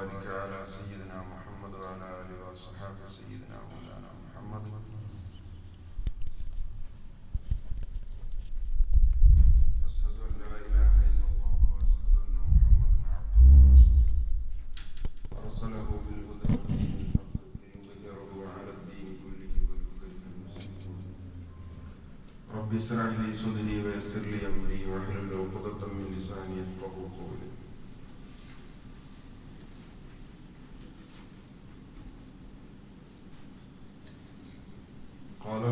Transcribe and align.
وبارك 0.00 0.26
على 0.26 0.66
سيدنا 0.66 1.22
محمد 1.22 1.74
وعلى 1.74 2.06
آله 2.20 2.50
وصحبه 2.50 3.08
سيدنا 3.08 3.58
مولانا 3.70 4.10
محمد. 4.24 4.89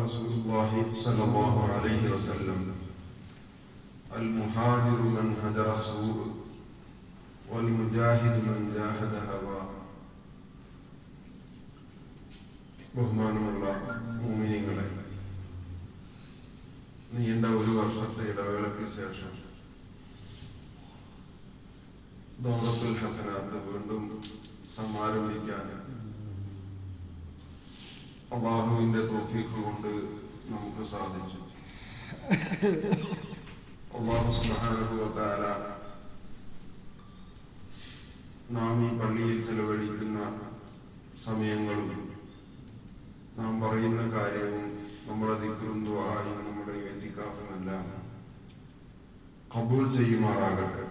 رسول 0.08 0.26
الله 0.28 0.86
صلى 0.94 1.24
الله 1.24 1.68
عليه 1.70 2.12
وسلم 2.12 2.74
المهاجر 4.12 4.98
من 5.10 5.36
هجر 5.44 5.72
السوء 5.72 6.18
والمجاهد 7.50 8.34
من 8.44 8.72
جاهد 8.74 9.12
هواه 9.30 9.66
ബഹുമാനമുള്ള 12.96 13.64
മൂമിനിങ്ങളെ 14.18 14.84
നീണ്ട 17.14 17.46
ഒരു 17.60 17.72
വർഷത്തെ 17.78 18.24
ഇടവേളയ്ക്ക് 18.32 18.84
ശേഷം 18.92 19.32
ദൗറത്തുൽ 22.44 22.94
ഹസനാത്ത് 23.00 23.62
വീണ്ടും 23.66 24.04
സമാരംഭിക്കാൻ 24.76 25.66
അള്ളാഹുവിന്റെ 28.35 29.01
തോഫീക്ക് 29.11 29.59
കൊണ്ട് 29.65 29.91
നമുക്ക് 30.51 30.83
സാധിച്ചു. 30.91 31.39
അള്ളാഹു 33.97 34.31
നാം 38.55 38.75
ഈ 38.85 38.89
പള്ളിയിൽ 38.99 39.39
ചെലവഴിക്കുന്ന 39.47 40.19
സമയങ്ങളും 41.25 41.91
നാം 43.39 43.51
പറയുന്ന 43.63 44.01
കാര്യവും 44.15 44.63
നമ്മുടെ 45.07 45.35
ദിക്റും 45.43 45.77
ദുആയും 45.87 46.39
നമ്മുടെ 46.47 46.75
എത്തിക്കാഫുമെല്ലാം 46.91 47.85
കബൂൽ 49.53 49.85
ചെയ്യുമാറാകട്ടെ. 49.97 50.83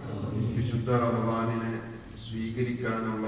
വിശുദ്ധ 0.55 0.89
റഹ്മാനിനെ 1.03 1.73
സ്വീകരിക്കാനുള്ള 2.23 3.27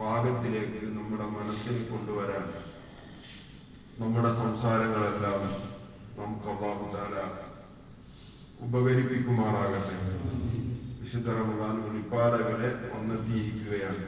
പാകത്തിലേക്ക് 0.00 0.82
നമ്മുടെ 0.98 1.26
മനസ്സിൽ 1.38 1.78
കൊണ്ടുവരാൻ 1.90 2.46
നമ്മുടെ 4.02 4.30
സംസാരങ്ങളെല്ലാം 4.32 5.42
നമുക്ക് 6.18 6.48
അള്ളാഹു 6.52 6.86
താല 6.94 7.16
ഉപകരിപ്പിക്കുമാറാകട്ടെ. 8.64 9.96
വിശുദ്ധ 11.00 11.28
റമദാൻ 11.38 11.76
ഉൽപാദകരെ 11.88 12.70
വന്നെത്തിയിരിക്കുകയാണ്. 12.92 14.06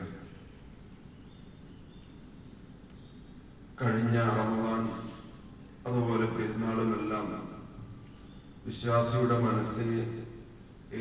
കഴിഞ്ഞ 3.82 4.16
റമദാൻ 4.38 4.82
അതുപോലെ 5.88 6.26
പെരുന്നാളുമെല്ലാം 6.34 7.28
വിശ്വാസിയുടെ 8.66 9.38
മനസ്സിന് 9.46 10.00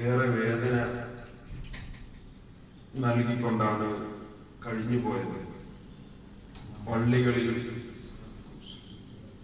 ഏറെ 0.02 0.27
വേദന 0.38 0.77
നൽകിക്കൊണ്ടാണ് 3.05 3.89
കഴിഞ്ഞു 4.66 4.99
പോയത് 5.05 5.39
പള്ളികളിൽ 6.88 7.49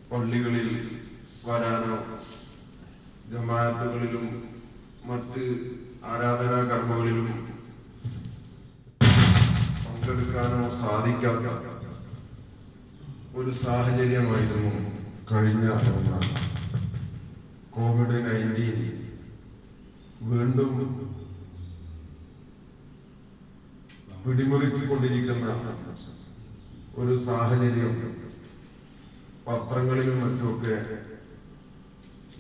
പള്ളികളിൽ 0.10 0.70
വരാനോ 1.46 1.96
ജമാഅത്തുകളിലും 3.32 4.26
മറ്റ് 5.06 5.44
ആരാധനാ 6.06 6.60
കർമ്മങ്ങളിലും 6.70 7.28
പങ്കെടുക്കാനോ 9.84 10.62
സാധിക്കാത്ത 10.82 11.48
ഒരു 13.36 13.52
സാഹചര്യമായിരുന്നു 13.60 14.72
കഴിഞ്ഞ. 15.30 15.66
കോവിഡ് 17.74 18.18
നയന്റീൻ 18.26 18.78
വീണ്ടും 20.30 20.72
പിടിമുറുക്കിക്കൊണ്ടിരിക്കുന്ന 24.24 25.50
ഒരു 26.98 27.14
സാഹചര്യം 27.26 27.94
പത്രങ്ങളിലും 29.48 30.18
മറ്റുമൊക്കെ 30.24 30.76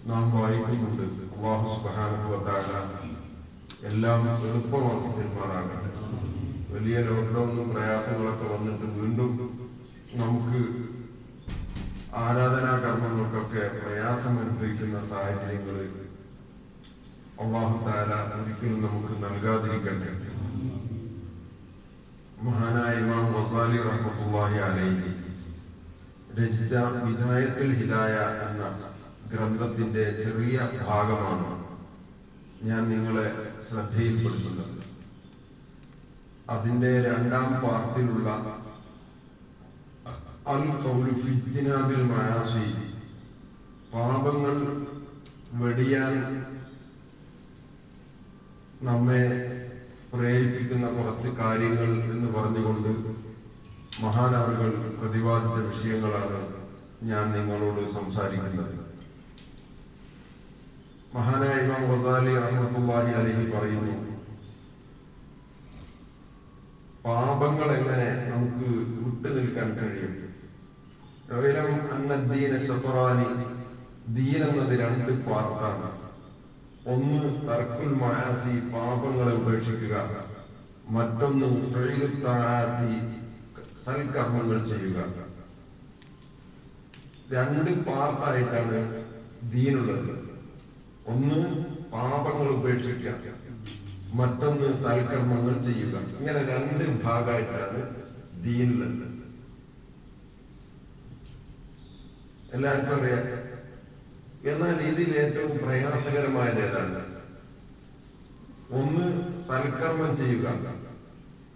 നാം 0.09 0.25
വായിക്കുന്നുണ്ട്. 0.35 1.05
അള്ളാഹു 1.35 1.67
തആല 2.47 2.71
എല്ലാം 3.89 4.21
എളുപ്പമാക്കി 4.47 5.09
തീരുമാറാകട്ടെ. 5.17 5.89
വലിയ 6.73 6.97
ലോക്ക്ഡൌണും 7.07 7.67
പ്രയാസങ്ങളൊക്കെ 7.73 8.45
വന്നിട്ട് 8.53 8.85
വീണ്ടും 8.97 9.31
നമുക്ക് 10.21 10.59
ആരാധനാ 12.23 12.73
കർമ്മങ്ങൾക്കൊക്കെ 12.83 13.63
പ്രയാസം 13.79 14.33
അനുഭവിക്കുന്ന 14.43 14.97
സാഹചര്യങ്ങൾ 15.11 15.77
അള്ളാഹു 17.43 17.75
താല 17.85 18.11
ഒരിക്കലും 18.39 18.79
നമുക്ക് 18.85 19.13
നൽകാതിരിക്കട്ടെ. 19.23 20.11
മഹാനായ 22.47 22.91
ഇമാം 23.03 23.25
വസാലി 23.35 23.79
റഹ്മത്തുള്ളാഹി 23.89 24.59
അലൈഹി 24.67 25.09
രചിച്ച 26.39 26.73
വിനായത്തിൽ 27.05 27.69
ഹിദായ 27.73 28.15
എന്ന 28.45 28.63
ഗ്രന്ഥത്തിന്റെ 29.31 30.03
ചെറിയ 30.23 30.57
ഭാഗമാണ് 30.87 31.49
ഞാൻ 32.63 32.89
നിങ്ങളെ 32.89 33.27
ശ്രദ്ധയിൽപ്പെടുത്തുന്നത്. 33.69 34.75
അതിന്റെ 36.49 36.91
രണ്ടാം 37.01 37.49
പാർട്ടിലുള്ള 37.63 38.29
അൽ 40.45 40.63
കൗലു 40.83 41.13
മആസി 42.03 42.63
പാപങ്ങൾ 43.93 44.55
വെടിയാൻ 45.53 46.13
നമ്മെ 48.81 49.21
പ്രേരിപ്പിക്കുന്ന 50.13 50.87
കുറച്ച് 50.87 51.29
കാര്യങ്ങൾ 51.39 51.89
എന്ന് 52.11 52.29
പറഞ്ഞുകൊണ്ട് 52.33 52.91
മഹാനവറുകൾ 54.03 54.69
പ്രതിപാദിച്ച 54.99 55.57
വിഷയങ്ങളാണ് 55.69 56.37
ഞാൻ 57.09 57.25
നിങ്ങളോട് 57.35 57.81
സംസാരിക്കുന്നത്. 57.95 58.75
മഹാനായ 61.15 61.55
ഇമാം 61.63 61.83
ഗസാലി 61.91 62.33
റഹ്മത്തുള്ളാഹി 62.45 63.11
അലൈഹി 63.19 63.45
പറയുന്നു 63.53 63.95
പാപങ്ങൾ 67.05 67.69
എങ്ങനെ 67.79 68.07
നമുക്ക് 68.31 68.69
വിട്ടു 69.03 69.29
നിൽക്കാൻ 69.37 69.69
കഴിയും 69.77 70.15
ദീൻ 74.15 74.41
എന്നത് 74.49 74.73
രണ്ട് 74.83 75.11
പാർട്ടാണ്. 75.27 75.89
ഒന്ന് 76.93 77.21
തർക്കുൽ 77.47 77.91
മഹാസി 78.03 78.53
പാപങ്ങളെ 78.73 79.33
ഉപേക്ഷിക്കുക. 79.41 79.95
മറ്റൊന്ന് 80.97 81.47
സൽക്കർമ്മങ്ങൾ 83.85 84.63
ചെയ്യുക. 84.63 84.99
രണ്ട് 87.31 87.85
പാർട്ടായിട്ടാണ് 87.85 89.05
ദീനുള്ളത്. 89.51 90.29
ഒന്ന് 91.07 91.65
പാപങ്ങൾ 91.91 92.47
ഉപേക്ഷിക്കുക. 92.49 93.13
മറ്റൊന്ന് 94.13 94.73
സൽക്കർമ്മങ്ങൾ 94.73 95.61
ചെയ്യുക. 95.61 95.95
ഇങ്ങനെ 96.19 96.43
രണ്ട് 96.43 97.03
ഭാഗമായിട്ടാണ് 97.03 97.81
ദീനുള്ളത്. 98.43 99.09
എല്ലാവർക്കും 102.53 102.95
അറിയാം. 102.95 103.25
എന്നാൽ 104.51 104.81
ഇതിൽ 104.81 105.17
ഏറ്റവും 105.17 105.57
പ്രയാസകരമായത് 105.57 106.61
ഏതാണ്? 106.65 106.99
ഒന്ന് 108.71 109.05
സൽക്കർമ്മം 109.47 110.17
ചെയ്യുക. 110.17 110.47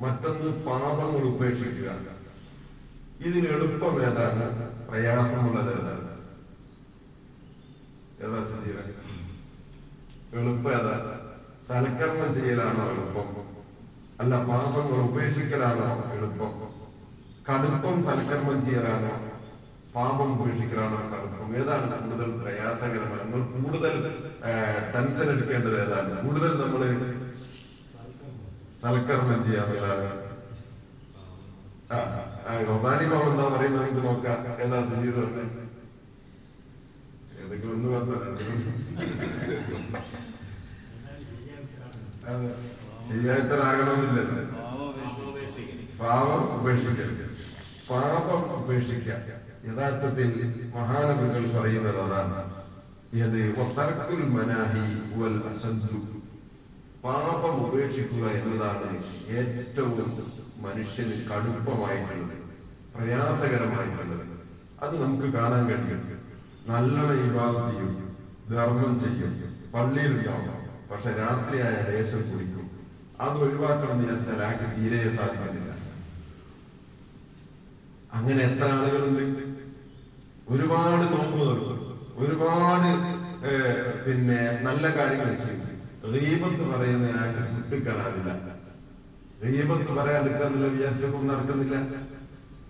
മറ്റൊന്ന് 0.02 0.66
പാപങ്ങൾ 0.66 1.24
ഉപേക്ഷിക്കുക. 1.24 2.13
ഇതിന് 3.20 3.48
എളുപ്പം 3.56 3.96
ഏതാണ് 4.08 4.46
പ്രയാസമുള്ളത് 4.90 5.72
ഏതാണ്? 5.78 6.10
ഏതാ 8.24 8.40
സജീവ 8.50 8.78
എളുപ്പം 10.40 10.72
ഏതാ? 10.78 10.94
സൽക്കർമ്മം 11.68 12.30
ചെയ്യലാണോ 12.38 12.86
എളുപ്പം? 12.94 13.28
അല്ല 14.22 14.34
പാപങ്ങൾ 14.50 15.00
ഉപേക്ഷിക്കലാണോ 15.10 15.88
എളുപ്പം? 16.16 16.52
കടുപ്പം 17.50 17.96
സൽക്കർമ്മം 18.08 18.58
ചെയ്യലാണോ? 18.66 19.14
പാപം 19.96 20.30
ഉപേക്ഷിക്കലാണോ 20.36 21.00
കടുപ്പം? 21.14 21.50
ഏതാണ് 21.62 21.88
കൂടുതൽ 22.04 22.30
പ്രയാസകരമായി 22.44 23.22
നമ്മൾ 23.24 23.42
കൂടുതൽ 23.56 23.96
ടെൻഷൻ 24.96 25.28
എടുക്കേണ്ടത് 25.36 25.78
ഏതാണ്? 25.86 26.16
കൂടുതൽ 26.26 26.52
നമ്മൾ 26.64 26.82
സൽക്കർമ്മം. 28.82 29.40
ചെയ്യാന്നുള്ളതാണ് 29.48 30.10
ആ, 31.94 31.98
ആ, 32.44 32.54
റൊസാനി 32.68 33.06
മാം 33.06 33.26
എന്താ 33.30 33.46
പറയുന്നത്? 33.48 33.82
നമുക്ക് 33.82 34.02
നോക്കാം. 34.08 34.38
ഏതാ 34.64 34.80
സുജീത് 34.84 35.20
പറഞ്ഞത് 35.20 35.60
ഏതൊക്കെ 37.42 37.68
ഒന്ന് 37.74 37.90
പറഞ്ഞു 37.90 38.18
ശരിയായിത്തരാകണമെന്നില്ലല്ലോ 43.08 44.44
പാപം 46.00 46.42
ഉപേക്ഷിക്കരുത് 46.58 47.26
പാപം 47.90 48.42
ഉപേക്ഷിക്കുക 48.58 49.16
യഥാർത്ഥത്തിൽ 49.68 50.30
മഹാനവികൾ 50.76 51.44
പറയുന്നത് 51.56 52.00
അതാണ്. 52.06 52.40
ഇത് 53.20 53.40
ഒത്തർക്കുൽ 53.64 54.22
മനാഹി 54.36 54.86
വൽ 55.16 55.38
അസദ്ദു. 55.50 56.00
പാപം 57.04 57.56
ഉപേക്ഷിക്കുക 57.68 58.26
എന്നതാണ് 58.40 58.90
ഏറ്റവും 59.40 59.92
മനുഷ്യന് 60.66 61.16
കടുപ്പമായിട്ടുള്ളത് 61.30 62.38
പ്രയാസകരമായിട്ടുള്ളത്. 62.96 64.26
അത് 64.84 64.94
നമുക്ക് 65.04 65.28
കാണാൻ 65.38 65.64
കഴിയും. 65.70 66.02
നല്ലോണം 66.70 67.18
വിവാഹം 67.24 67.66
ചെയ്യും 67.70 67.94
ധർമ്മം 68.52 68.94
ചെയ്യും 69.04 69.32
പള്ളിയിൽ 69.74 70.14
പള്ളിയിലുണ്ടാവും 70.16 70.60
പക്ഷെ 70.90 71.12
രാത്രിയായ 71.22 71.76
ലേശം 71.90 72.22
കുടിക്കും 72.30 72.66
അത് 73.24 73.38
ഒഴിവാക്കണം 73.46 73.94
എന്ന് 73.94 74.06
വിചാരിച്ചാൽ 74.06 74.42
ആൾക്ക് 74.48 74.68
തീരെ 74.76 75.00
സാധിക്കുന്നില്ല 75.18 75.72
അങ്ങനെ 78.18 78.42
എത്ര 78.48 78.68
ആളുകളുണ്ട്? 78.78 79.44
ഒരുപാട് 80.54 81.06
നോമ്പ് 81.14 81.44
ഒരുപാട് 82.24 82.90
പിന്നെ 84.06 84.40
നല്ല 84.68 84.84
കാര്യങ്ങൾ 84.98 85.30
ചെയ്യും. 85.44 85.70
റീബത്ത് 86.14 86.64
പറയുന്ന 86.72 87.08
ആൾക്ക് 87.22 87.44
വിട്ടുകളാനില്ല 89.44 89.96
പറയാൻ 89.96 89.98
പറയാണ്ടിരിക്കാന്നില്ല 89.98 90.68
വിചാരിച്ചപ്പോൾ 90.68 91.24
നടക്കുന്നില്ല. 91.24 91.76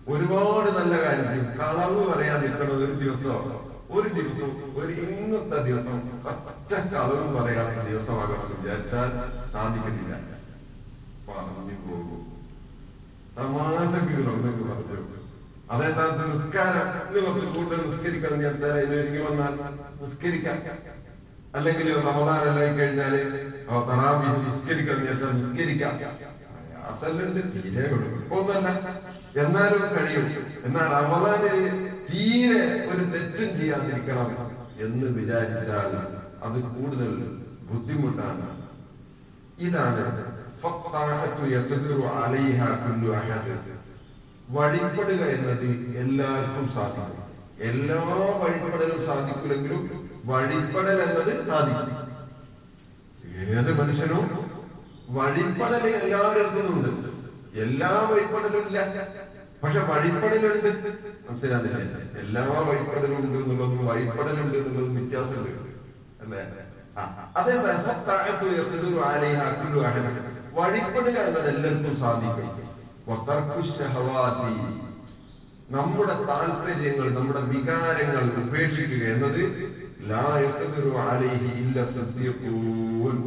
ഒരുപാട് 0.08 0.70
നല്ല 0.78 0.94
കാര്യം 1.04 1.28
ചെയ്യും. 1.28 1.46
കളവ് 1.46 2.14
പറയാൻ 2.14 2.42
നിൽക്കുന്നത് 2.42 2.84
ഒരു 2.84 2.94
ദിവസം 3.04 3.74
ഒരു 3.90 4.08
ദിവസം 4.08 4.50
ഒരു 4.76 4.92
ഇന്നത്തെ 4.92 5.64
ദിവസം 5.64 5.98
ഒറ്റ 6.28 6.74
കളവും 6.94 7.44
പറയാത്ത 7.44 7.90
ദിവസമാകണമെന്ന് 7.90 8.56
വിചാരിച്ചാൽ 8.62 9.10
സാധിക്കുന്നില്ല 9.52 10.14
പറഞ്ഞു 11.28 11.76
പോകും. 11.84 12.20
തമാശക്ക് 13.38 14.30
ഒന്നെങ്കിൽ 14.30 14.64
പറഞ്ഞു. 14.64 15.20
അതേ 15.72 15.94
സ്ഥാനത്ത് 15.94 16.26
നിസ്കാരം. 16.34 16.88
ഇന്ന് 17.08 17.28
കുറച്ച് 17.28 17.48
കൂടുതൽ 17.48 17.86
നിസ്കരിക്കണം 17.86 18.34
എന്ന് 18.34 18.50
വന്നാൽ 19.22 19.54
നിസ്കരിക്കാം. 20.04 20.58
അല്ലെങ്കിൽ 21.56 21.96
റമദാനെല്ലാം 22.00 22.78
കഴിഞ്ഞാൽ 22.78 23.14
തറാബി 23.90 24.28
നിസ്കരിക്കണം 24.50 24.98
എന്ന് 24.98 25.12
വിചാരിച്ചാൽ 25.12 25.32
നിസ്കരിക്കാം. 25.32 26.33
അസലുണ്ട് 26.90 27.42
തീരെ 27.54 27.86
ഒന്നല്ല 28.36 28.68
എന്നാലും 29.44 29.84
കഴിയും. 29.96 30.28
എന്നാൽ 30.66 30.88
റമദാനിൽ 30.96 31.58
തീരെ 32.10 32.62
ഒരു 32.92 33.04
തെറ്റും 33.14 33.50
ചെയ്യാതിരിക്കണം 33.60 34.30
എന്ന് 34.86 35.08
വിചാരിച്ചാൽ 35.20 35.92
അത് 36.46 36.58
കൂടുതൽ 36.76 37.12
ബുദ്ധിമുട്ടാണ്. 37.70 38.48
ഇതാണ് 39.66 40.04
വഴിപ്പെടുക 44.56 45.22
എന്നത് 45.36 45.70
എല്ലാവർക്കും 46.02 46.66
സാധിക്കും. 46.78 47.20
എല്ലാ 47.70 48.00
വഴിപ്പെടലും 48.42 49.00
സാധിക്കില്ലെങ്കിലും 49.10 49.84
വഴിപ്പെടൽ 50.32 50.98
എന്നത് 51.08 51.34
സാധിക്കും. 51.50 51.92
ഏത് 53.60 53.72
മനുഷ്യനും 53.80 54.26
വഴിപ്പെടൽ 55.16 55.86
എല്ലാവരുടെ 56.00 56.62
ഉണ്ട്. 56.74 56.90
എല്ലാ 57.66 57.92
വഴിപ്പടലും 58.12 58.64
ഇല്ല. 58.68 58.80
പക്ഷെ 59.64 59.82
വഴിപ്പടലുണ്ട് 59.90 60.70
മനസ്സിലാകുന്നില്ല? 61.28 61.98
എല്ലാ 62.24 62.44
വഴിപ്പടലും 62.68 63.18
ഉണ്ട് 63.20 63.38
എന്നുള്ളതും 63.42 63.82
വഴിപ്പടലുണ്ട് 63.90 64.56
എന്നുള്ളതും 64.62 64.94
വ്യത്യാസമുണ്ട്. 64.98 65.52
അല്ലേ? 66.24 66.42
അതേ 67.40 67.54
സത്താഴത്തു 67.86 68.46
ഒരു 68.90 68.98
അലൈഹ 69.12 69.40
കുല്ലു 69.60 69.80
അഹദ് 69.90 70.12
വഴിപ്പെടുക 70.58 71.18
എന്നത് 71.28 71.48
എല്ലാവർക്കും 71.54 71.96
സാധിക്കും. 72.04 72.50
നമ്മുടെ 75.76 76.16
താല്പര്യങ്ങൾ 76.30 77.08
നമ്മുടെ 77.18 77.42
വികാരങ്ങൾ 77.52 78.26
ഉപേക്ഷിക്കുക 78.42 79.04
എന്നത് 79.14 79.42
ലാ 80.12 80.26
യഖ്ദിറു 80.44 80.92
അലൈഹി 81.08 81.50
ഇല്ല 81.64 81.84
സദ്യഖൂൻ 81.94 83.18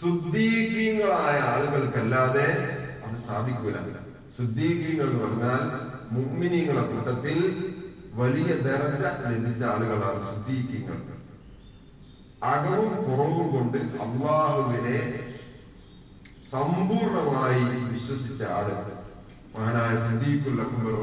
ശുദ്ധീകീങ്ങളായ 0.00 1.36
ആളുകൾക്കല്ലാതെ 1.52 2.48
അത് 3.04 3.16
സാധിക്കൂല. 3.26 3.76
ശുദ്ധീകീങ്ങൾ 4.36 5.06
എന്ന് 5.06 5.20
പറഞ്ഞാൽ 5.22 5.62
മുമ്മിനീങ്ങളെ 6.10 6.82
കൂട്ടത്തിൽ 6.82 7.38
വലിയ 8.14 8.50
ദരജ 8.58 9.02
ലഭിച്ച 9.24 9.62
ആളുകളാണ് 9.64 10.20
ശുദ്ധീകീങ്ങൾ 10.28 10.98
അകവും 12.44 12.92
പുറവും 13.06 13.46
കൊണ്ട് 13.52 13.78
അള്ളാഹുവിനെ 14.04 15.00
സമ്പൂർണമായി 16.50 17.62
വിശ്വസിച്ച 17.88 18.42
ആളുകൾ 18.58 18.86
മഹാനായ 19.54 19.92
സിദ്ദീഖുൽ 19.98 20.60
അക്ബർ 20.60 20.94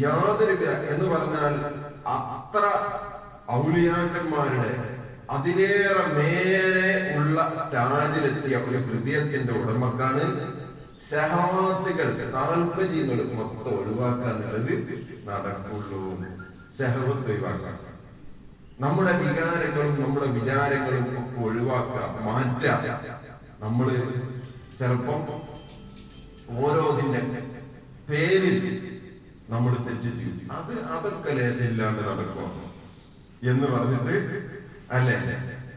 യാതൊരു 0.00 0.54
എന്ന് 0.90 1.06
പറഞ്ഞാൽ 1.06 1.54
അത്ര 2.12 2.64
ഔലിയാക്കന്മാരുടെ 3.54 4.70
അതിലേറെ 5.30 6.02
മേലെ 6.16 6.88
ഉള്ള 7.16 7.36
സ്റ്റാജിലെത്തിയ 7.58 8.56
ഒരു 8.66 8.78
ഹൃദയത്തിന്റെ 8.86 9.52
ഉടമക്കാണ് 9.60 10.24
സഹവാത്തുകൾ 11.10 12.08
താല്പര്യങ്ങൾ 12.34 13.20
മൊത്തം 13.38 13.72
ഒഴിവാക്കുക 13.78 14.28
എന്നുള്ളത് 14.32 14.74
നടക്കുള്ളൂ 15.28 16.00
സഹവത്ത് 16.76 17.30
ഒഴിവാക്കാം. 17.30 17.78
നമ്മുടെ 18.80 19.12
വികാരങ്ങളും 19.22 19.94
നമ്മുടെ 20.02 20.28
വിചാരങ്ങളും 20.36 21.06
ഒക്കെ 21.20 21.40
ഒഴിവാക്കുക 21.44 21.98
മാറ്റാം. 22.26 22.80
നമ്മൾ 23.60 23.88
ചിലപ്പം 24.78 25.20
ഓരോതിന്റെ 26.60 27.20
പേരിൽ 28.08 28.56
നമ്മൾ 29.48 29.72
തെറ്റിച്ചു 29.86 30.28
അത് 30.52 30.74
അതൊക്കെ 30.94 31.32
ലേശമില്ലാണ്ട് 31.38 32.02
നടക്കുക 32.08 32.48
എന്ന് 33.42 33.66
പറഞ്ഞിട്ട് 33.66 34.14
അല്ലേ? 34.96 35.16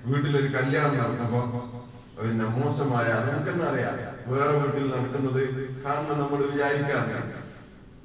വീട്ടിലൊരു 0.05 0.49
കല്യാണം 0.55 0.97
നടന്നപ്പോ 0.99 1.41
പിന്നെ 2.17 2.45
മോശമായ 2.55 3.07
നമുക്കെന്നറിയാം 3.25 3.95
വേറെ 4.31 4.53
വീട്ടിൽ 4.61 4.85
നടക്കുന്നത് 4.91 5.41
കാരണം 5.85 6.15
നമ്മൾ 6.21 6.39
വിചാരിക്കാറില്ല. 6.51 7.17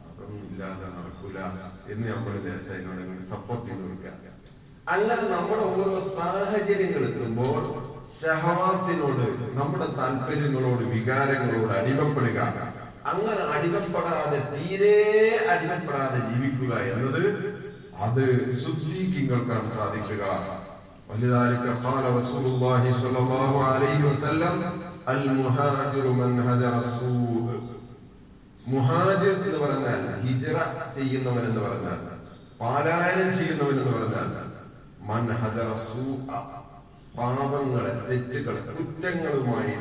അതൊന്നും 0.07 0.41
ഇല്ലാതെ 0.49 0.87
നടക്കൂല 0.97 1.39
എന്ന് 1.93 2.07
നമ്മൾ 2.09 2.33
ദേശം 2.47 2.89
സപ്പോർട്ട് 3.31 3.65
ചെയ്ത് 3.69 3.83
കൊടുക്കുക 3.83 4.17
അങ്ങനെ 4.87 5.25
നമ്മുടെ 5.33 5.65
ഓരോ 5.73 5.87
സാഹചര്യങ്ങൾ 6.11 7.03
എത്തുമ്പോൾ 7.09 7.61
ഷഹവാത്തിനോട് 8.13 9.27
നമ്മുടെ 9.59 9.89
താല്പര്യങ്ങളോട് 9.99 10.83
വികാരങ്ങളോട് 10.95 11.73
അടിമപ്പെടുക. 11.79 12.39
അങ്ങനെ 13.11 13.43
അടിമപ്പെടാതെ 13.55 14.39
തീരെ 14.53 14.97
അടിമപ്പെടാതെ 15.53 16.19
ജീവിക്കുക 16.29 16.73
എന്നത് 16.93 17.23
അത് 18.02 18.24
ശുദ്ധീകങ്ങൾക്കാണ് 18.62 19.70
സാധിക്കുക 19.72 20.24
ولذلك 21.10 21.64
قال 21.86 22.04
رسول 22.16 22.46
الله 22.48 22.84
صلى 22.96 23.20
الله 23.20 23.54
عليه 23.66 24.00
وسلم 24.06 24.56
المهاجر 25.16 26.06
من 26.14 26.32
هجر 26.42 26.74
السوء 26.78 27.48
മുഹാജിർ 28.66 29.36
എന്ന് 29.40 29.60
പറഞ്ഞാൽ 29.64 30.02
ഹിജറ 30.24 30.56
ചെയ്യുന്നവൻ 30.96 31.44
എന്ന് 31.50 31.62
പറഞ്ഞാൽ 31.62 32.00
പാലായനം 32.62 33.30
ചെയ്യുന്നവൻ 33.38 33.76
എന്ന് 33.76 33.94
പറഞ്ഞാൽ 33.96 34.28
മൻ 35.10 35.26
ഹജറ 35.42 35.68
സൂഅ, 35.84 36.30
പാപങ്ങളെ 37.18 37.92
തെറ്റുകളെ 38.08 38.62
കുറ്റങ്ങളുമായി 38.70 39.74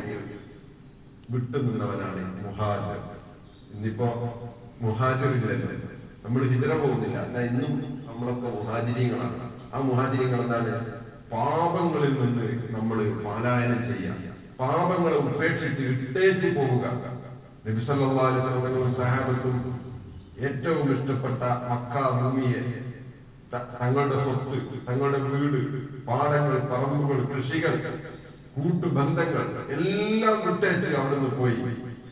വിട്ടുനിന്നവനാണ് 1.33 2.23
മുഹാജിർ 2.45 3.01
ഇന്നിപ്പോ 3.75 4.09
മുഹാജിറില്ലല്ലോ 4.81 5.71
നമ്മൾ 6.24 6.42
ഹിജറ 6.52 6.72
പോകുന്നില്ല. 6.82 7.18
എന്നാൽ 7.28 7.44
ഇന്നും 7.50 7.74
നമ്മളൊക്കെ 8.08 8.50
മുഹാചിരിയങ്ങളാണ് 8.58 9.38
ആ 9.74 9.80
മുഹാചിരിയങ്ങൾ 9.90 10.40
എന്താണ് 10.46 10.74
പാപങ്ങളിൽ 11.34 12.14
നിന്ന് 12.22 12.48
നമ്മൾ 12.76 12.98
പാലായനം 13.26 13.82
ചെയ്യാം 13.90 14.18
പാപങ്ങളെ 14.62 15.18
ഉപേക്ഷിച്ച് 15.26 15.84
വിട്ടേച്ച് 15.90 16.48
പോവുക. 16.58 16.86
നബി 17.66 17.82
സല്ലല്ലാഹു 17.88 18.30
അലൈഹി 18.32 18.44
വസല്ലം 18.58 18.94
സഹാബത്തും 19.02 19.58
ഏറ്റവും 20.48 20.86
ഇഷ്ടപ്പെട്ട 20.96 21.42
മക്ക 21.70 21.96
ഭൂമിയെ 22.20 22.62
തങ്ങളുടെ 23.82 24.18
സ്വത്ത് 24.26 24.58
തങ്ങളുടെ 24.88 25.20
വീട് 25.34 25.60
പാടങ്ങൾ 26.10 26.56
പറമ്പുകൾ 26.72 27.20
കൃഷികൾ 27.32 27.76
കൂട്ടുബന്ധങ്ങൾ 28.56 29.46
എല്ലാം 29.76 30.38
വിട്ടേച്ച് 30.46 30.90
അവിടുന്ന് 31.00 31.30
പോയി. 31.40 31.58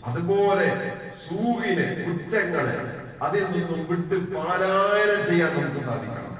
അതുപോലെ 0.09 0.67
സൂവിനെ 1.23 1.87
കുറ്റങ്ങളെ 2.05 2.75
അതിൽ 3.23 3.43
നിന്നും 3.43 3.87
വിട്ട് 3.89 4.35
പാരായണം 4.35 5.27
ചെയ്യാൻ 5.27 5.51
നമുക്ക് 5.57 5.85
സാധിക്കണം. 5.85 6.33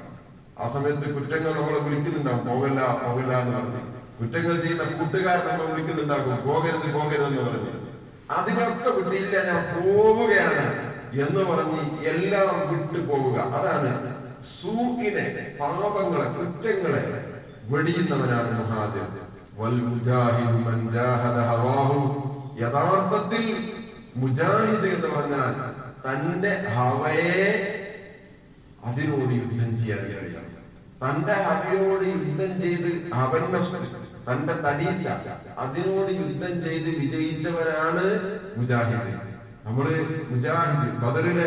ആ 0.60 0.68
സമയത്ത് 0.68 1.14
കുറ്റങ്ങൾ 1.14 1.52
നമ്മളെ 1.52 1.78
വിളിക്കുന്നുണ്ടാവും. 1.78 2.48
പോകല്ല 2.48 2.80
പോകല്ല 2.80 3.38
എന്ന് 3.38 3.56
പറഞ്ഞ്. 3.56 3.80
കുറ്റങ്ങൾ 4.20 4.60
ചെയ്യുന്ന 4.60 4.84
കൂട്ടുകാർ 4.84 5.38
നമ്മൾ 5.48 5.66
വിളിക്കുന്നുണ്ടാകും. 5.72 6.36
പോകരുത് 6.46 6.92
പോകരുതെന്ന് 6.92 7.42
പറഞ്ഞ്. 7.42 7.72
അതിനൊക്കെ 8.30 8.90
വിട്ടില്ല 8.90 9.36
ഞാൻ 9.44 9.60
പോവുകയാണ് 9.74 10.66
എന്ന് 11.20 11.42
പറഞ്ഞ് 11.44 12.02
എല്ലാം 12.02 12.70
വിട്ടു 12.70 13.12
പോവുക. 13.12 13.38
അതാണ് 13.40 14.18
സൂക്കിനെ 14.44 15.56
പാപങ്ങളെ 15.60 16.28
കുറ്റങ്ങളെ 16.28 17.02
വെടിയുന്നവനാണ് 17.68 18.50
മഹാദേവൻ 18.60 19.18
യഥാർത്ഥത്തിൽ 22.60 23.44
മുജാഹിദ് 24.16 24.86
എന്ന് 24.86 25.08
പറഞ്ഞാൽ 25.16 25.77
തന്റെ 26.08 26.52
ഹവയെ 26.74 27.46
അതിനോട് 28.88 29.32
യുദ്ധം 29.40 29.70
ചെയ്യാൻ 29.78 30.02
കഴിയണം. 30.10 30.44
തന്റെ 31.02 31.34
ഹവയോട് 31.46 32.04
യുദ്ധം 32.12 32.52
ചെയ്ത് 32.62 32.90
അവൻ 33.22 33.42
തന്റെ 34.28 34.54
തടീച്ച 34.64 35.06
അതിനോട് 35.64 36.10
യുദ്ധം 36.20 36.54
ചെയ്ത് 36.64 36.88
വിജയിച്ചവരാണ് 37.00 38.04
മുജാഹിദ് 38.56 39.14
നമ്മൾ 39.66 39.86
മുജാഹിദ് 40.30 40.88
ബദറിലെ 41.02 41.46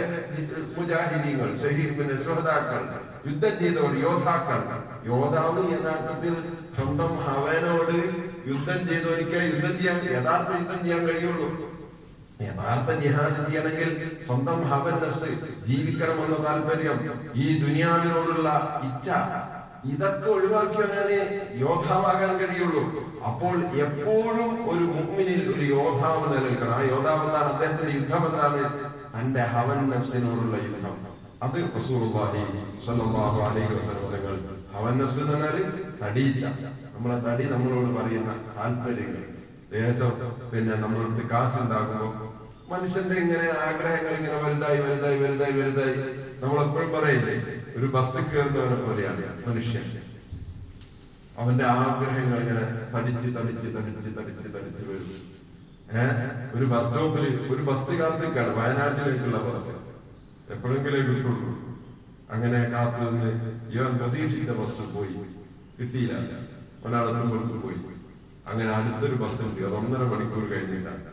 മുജാഹിദീങ്ങൾ 0.78 1.50
ഷഹീദ് 1.62 2.16
ശ്രോതാക്കൾ 2.24 2.82
യുദ്ധം 3.28 3.54
ചെയ്തവർ 3.60 3.94
യോദ്ധാക്കൾ. 4.06 4.62
യോദ്ധാവ് 5.12 5.62
യഥാർത്ഥത്തിൽ 5.74 6.36
സ്വന്തം 6.76 7.12
ഹവനോട് 7.26 7.98
യുദ്ധം 8.52 8.80
ചെയ്തവർക്ക് 8.90 9.40
യുദ്ധം 9.52 9.74
ചെയ്യാൻ 9.78 10.00
യഥാർത്ഥ 10.16 10.50
യുദ്ധം 10.60 10.80
ചെയ്യാൻ 10.84 11.02
കഴിയുള്ളൂ. 11.08 11.50
യഥാർത്ഥ 12.42 13.00
ജിഹാദ് 13.00 13.52
ചെയ്യണമെങ്കിൽ 13.52 14.18
സ്വന്തം 14.26 14.62
ഹവൻ 14.62 14.96
ജീവിക്കണമെന്ന 15.66 16.46
താല്പര്യം 16.46 17.22
ഈ 17.36 17.60
ദുനിയാവിനോടുള്ള 17.60 18.82
ഇച്ഛ. 18.84 19.10
ഇതൊക്കെ 19.94 20.32
ഒഴിവാക്കിയാലേ 20.32 21.50
യോദ്ധാവാകാൻ 21.56 22.38
കഴിയുള്ളൂ. 22.38 23.12
അപ്പോൾ 23.28 23.66
എപ്പോഴും 23.66 24.70
ഒരു 24.70 24.84
മുഗ്മിനിൽ 24.84 25.54
ഒരു 25.56 25.66
യോദ്ധാവ് 25.76 26.34
നിലനിൽക്കണം. 26.34 26.74
ആ 26.74 26.82
യോദ്ധാവ് 26.82 27.26
എന്താണ്? 27.26 27.46
അദ്ദേഹത്തിന്റെ 27.46 27.92
യുദ്ധം 27.98 28.26
എന്താണ്? 28.26 28.74
തന്റെ 29.20 29.42
ഹവൻ 29.42 29.90
നഫ്സിനോടുള്ള 29.90 30.56
യുദ്ധം. 30.56 31.12
അത് 31.44 31.60
ഹവൻ 34.76 34.98
നഫ്സ് 34.98 35.20
എന്ന് 35.20 35.32
പറഞ്ഞാൽ 35.32 35.58
തടീച്ച 36.04 36.46
നമ്മളെ 36.96 37.20
തടി 37.20 37.44
നമ്മളോട് 37.44 38.04
പറയുന്ന 38.04 38.36
താല്പര്യങ്ങൾ. 38.58 39.41
ദേശം 39.72 40.12
പിന്നെ 40.52 40.76
നമ്മളടുത്ത് 40.76 41.30
കാശ് 41.30 41.60
ഉണ്ടാക്കുന്നു 41.62 42.08
മനുഷ്യന്റെ 42.72 43.16
ഇങ്ങനെ 43.16 43.48
ആഗ്രഹങ്ങൾ 43.68 44.14
ഇങ്ങനെ 44.14 44.38
വലുതായി 44.44 44.80
വലുതായി 44.80 45.18
വലുതായി 45.20 45.52
വലുതായി. 45.52 45.96
നമ്മൾ 46.42 46.66
എപ്പോഴും 46.66 46.92
പറയില്ലേ 46.92 47.36
ഒരു 47.78 47.86
ബസ് 47.86 48.18
കയറുന്നവനെ 48.18 48.76
പോലെയാണ് 48.76 49.48
മനുഷ്യൻ. 49.48 49.84
അവന്റെ 51.38 51.66
ആഗ്രഹങ്ങൾ 51.66 52.40
ഇങ്ങനെ 52.40 52.64
തടിച്ച് 52.96 53.28
തടിച്ച് 53.38 53.68
തടിച്ച് 53.76 54.10
തടിച്ച് 54.18 54.48
തടിച്ച് 54.56 54.84
വരും. 54.90 55.12
ഏഹ് 55.94 56.58
ഒരു 56.58 56.66
ബസ് 56.66 56.86
സ്റ്റോപ്പിൽ 56.86 57.54
ഒരു 57.54 57.64
ബസ് 57.64 58.00
കാത്തിക്കാണ് 58.00 58.56
വയനാട്ടിലേക്കുള്ള 58.56 59.38
ബസ്. 59.38 59.72
എപ്പോഴെങ്കിലും 60.50 61.16
കിട്ടുള്ളൂ. 61.16 61.52
അങ്ങനെ 62.32 62.70
കാത്തു 62.70 63.12
നിന്ന് 63.12 63.32
ഇവൻ 63.72 63.98
പ്രതീക്ഷിച്ച 63.98 64.52
ബസ് 64.52 64.96
പോയി. 64.96 65.16
കിട്ടിയില്ല. 65.80 66.14
ഒരാളെത്തുമ്പോൾ 66.86 67.60
പോയി. 67.62 67.91
അങ്ങനെ 68.50 68.72
അടുത്തൊരു 68.78 69.16
ബസ് 69.22 69.42
എത്തി 69.46 69.62
അത് 69.68 69.76
ഒന്നര 69.80 70.04
മണിക്കൂർ 70.12 70.44
കഴിഞ്ഞിട്ടാണ് 70.54 71.04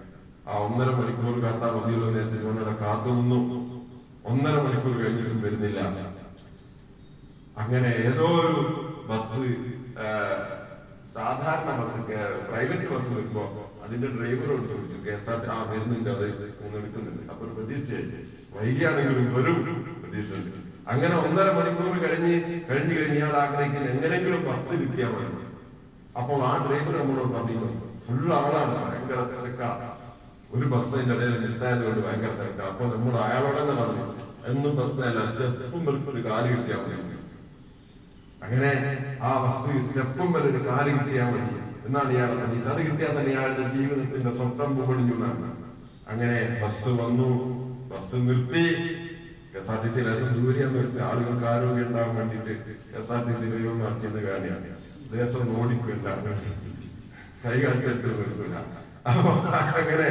ആ 0.50 0.58
ഒന്നര 0.66 0.90
മണിക്കൂർ 0.98 1.34
കാത്താ 1.44 1.66
മതിയല്ലോ 1.76 2.06
എന്ന് 2.10 2.20
വെച്ചാൽ 2.20 2.42
ഇവനവിടെ 2.44 2.74
കാത്തു 2.82 3.10
നിന്നു 3.18 3.38
ഒന്നര 4.30 4.54
മണിക്കൂർ 4.66 4.94
കഴിഞ്ഞിട്ടും 5.02 5.38
വരുന്നില്ല. 5.46 5.80
അങ്ങനെ 7.62 7.90
ഏതോ 8.08 8.26
ഒരു 8.40 8.58
ബസ് 9.10 9.42
സാധാരണ 11.14 11.70
ബസ് 11.80 11.98
പ്രൈവറ്റ് 12.50 12.86
ബസ് 12.92 13.10
വരുമ്പോ 13.16 13.44
അതിന്റെ 13.84 14.08
ഡ്രൈവറോട് 14.16 14.64
ചോദിച്ചു 14.72 14.96
കെ 15.06 15.12
എസ് 15.18 15.28
ആർ 15.32 15.38
ടി 15.42 15.48
ആ 15.54 15.58
വരുന്നുണ്ട്. 15.70 16.10
അത് 16.14 16.24
എടുക്കുന്നുണ്ട് 16.78 17.22
അപ്പൊ 17.32 17.42
ഒരു 17.46 17.52
പ്രതീക്ഷയായി 17.58 18.22
വൈകിയാണെങ്കിലും 18.56 19.28
വരും 19.36 19.58
പ്രതീക്ഷ. 20.02 20.30
അങ്ങനെ 20.92 21.14
ഒന്നര 21.24 21.48
മണിക്കൂർ 21.58 21.86
കഴിഞ്ഞ് 22.06 22.32
കഴിഞ്ഞ് 22.70 22.94
കഴിഞ്ഞ് 22.98 23.18
ഇയാൾ 23.20 23.34
ആഗ്രഹിക്കുന്ന 23.44 23.88
എങ്ങനെങ്കിലും 23.94 24.42
ബസ് 24.48 24.76
കിട്ടിയാൽ 24.82 25.12
മതി. 25.16 25.47
അപ്പോൾ 26.20 26.38
ആ 26.48 26.52
ഡ്രൈവർ 26.64 26.94
നമ്മളോട് 27.00 27.32
പറഞ്ഞു 27.36 27.68
ഫുൾ 28.06 28.28
ആളാണ് 28.38 28.74
ഭയങ്കര 28.84 29.20
തിരക്ക. 29.32 29.62
ഒരു 30.54 30.66
ബസ് 30.72 30.92
അതിന്റെ 30.94 31.14
ഇടയിൽ 31.16 31.34
മിസ്സായതുകൊണ്ട് 31.44 32.00
ഭയങ്കര 32.06 32.32
തിരക്ക. 32.40 32.60
അപ്പൊ 32.70 32.84
നമ്മൾ 32.94 33.14
അയാളോട് 33.26 33.58
തന്നെ 33.60 33.74
പറഞ്ഞു 33.80 34.04
എന്നും 34.50 34.72
ബസ്സിനല്ല 34.78 35.22
സ്റ്റെപ്പും 35.30 35.80
വലുപ്പം 35.86 36.10
ഒരു 36.14 36.20
കാൽ 36.28 36.44
കിട്ടിയാൽ 36.52 36.82
മതി 36.84 37.16
അങ്ങനെ 38.44 38.70
ആ 39.28 39.30
ബസ് 39.44 39.80
സ്റ്റെപ്പും 39.86 40.28
വരെ 40.34 40.48
ഒരു 40.52 40.60
കാൽ 40.68 40.86
കിട്ടിയാൽ 40.98 41.30
മതി. 41.34 41.54
എന്നാണ് 41.86 42.10
ഇയാൾ 42.16 42.30
പ്രതീക്ഷ 42.38 42.66
അത് 42.74 42.80
കിട്ടിയാൽ 42.88 43.12
തന്നെ 43.18 43.30
ഇയാളുടെ 43.34 43.64
ജീവിതത്തിന്റെ 43.74 44.32
സ്വന്തം 44.38 44.70
പൊടിഞ്ഞു 44.88 45.14
എന്നാണ് 45.18 45.48
അങ്ങനെ 46.10 46.38
ബസ് 46.62 46.90
വന്നു. 47.00 47.30
ബസ് 47.90 48.16
നിർത്തി. 48.28 48.64
K 49.52 49.58
S 49.60 49.70
R 49.72 49.78
T 49.84 49.90
C 49.94 50.00
license 50.08 50.40
ദൂരെയാന്ന് 50.40 50.76
നിർത്തി. 50.78 51.00
ആളുകൾക്ക് 51.08 51.46
ആരോഗ്യം 51.52 51.86
ഉണ്ടാകാൻ 51.88 52.14
വേണ്ടിയിട്ട് 52.20 52.54
K 52.90 52.98
S 53.00 53.12
R 53.16 53.20
T 53.28 53.34
C 53.40 53.46
ദൈവം 53.54 53.76
മറിച്ചെന്ന് 53.82 54.22
കാണിയാണ് 54.28 54.66
ദേശം 55.12 55.44
ഓടിക്കില്ല 55.54 56.08
കൈ 57.42 57.56
കണ്ടിട്ട് 57.62 58.08
വരുന്നില്ല 58.18 58.56
അപ്പൊ 59.08 59.30
അങ്ങനെ 59.72 60.08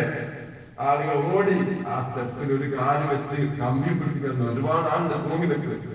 ആളുകൾ 0.85 1.17
ഓടി 1.31 1.55
ആ 1.87 1.95
സ്റ്റെപ്പിൽ 2.01 2.49
ഒരു 2.55 2.67
കാൽ 2.73 2.99
വെച്ച് 3.11 3.37
കമ്പി 3.59 3.91
പിടിച്ച് 3.99 4.19
കിടന്ന് 4.23 4.45
ഒരുപാട് 4.51 4.87
ആളുകൾ 4.89 5.17
തൂങ്ങി 5.23 5.47
നിൽക്കുന്നത്. 5.51 5.93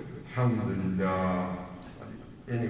ഇനി? 2.49 2.67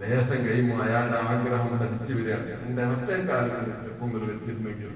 ലേശം 0.00 0.38
കഴിയുമ്പോൾ 0.44 0.78
അയാളുടെ 0.84 1.18
ആഗ്രഹം 1.26 1.72
തടിച്ചു 1.74 2.12
വരികയാണ് 2.18 2.46
എന്റെ 2.66 2.84
ഒറ്റ 2.92 3.10
കാലം 3.28 3.66
സ്റ്റെപ്പും 3.78 4.12
വെച്ചിരുന്നെങ്കിൽ 4.22 4.92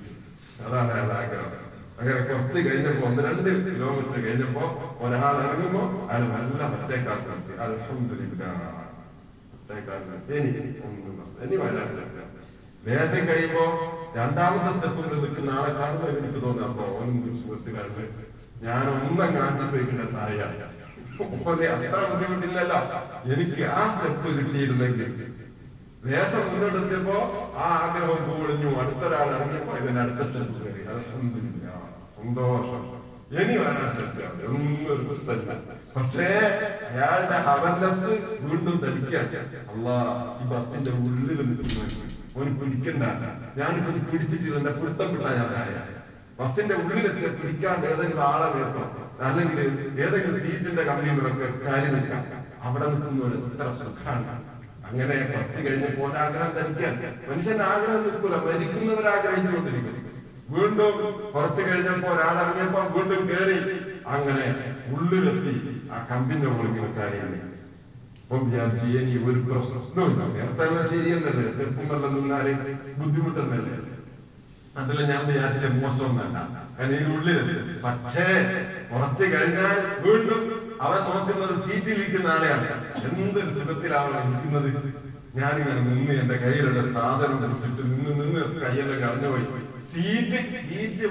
അതാണ് 0.64 0.90
അയാളുടെ 0.94 1.16
ആഗ്രഹം. 1.18 1.50
അങ്ങനെ 1.99 2.21
കുറച്ച് 2.28 2.61
കഴിഞ്ഞപ്പോ 2.66 3.04
ഒന്ന് 3.09 3.23
രണ്ട് 3.26 3.50
കിലോമീറ്റർ 3.66 4.16
കഴിഞ്ഞപ്പോ 4.25 4.64
ഒരാൾ 5.04 5.37
ഇറങ്ങുമ്പോ 5.44 5.83
അയാൾ 6.06 6.23
നല്ല 6.33 6.62
മറ്റേ 6.73 6.97
കാൽ 7.06 7.21
കളിച്ച് 7.26 7.52
ഇനി 11.42 11.56
വയനാട്ടിലെത്തില്ല 11.56 12.23
ലേശം 12.87 13.23
കഴിയുമ്പോ 13.28 13.64
രണ്ടാമത്തെ 14.16 14.71
സ്റ്റെപ്പ് 14.75 15.02
നിൽക്കുന്ന 15.14 15.50
ആളെ 15.50 15.71
കാണുമ്പോ 15.78 16.06
എനിക്ക് 16.12 16.40
തോന്നുന്നു 16.42 16.68
അപ്പൊ 16.68 16.85
ഓനും 16.99 17.16
സുഹൃത്തുക്കളുടെ 17.40 18.04
ഞാൻ 18.64 18.85
ഒന്നും 18.94 19.16
കാഞ്ചി 19.37 19.64
പോയിക്കില്ല 19.71 20.04
തായ 20.16 20.40
അത്ര 21.75 21.99
ബുദ്ധിമുട്ടില്ലല്ലോ. 22.11 22.78
എനിക്ക് 23.33 23.62
ആ 23.75 23.83
സ്റ്റെപ്പ് 23.90 24.28
കിട്ടിയിരുന്നെങ്കിൽ 24.38 25.11
വേഷം 26.04 26.42
മുന്നോട്ടെത്തിയപ്പോ 26.49 27.16
ആ 27.56 27.68
ആഗ്രഹം 27.83 28.23
പൊളിഞ്ഞു. 28.30 28.71
അടുത്തൊരാൾ 28.80 29.28
ഇറങ്ങിയപ്പോ 29.37 29.75
ഇവൻ 29.83 29.97
അടുത്ത 30.02 30.23
സ്റ്റെപ്പ് 30.28 30.59
കയറി. 30.64 30.83
സന്തോഷം. 32.16 32.83
ഇനി 33.35 33.55
വയനാട്ടിലെത്തിയ 33.61 34.26
ഒന്നും 34.49 34.75
ഒരു 34.93 35.03
പ്രശ്നമില്ല 35.09 35.53
പക്ഷേ 35.95 36.26
അയാളുടെ 36.91 37.38
ഹവല്ലസ് 37.47 38.12
വീണ്ടും 38.45 38.76
ധരിക്കാൻ 38.85 39.26
അള്ളാ 39.73 39.97
ഈ 40.41 40.47
ബസ്സിന്റെ 40.53 40.93
ഉള്ളിൽ 41.05 41.31
നിൽക്കുന്നു. 41.41 41.85
ഓന് 42.37 42.53
പിടിക്കണ്ട. 42.61 43.03
ഞാനിപ്പോ 43.59 43.91
പിടിച്ചിട്ടില്ല 44.12 44.71
പിടുത്തം 44.79 45.11
വിട്ടാ 45.12 45.33
ഞാൻ 45.38 45.50
ബസ്സിന്റെ 46.38 46.75
ഉള്ളിലെത്തിയ 46.83 47.29
പിടിക്കാണ്ട് 47.41 47.85
ഏതെങ്കിലും 47.91 48.23
ആളെ 48.29 48.49
വേർത്തോ 48.55 48.85
അല്ലെങ്കിൽ 49.26 49.59
ഏതെങ്കിലും 50.05 50.38
സീറ്റിന്റെ 50.43 50.85
കമ്പിയുമൊക്കെ 50.88 51.49
കാര്യം 51.67 51.93
നിൽക്കാം. 51.97 52.23
അവിടെ 52.67 52.87
നിൽക്കുന്നവര് 52.93 53.37
ഇത്ര 53.50 53.67
ശ്രദ്ധാണ്. 53.79 54.26
അങ്ങനെ 54.88 55.14
കുറച്ച് 55.29 55.61
കഴിഞ്ഞ് 55.67 55.91
പോലെ 55.99 56.17
ആഗ്രഹം 56.25 56.50
ധരിക്കാൻ 56.57 56.95
മനുഷ്യന്റെ 57.29 57.64
ആഗ്രഹം 57.73 58.00
നിൽക്കൂല. 58.07 58.35
മരിക്കുന്നവർ 58.47 59.07
ആഗ്രഹിച്ചുകൊണ്ടിരിക്കും 59.14 59.94
വീണ്ടും 60.55 60.95
കുറച്ച് 61.35 61.63
കഴിഞ്ഞപ്പോ 61.69 62.09
ഒരാൾ 62.15 62.37
ഇറങ്ങിയപ്പോ 62.43 62.81
വീണ്ടും 62.97 63.23
കേറി. 63.31 63.57
അങ്ങനെ 64.15 64.45
ഉള്ളിലെത്തി 64.95 65.55
ആ 65.93 65.99
കമ്പിന്റെ 66.11 66.49
മുകളിൽ 66.49 66.91
ചാടിയാണ് 66.97 67.39
അപ്പം 68.23 68.43
വിചാരിച്ചു 68.47 68.87
ഇനി 68.99 69.15
ഒരു 69.29 69.41
പ്രശ്നമില്ല 69.49 70.21
നേരത്തെ 70.35 70.65
എല്ലാം 70.69 70.85
ശരിയെന്നല്ലേ? 70.93 71.45
സ്റ്റെപ്പും 71.51 71.87
വെള്ളം 71.93 72.13
നിന്നാൽ 72.17 72.47
ബുദ്ധിമുട്ടെന്നല്ലേ 73.01 73.77
അതിൽ 74.81 74.99
ഞാൻ 75.11 75.23
വിചാരിച്ച 75.29 75.65
മോശമൊന്നല്ല 75.75 76.37
കാരണം 76.79 77.11
ഉള്ളിൽ 77.17 77.39
പക്ഷേ 77.85 78.25
കുറച്ച് 78.93 79.25
കഴിഞ്ഞാൽ 79.35 79.77
വീണ്ടും 80.07 80.41
അവൻ 80.85 81.01
നോക്കുന്നത് 81.09 81.55
സീറ്റിലിരിക്കുന്ന 81.67 82.29
ആളെയാണ്. 82.29 82.67
എന്തൊരു 83.21 83.53
സുഖത്തിലാണ് 83.59 84.17
ഇരിക്കുന്നത്. 84.23 84.71
ഞാനിങ്ങനെ 85.39 85.81
നിന്ന് 85.89 86.13
എന്റെ 86.23 86.37
കയ്യിലുള്ള 86.43 86.81
സാധനം 86.97 87.39
എടുത്തിട്ട് 87.47 87.83
നിന്ന് 87.93 88.11
നിന്ന് 88.21 88.41
കയ്യെല്ലാം 88.63 88.99
കടന്നുപോയി 89.05 89.47
സീറ്റ് 89.91 90.38
സീറ്റ് 90.64 91.05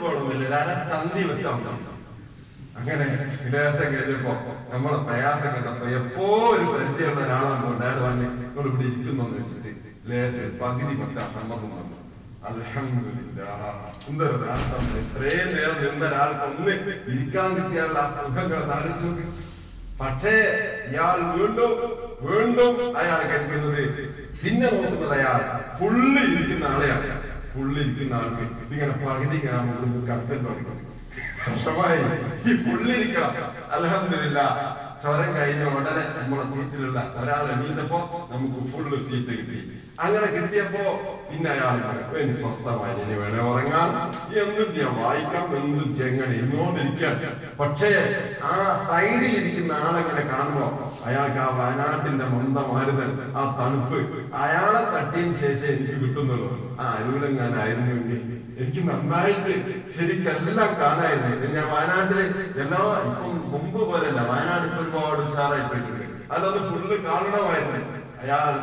അങ്ങനെ 2.80 3.06
വിലാസം 3.44 3.88
കഴിഞ്ഞപ്പോ 3.94 4.34
നമ്മളെ 4.72 5.00
പ്രയാസം 5.08 5.50
കണ്ടപ്പോ 5.56 5.88
എപ്പോ 6.00 6.28
ഒരു 6.54 6.66
പരിചയമുള്ള 6.74 7.20
ഒരാളാണ് 7.26 7.68
അയാൾ 7.84 7.98
വന്ന് 8.06 8.28
നിങ്ങൾ 8.40 8.66
ഇവിടെ 8.70 8.86
ഇരിക്കുന്നു 8.90 9.26
വെച്ചിട്ട് 9.34 9.72
ലേശം 10.12 10.48
പകുതി 10.62 10.94
പറ്റ 11.02 11.18
സമ്മതം 11.36 11.70
വന്നു. 11.76 11.98
ഇത്രയും 15.02 15.50
നേരം 15.56 15.78
നിന്ന 15.84 16.06
ഒന്ന് 16.48 16.74
ഇരിക്കാൻ 17.12 17.50
കിട്ടിയാലുള്ള 17.58 18.00
ആ 18.06 18.10
സുഖങ്ങൾ 18.18 18.60
ആലോചിച്ച്. 18.78 19.26
പക്ഷേ 20.02 20.36
ഇയാൾ 20.92 21.18
വീണ്ടും 21.36 21.74
വീണ്ടും 22.28 22.74
അയാൾ 23.02 23.22
കഴിക്കുന്നത് 23.32 23.82
പിന്നെ 24.42 24.68
നോക്കുന്നത് 24.74 25.14
അയാൾ 25.20 25.40
ഫുള്ള് 25.78 26.22
ഇരിക്കുന്ന 26.32 26.66
ആളെയാണ്. 26.74 27.13
ഫുള്ള് 27.54 27.82
ഇരിക്കുന്ന 27.82 28.14
ആൾക്ക് 28.14 28.44
ഇതിങ്ങനെ 28.66 28.94
പകുതി 29.06 29.38
കാണുമ്പോൾ 29.48 30.06
കടച്ചു 30.08 30.34
തുടങ്ങും. 30.34 30.80
കഷ്ടമായി 31.46 32.00
ഈ 32.50 32.58
ഫുള്ള് 32.64 32.92
ഇരിക്കണം. 32.96 33.34
അലഹമില്ല 33.72 34.40
ചുരം 35.04 35.36
കഴിഞ്ഞ 35.36 35.64
ഉടനെ 35.78 36.04
നമ്മുടെ 36.18 36.44
സീറ്റിലുള്ള 36.52 37.00
ഒരാൾ 37.22 37.46
എണീറ്റപ്പോ 37.54 37.98
നമുക്ക് 38.32 38.60
ഫുള്ള് 38.72 38.98
സീറ്റ് 39.08 39.34
കിട്ടി. 39.38 39.58
അങ്ങനെ 40.00 40.26
കിട്ടിയപ്പോ 40.26 40.84
പിന്നെ 41.30 41.50
അയാൾ 41.50 41.76
ഇനി 42.18 42.34
സ്വസ്ഥമായി 42.34 42.96
ഇനി 43.04 43.16
വേണേ 43.20 43.40
ഉറങ്ങാം. 43.50 43.90
എന്തും 44.44 44.74
ചെയ്യാം. 44.74 44.94
വായിക്കാം 45.04 45.58
എന്തും 45.58 45.96
ചെയ്യാം. 45.96 46.10
ഇങ്ങനെ 46.14 46.36
ഇരുന്നോണ്ടിരിക്കാൻ 46.38 47.16
പക്ഷേ 47.60 47.92
ആ 48.44 48.54
സൈഡിൽ 48.90 49.32
ഇരിക്കുന്ന 49.40 49.72
ആളെങ്ങനെ 49.72 50.24
കാണുമ്പോ 50.32 50.66
അയാൾക്ക് 51.06 51.38
ആ 51.38 51.50
വയനാട്ടിന്റെ 51.60 52.26
മന്ദമാരുതൻ 52.26 53.12
ആ 53.38 53.44
തണുപ്പ്. 53.60 54.00
അയാളെ 54.36 54.84
തട്ടിയതിന് 54.96 55.34
ശേഷം 55.34 55.68
എനിക്ക് 55.74 55.98
കിട്ടുന്നുള്ളൂ. 56.04 56.78
ആ 56.82 56.86
അരുവിലെങ്ങാനായിരുന്നുവെങ്കിൽ 56.98 58.22
എനിക്ക് 58.62 58.82
നന്നായിട്ട് 58.90 59.54
ശരിക്കെല്ലാം 59.96 60.72
കാണായിരുന്നു. 60.82 61.30
ഇത് 61.38 61.46
ഞാൻ 61.56 61.66
വയനാട്ടിൽ 61.74 62.20
എല്ലാ 62.64 62.82
ഇപ്പം 63.08 63.36
മുമ്പ് 63.54 63.82
പോലെയല്ല 63.90 64.22
വയനാട് 64.32 64.66
ഇപ്പൊ 64.70 64.82
ഒരുപാട് 64.84 65.22
ഉഷാറായി 65.28 65.66
പോയിട്ടുണ്ട് 65.70 66.06
അതൊന്ന് 66.34 66.62
ഫുള്ള് 66.70 66.98
കാണണമായിരുന്നു. 67.08 67.82
അയാൾ 68.24 68.54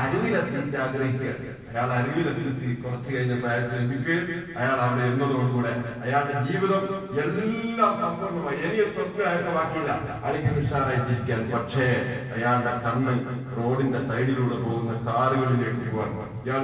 അരുവിൽ 0.00 0.34
അസിസ്റ്റ് 0.40 0.76
ആഗ്രഹിക്കുക. 0.82 1.30
അയാൾ 1.70 1.88
അരുവിൽ 1.98 2.26
അസിസ്റ്റ് 2.32 2.68
കുറച്ച് 2.82 3.08
കഴിഞ്ഞപ്പോ 3.14 3.48
അയാൾ 3.52 3.64
ലഭിക്കുകയും 3.80 4.44
അയാൾ 4.58 4.76
അവിടെ 4.84 5.02
ഇരുന്നതോടുകൂടെ 5.08 5.72
അയാളുടെ 6.04 6.34
ജീവിതം 6.48 6.84
എല്ലാം 7.22 7.92
സമ്പൂർണമായി. 8.02 8.58
എനിക്ക് 8.66 8.86
സ്വപ്നമായിട്ട് 8.96 9.50
ബാക്കിയില്ല. 9.58 9.90
അല്ലെങ്കിൽ 10.26 10.60
ഉഷാറായിട്ടിരിക്കാൻ. 10.64 11.42
പക്ഷേ 11.54 11.88
അയാളുടെ 12.36 12.74
കണ്ണ് 12.86 13.14
റോഡിന്റെ 13.58 14.02
സൈഡിലൂടെ 14.10 14.58
പോകുന്ന 14.66 14.94
കാറുകളിലേക്ക് 15.08 15.90
പോകാൻ 15.96 16.12
ഇയാൾ 16.46 16.62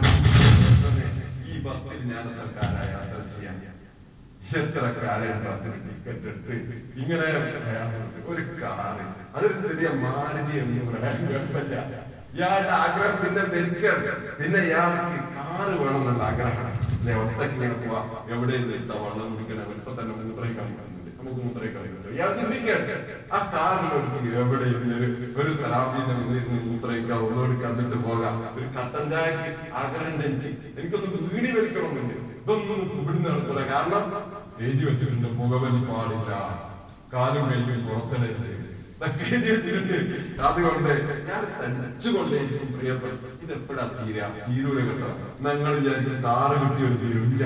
ബസ്സിൽ 1.65 2.01
ഞാൻ 2.09 2.25
യാത്ര 2.91 3.19
ചെയ്യാൻ 3.31 3.57
എത്ര 4.55 4.87
കാലം 4.97 5.45
എടുത്ത് 6.07 6.55
ഇങ്ങനെ. 6.97 7.27
ഒരു 8.31 8.43
കാറ് 8.55 9.05
അതൊരു 9.35 9.55
ചെറിയ 9.65 9.89
മാരുതി 10.03 10.55
എന്ന് 10.63 10.83
പറയാൻ 10.89 11.17
ഇയാളുടെ 12.35 12.77
പിന്നെ 13.23 13.43
പെരുക്കാണ് 13.53 14.11
പിന്നെ 14.39 14.61
ഇയാൾക്ക് 14.67 15.19
കാറ് 15.37 15.75
വേണമെന്നുള്ള 15.81 16.23
ആഗ്രഹമാണ് 16.25 16.71
അല്ലെ 16.95 17.15
ഒറ്റയ്ക്ക് 17.23 17.57
ഇങ്ങനെ 17.59 17.77
പോവാ 17.83 18.01
എവിടെ 18.35 18.59
നിർത്താം 18.65 19.01
വെള്ളം 19.05 19.29
കുടിക്കണം 19.33 19.73
ഇപ്പൊ 19.77 19.93
തന്നെ 19.99 20.15
മൂത്രയിക്കാൻ 20.21 20.69
നമുക്ക് 21.25 21.43
മൂത്രയിക്കാൻ 21.47 21.83
പറ്റും 21.87 22.15
ഇയാൾ 22.17 22.31
ചിന്തിക്കുകയാണ് 22.39 22.95
ആ 23.35 23.39
കാറിലൊരു 23.53 24.31
എവിടെ 24.43 24.67
ഒരു 25.41 25.53
സലാബിന്റെ 25.63 26.15
മുന്നിൽ 26.19 26.37
ഇരുന്ന് 26.41 26.61
മൂത്രയിക്കാം 26.67 27.21
ഒന്നോട് 27.27 27.55
കണ്ടിട്ട് 27.65 27.99
പോകാം. 28.07 28.35
ഒരു 28.57 28.67
കട്ടൻ 28.77 29.05
ചായക്ക് 29.13 29.49
ആഗ്രഹം 29.81 30.15
എനിക്ക് 30.27 30.51
എനിക്കൊന്ന് 30.79 31.09
വീടി 31.29 31.51
വലിക്കണമെന്നുണ്ട് 31.57 32.15
ഇതൊന്നും 32.41 32.81
ഇവിടുന്ന് 32.99 33.29
നടക്കില്ല 33.29 33.63
കാരണം 33.73 34.05
എഴുതി 34.65 34.85
വെച്ചിട്ടുണ്ട് 34.89 35.29
പുകവലി 35.39 35.81
പാടില്ല. 35.91 36.31
കാലും 37.15 37.45
കൈയും 37.51 37.81
പുറത്തിടരുത് 37.89 38.51
ഇതൊക്കെ 38.97 39.25
എഴുതി 39.29 39.49
വെച്ചിട്ടുണ്ട്. 39.55 39.97
അതുകൊണ്ട് 40.47 40.93
ഞാൻ 41.29 41.43
തനിച്ചുകൊണ്ടേയിരിക്കും 41.61 42.69
പ്രിയപ്പെട്ട 42.75 43.23
ഇത് 43.45 43.53
എപ്പോഴാ 43.53 43.85
തീരാ? 43.97 44.27
തീരൂല 44.49 44.79
കേട്ടോ. 44.89 45.09
ഞങ്ങൾ 45.47 45.73
വിചാരിക്കും 45.79 46.15
കാറ് 46.27 46.55
കിട്ടിയൊരു 46.63 46.99
ഇല്ല. 47.29 47.45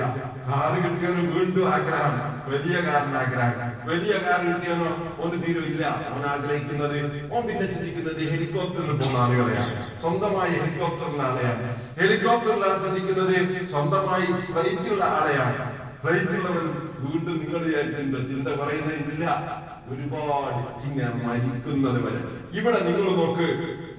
കാറ് 0.49 0.77
കിട്ടിയൊരു 0.83 1.21
വീണ്ടും 1.33 1.65
ആഗ്രഹമാണ് 1.73 2.19
വലിയ 2.51 2.75
കാറിന്റെ 2.87 3.17
ആഗ്രഹം 3.23 3.71
വലിയ 3.89 4.13
കാർ 4.25 4.39
കിട്ടിയെന്നോ 4.47 4.89
ഒന്ന് 5.23 5.37
ഇല്ല. 5.71 5.83
അവൻ 6.11 6.23
ആഗ്രഹിക്കുന്നത് 6.25 6.97
ഓൻ 7.33 7.41
പിന്നെ 7.47 7.65
ചിന്തിക്കുന്നത് 7.73 8.21
ഹെലികോപ്റ്ററിൽ 8.31 8.91
പോകുന്ന 8.91 9.17
ആളുകളെയാണ്. 9.17 9.99
സ്വന്തമായി 10.01 10.53
ഹെലികോപ്റ്ററിലുള്ള 10.59 11.23
ആളെയാണ്. 11.23 11.67
ഹെലികോപ്റ്ററിലാണ് 11.99 12.79
ചിന്തിക്കുന്നത് 12.85 13.67
സ്വന്തമായി 13.67 14.25
ഫ്ലൈറ്റുള്ള 14.51 15.03
ആളെയാണ്. 15.03 15.57
ഫ്ലൈറ്റുള്ളവൻ 16.03 16.67
വീണ്ടും 17.05 17.35
നിങ്ങൾ 17.41 17.59
വിചാരിക്കുന്നുണ്ടോ? 17.67 18.19
ചിന്ത 18.31 18.47
പറയുന്നില്ല 18.61 19.25
ഒരുപാട് 19.91 20.59
ഇങ്ങനെ 20.87 21.27
മരിക്കുന്നത് 21.27 21.99
വരെ. 22.05 22.21
ഇവിടെ 22.59 22.79
നിങ്ങൾ 22.87 23.05
നോക്ക്. 23.21 23.47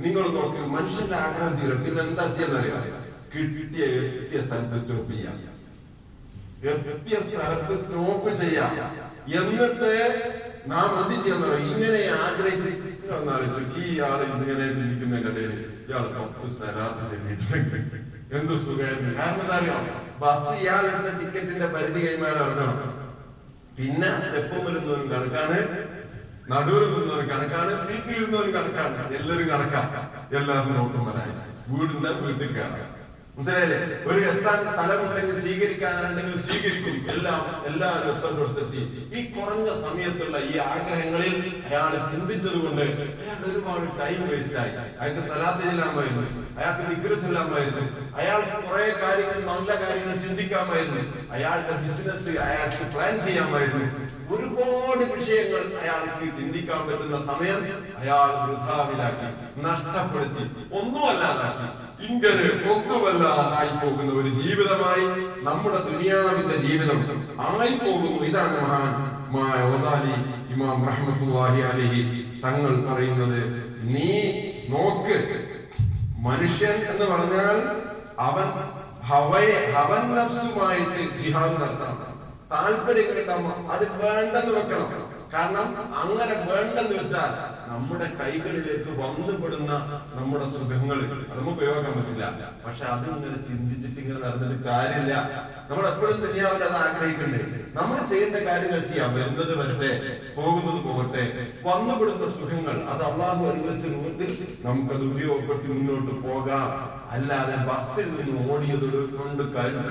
നിങ്ങൾ 0.02 0.24
നോക്കി 0.36 0.60
മനുഷ്യന്റെ 0.74 1.16
ആഗ്രഹം 1.24 1.54
തീരും. 1.60 1.78
പിന്നെ 1.84 2.00
എന്താ 2.08 2.24
ചെയ്യുന്നറിയാം? 2.36 2.84
കിട്ടിയ 3.32 3.82
എത്തിയ 4.20 4.40
സ്ഥലത്ത് 4.48 4.78
സ്റ്റോപ്പ് 4.82 5.10
ചെയ്യാം. 5.12 5.36
എത്തിയ 6.92 7.16
സ്ഥലത്ത് 7.26 7.74
സ്റ്റോപ്പ് 7.82 8.30
ചെയ്യാം. 8.42 8.72
എന്നിട്ട് 9.40 9.90
നാം 10.72 10.88
എന്ത് 11.00 11.16
ചെയ്യുന്ന 11.24 11.46
ഇങ്ങനെ 11.70 12.00
ആഗ്രഹിച്ചു 12.24 12.70
ഈ 13.82 13.92
ആൾ 14.08 14.20
ഇങ്ങനെ 14.30 14.64
ഇരിക്കുന്ന 14.84 15.16
കഥയിൽ 15.26 15.52
ഇയാൾ 15.88 16.04
സ്ഥലത്ത് 16.56 17.06
എന്ത് 18.38 18.54
സുഖമായിരുന്നു? 18.64 19.12
കാരണം 19.20 19.44
എന്താ 19.44 19.78
ബസ് 20.22 20.50
ഇയാളെടുത്ത 20.62 21.08
ടിക്കറ്റിന്റെ 21.20 21.68
പരിധി 21.74 22.00
കഴിയുമ്പോൾ 22.02 22.30
ഇറങ്ങണം. 22.34 22.76
പിന്നെ 23.76 24.08
സ്റ്റെപ്പ് 24.22 24.56
വരുന്നവരും 24.64 25.06
കണക്കാണ് 25.12 25.58
നടുവിൽ 26.50 26.84
ഒരു 27.16 27.26
കണക്കാണ് 27.32 27.72
സീറ്റിൽ 27.86 28.36
ഒരു 28.36 28.50
കണക്കാണ്. 28.50 29.14
എല്ലാവരും 29.16 29.48
കണക്കാ. 29.48 29.82
എല്ലാവരും 30.38 30.72
നോക്കുമ്പോഴായി 30.76 31.34
വീടിന്റെ 31.68 32.10
വീട്ടിൽ 32.22 32.48
കയറാം. 32.54 32.96
മനസ്സിലായില്ലേ? 33.34 33.76
ഒരു 34.06 34.20
എത്താൻ 34.30 34.60
സ്ഥലമുണ്ടെങ്കിൽ 34.72 35.40
സ്വീകരിക്കാനുണ്ടെങ്കിൽ 35.40 36.40
സ്വീകരിക്കും. 36.46 36.96
എല്ലാം 37.12 37.66
എല്ലാവരും 37.66 38.08
എത്തം 38.14 38.32
കൊടുത്തെത്തി 38.38 38.80
ഈ 39.18 39.20
കുറഞ്ഞ 39.34 39.68
സമയത്തുള്ള 39.84 40.38
ഈ 40.38 40.56
ആഗ്രഹങ്ങളിൽ 40.72 41.36
അയാൾ 41.68 41.92
ചിന്തിച്ചത് 42.10 42.58
കൊണ്ട് 42.64 42.82
അയാൾ 42.82 43.44
ഒരുപാട് 43.50 43.86
ടൈം 44.00 44.28
വേസ്റ്റ് 44.28 44.58
ആയി. 44.62 44.72
അയാൾക്ക് 45.00 45.28
സലാത്ത് 45.28 45.64
ചെല്ലാമായിരുന്നു. 45.68 46.24
അയാൾക്ക് 46.58 46.84
നിഗ്ര 46.90 47.20
ചൊല്ലാമായിരുന്നു. 47.24 47.84
അയാൾക്ക് 48.16 48.68
കുറെ 48.68 48.86
കാര്യങ്ങൾ 49.02 49.40
നല്ല 49.52 49.70
കാര്യങ്ങൾ 49.84 50.16
ചിന്തിക്കാമായിരുന്നു. 50.26 51.32
അയാളുടെ 51.32 51.76
ബിസിനസ് 51.86 52.38
അയാൾക്ക് 52.48 52.96
പ്ലാൻ 52.96 53.20
ചെയ്യാമായിരുന്നു. 53.26 54.09
ഒരുപാട് 54.30 55.02
വിഷയങ്ങൾ 55.12 55.62
അയാൾക്ക് 55.80 56.26
ചിന്തിക്കാൻ 56.38 56.80
പറ്റുന്ന 56.88 57.18
സമയം 57.30 57.60
അയാൾ 58.00 58.30
വൃഥാവിലാക്കി 58.40 59.28
നഷ്ടപ്പെടുത്തി 59.62 60.44
ഒന്നുമല്ലാതാക്കി. 60.80 61.68
ഇങ്ങനെ 62.08 62.44
ഒന്നുമല്ലാതായി 62.72 63.72
പോകുന്ന 63.80 64.10
ഒരു 64.20 64.30
ജീവിതമായി 64.38 65.06
നമ്മുടെ 65.42 65.80
ദുനിയാവിന്റെ 65.90 66.56
ജീവിതം 66.56 67.00
ആയി 67.48 67.74
പോകുന്നു 67.74 68.20
ഇതാണ് 68.28 68.56
മഹാൻ 68.62 68.92
ഓസാലി 69.68 70.14
ഇമാം 70.54 70.78
റഹ്മത്തുള്ളാഹി 70.88 71.60
അലൈഹി. 71.62 72.02
തങ്ങൾ 72.44 72.72
പറയുന്നത് 72.86 73.40
നീ 73.92 74.10
നോക്ക് 74.70 75.16
മനുഷ്യൻ 76.26 76.76
എന്ന് 76.92 77.04
പറഞ്ഞാൽ 77.04 77.56
അവൻ 78.20 78.48
ഹവയെ 79.10 79.58
ഹവൻ 79.74 80.02
നഫ്സുമായിട്ട് 80.16 81.02
ജിഹാദ് 81.18 81.56
നടത്തണം 81.60 82.09
താല്പര്യങ്ങളുണ്ടാവുമ്പോ 82.52 83.52
അത് 83.74 83.84
വേണ്ടെന്ന് 84.02 84.52
വെക്കണം. 84.58 84.90
കാരണം 85.34 85.66
അങ്ങനെ 86.02 86.34
വേണ്ടെന്ന് 86.48 86.94
വെച്ചാൽ 87.00 87.32
നമ്മുടെ 87.70 88.06
കൈകളിലേക്ക് 88.20 88.90
വന്നുപെടുന്ന 89.02 89.72
നമ്മുടെ 90.14 90.46
സുഖങ്ങൾ 90.54 90.98
അത് 91.30 91.38
നമുക്ക് 91.38 91.52
ഉപയോഗിക്കാൻ 91.56 91.92
പറ്റില്ല. 91.98 92.24
പക്ഷെ 92.64 92.84
അതിങ്ങനെ 92.94 93.38
ചിന്തിച്ചിട്ട് 93.48 93.98
ഇങ്ങനെ 94.02 94.20
നടന്നിട്ട് 94.26 94.64
കാര്യമില്ല. 94.64 95.14
നമ്മൾ 95.70 95.84
എപ്പോഴും 95.88 96.16
ദുനിയാവിൽ 96.26 96.62
അത് 96.68 96.76
ആഗ്രഹിക്കണ്ടേ? 96.84 97.40
നമ്മൾ 97.78 97.96
ചെയ്യേണ്ട 98.10 98.36
കാര്യങ്ങൾ 98.46 98.80
ചെയ്യാം. 98.88 99.10
വരുന്നത് 99.16 99.52
വരട്ടെ 99.58 99.90
പോകുന്നത് 100.36 100.78
പോകട്ടെ. 100.86 101.24
വന്നുപെടുന്ന 101.66 102.26
സുഖങ്ങൾ 102.36 102.76
അത് 102.92 103.02
അള്ളാഹു 103.08 103.42
അനുവദിച്ച 103.50 103.86
രൂപത്തിൽ 103.94 104.30
നമുക്കത് 104.64 105.04
ഉപയോഗപ്പെട്ട് 105.10 105.66
മുന്നോട്ട് 105.74 106.14
പോകാം. 106.26 106.66
അല്ലാതെ 107.16 107.56
ബസ്സിൽ 107.68 108.08
നിന്ന് 108.16 108.34
ഓടിയത് 108.52 108.86
കൊണ്ട് 109.14 109.42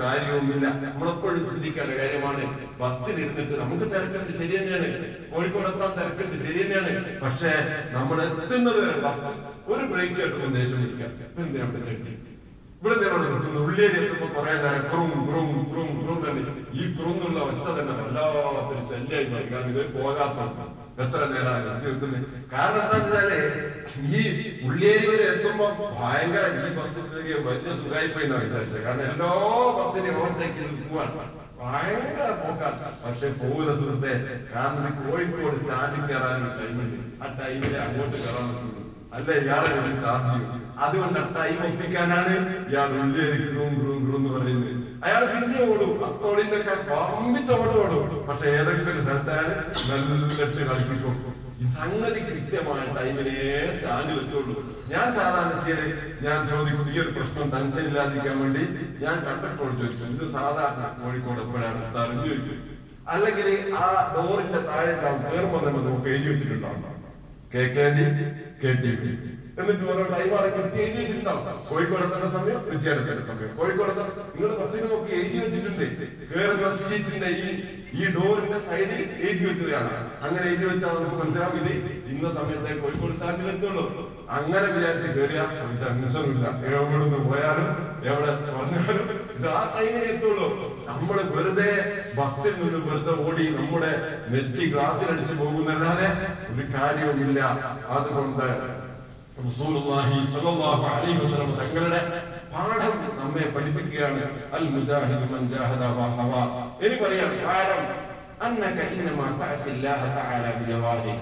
കാര്യമൊന്നുമില്ല 0.03 0.65
നമ്മളെപ്പോഴും 0.85 1.41
ചിന്തിക്കേണ്ട 1.51 1.91
കാര്യമാണ് 2.01 2.43
ബസ്സിൽ 2.81 3.15
ഇരുന്നിട്ട് 3.23 3.55
നമുക്ക് 3.61 3.87
തിരക്കുണ്ട് 3.93 4.31
ശരി 4.39 4.53
തന്നെയാണ്. 4.57 4.89
കോഴിക്കോട് 5.31 5.69
എത്താൻ 5.71 5.91
തിരക്കുണ്ട് 5.99 6.37
ശരി 6.45 6.59
തന്നെയാണ്. 6.63 6.91
പക്ഷേ 7.23 7.53
നമ്മൾ 7.97 8.19
എത്തുന്നത് 8.27 8.83
ബസ് 9.05 9.31
ഒരു 9.73 9.85
ബ്രേക്ക് 9.93 10.17
കേട്ടുമ്പോൾ 10.21 10.51
ദേശം 10.59 10.81
എന്തിനാണ് 11.41 11.81
ചെട്ടി 11.87 12.13
ഇവിടെ 12.81 12.95
നിന്നോട് 12.99 13.23
നിൽക്കുന്നു. 13.23 13.61
ഉള്ളിയിൽ 13.67 13.93
എത്തുമ്പോ 13.99 14.27
കുറെ 14.35 14.51
നേരം 14.63 14.83
ക്രും 14.89 15.09
ക്രും 15.29 15.47
ക്രും 15.71 15.89
ക്രും 16.01 16.19
തന്നെ 16.25 16.41
ഈ 16.79 16.83
ക്രുന്നുള്ള 16.97 17.39
ഒച്ച 17.49 17.65
തന്നെ 17.77 17.93
വല്ലാത്തൊരു 17.99 18.83
ശല്യമായി 18.91 19.25
മാറി. 19.31 19.47
കാരണം 19.53 19.71
ഇത് 19.73 19.81
പോകാത്ത 19.95 20.37
എത്ര 21.03 21.19
നേരം 21.33 21.59
നിർത്തി 21.65 21.87
വെക്കുന്നത് 21.89 22.23
കാരണം 22.53 22.79
എന്താണെന്ന് 22.83 23.17
വെച്ചാൽ 23.17 23.31
ഈ 24.15 24.21
ഉള്ളിയേരി 24.67 25.05
വരെ 25.11 25.25
എത്തുമ്പോ 25.33 25.67
ഭയങ്കര 25.99 26.45
ഈ 26.61 26.71
ബസ് 26.77 27.03
വലിയ 27.47 27.75
സുഖമായി 27.79 28.07
പോയി 28.15 28.27
വിചാരിച്ചത്. 28.31 28.81
കാരണം 28.87 29.05
എല്ലാ 29.11 29.29
ബസ്സിനെ 29.77 30.11
ഓവർടേക്ക് 30.19 30.63
പോവാണ്. 30.89 31.29
ഭയങ്കര 31.61 32.29
പോക്കാണ് 32.41 32.89
പക്ഷെ 33.03 33.27
പോകുന്ന 33.39 33.71
സുഹൃത്തെ 33.79 34.11
കാരണം 34.53 34.91
കോഴിക്കോട് 34.99 35.57
സ്റ്റാൻഡിൽ 35.61 36.03
കയറാനുള്ള 36.09 36.51
ടൈമുണ്ട് 36.59 36.99
ആ 37.23 37.27
ടൈമിൽ 37.39 37.73
അങ്ങോട്ട് 37.85 38.17
കയറാൻ 38.23 38.45
പറ്റുള്ളൂ. 38.51 38.78
അല്ല? 39.10 39.30
ഇയാളെ 39.43 39.69
വേണ്ടി 39.76 39.93
ചാർജ് 40.04 40.32
ചെയ്യും 40.34 40.56
അതുകൊണ്ട് 40.84 41.19
ടൈം 41.36 41.60
ഒപ്പിക്കാനാണ് 41.67 42.34
ഇയാൾ 42.72 42.89
ഉള്ളിയേരി 43.00 43.39
ഗ്രൂം 43.48 43.72
ഗ്രൂം 43.80 44.00
ഗ്രൂം 44.06 44.19
എന്ന് 44.19 44.30
പറയുന്നത്. 44.36 44.76
അയാൾ 45.06 45.22
പിന്നെ 45.32 45.58
ഓടും. 45.65 45.91
അത്തോളിന്റെ 46.08 46.58
ഒക്കെ 46.60 46.76
പമ്പിച്ച് 46.89 47.54
ഓടും 47.80 48.04
പക്ഷെ 48.28 48.48
ഏതെങ്കിലും 48.52 48.91
ഒരു 48.93 49.02
സ്ഥലത്ത് 49.02 49.32
അയാൾ 49.36 49.50
നല്ലിട്ട് 49.89 50.63
കളിപ്പിക്കും 50.69 51.15
സംഗതി 51.76 52.19
കൃത്യമായ 52.19 52.84
ടൈമിനെ 52.98 53.34
സ്റ്റാൻഡ് 53.74 54.13
വെച്ചോളൂ 54.17 54.54
ഞാൻ 54.91 55.08
സാധാരണ 55.17 55.56
ചെയ്യൽ 55.65 55.82
ഞാൻ 56.26 56.39
ചോദിക്കും 56.48 56.88
ഈ 56.93 57.00
ഒരു 57.00 57.12
പ്രശ്നം 57.17 57.50
ടെൻഷൻ 57.50 57.88
വേണ്ടി 58.41 58.63
ഞാൻ 59.04 59.15
കണ്ടക്ടറോട് 59.26 59.76
ചോദിക്കും 59.82 60.13
ഇത് 60.15 60.26
സാധാരണ 60.38 60.86
കോഴിക്കോട് 61.02 61.41
എപ്പോഴാണ്? 61.41 61.82
എത്താറെന്ന് 61.88 62.24
ചോദിക്കും. 62.24 62.58
അല്ലെങ്കിൽ 63.08 63.48
ആ 63.82 63.86
ഡോറിന്റെ 64.15 64.62
താഴെ 64.69 64.93
കയറുമ്പോൾ 65.26 65.62
തന്നെ 65.67 65.82
നമുക്ക് 65.82 66.10
എഴുതി 66.10 66.28
വെച്ചിട്ടുണ്ടാവും. 66.32 66.95
കെ 67.53 67.62
കേട്ടി 68.62 68.93
എന്നിട്ട് 69.62 69.85
ഓരോ 69.91 70.03
ടൈം 70.12 70.29
അടക്കി 70.39 70.77
എഴുതി 70.81 70.97
വെച്ചിട്ടുണ്ടാവും. 70.99 71.45
കോഴിക്കോട് 71.69 72.03
എത്തേണ്ട 72.03 72.27
സമയം 72.35 72.59
കുറ്റിയാടെത്തേണ്ട 72.67 73.21
സമയം. 73.29 73.49
കോഴിക്കോട് 73.59 73.91
നിങ്ങൾ 74.33 74.51
ബസ്സിൽ 74.59 74.83
നോക്കി 74.91 75.12
എഴുതി 75.19 75.38
വെച്ചിട്ടുണ്ട്. 75.43 75.85
ഈ 77.43 77.47
ഈ 77.99 78.01
ഡോറിന്റെ 78.15 78.59
സൈഡിൽ 78.67 79.01
എഴുതി 79.25 79.43
വെച്ചതാണ്. 79.49 79.93
അങ്ങനെ 80.25 80.45
എഴുതി 80.51 80.65
വെച്ചാൽ 80.69 80.93
നമുക്ക് 80.97 81.17
മനസ്സിലാവും 81.21 81.57
ഇത് 81.62 81.73
ഇന്ന 82.13 82.25
സമയത്തെ 82.38 82.77
കോഴിക്കോട് 82.83 83.15
സ്റ്റാൻഡിൽ 83.17 83.49
എത്തുള്ളൂ. 83.53 83.85
അങ്ങനെ 84.38 84.67
വിചാരിച്ച് 84.75 85.09
കയറിയ 85.17 85.41
ഒരു 85.65 85.75
ടെൻഷനും 85.83 86.31
ഇല്ല. 86.35 86.45
എവിടെ 86.67 86.97
നിന്ന് 87.03 87.19
പോയാലും 87.29 87.69
എവിടെ 88.09 88.31
പറഞ്ഞാലും 88.55 89.07
ആ 89.60 89.62
ടൈമിനെ 89.73 90.08
എത്തുള്ളൂ. 90.13 90.47
നമ്മൾ 90.89 91.17
വെറുതെ 91.36 91.71
ബസ്സിൽ 92.17 92.54
നിന്ന് 92.62 92.80
വെറുതെ 92.88 93.13
ഓടി 93.25 93.45
നമ്മുടെ 93.58 93.91
നെറ്റി 94.32 94.65
ഗ്ലാസ്സിൽ 94.73 95.08
അടിച്ചു 95.13 95.36
പോകുന്നല്ലാതെ 95.41 96.08
ഒരു 96.52 96.63
കാര്യവുമില്ല. 96.75 97.39
അതുകൊണ്ട് 97.97 98.47
തങ്ങളുടെ 101.60 102.02
പാഠം 102.54 102.93
നമ്മെ 103.19 103.45
പഠിപ്പിക്കുകയാണ്. 103.56 104.21
അൽ 104.56 104.65
മുജാഹിദ് 104.73 105.25
മൻ 105.34 105.43
ജാഹദ 105.54 105.84
വഹവ 105.97 106.34
ഇനി 106.86 106.95
പറയാം 107.04 107.32
കാരണം 107.45 107.84
അന്നക 108.45 108.78
ഇന്നമാ 108.95 109.28
തഅസില്ലാഹ 109.41 110.02
തആല 110.15 110.45
ബിജവാരി. 110.58 111.13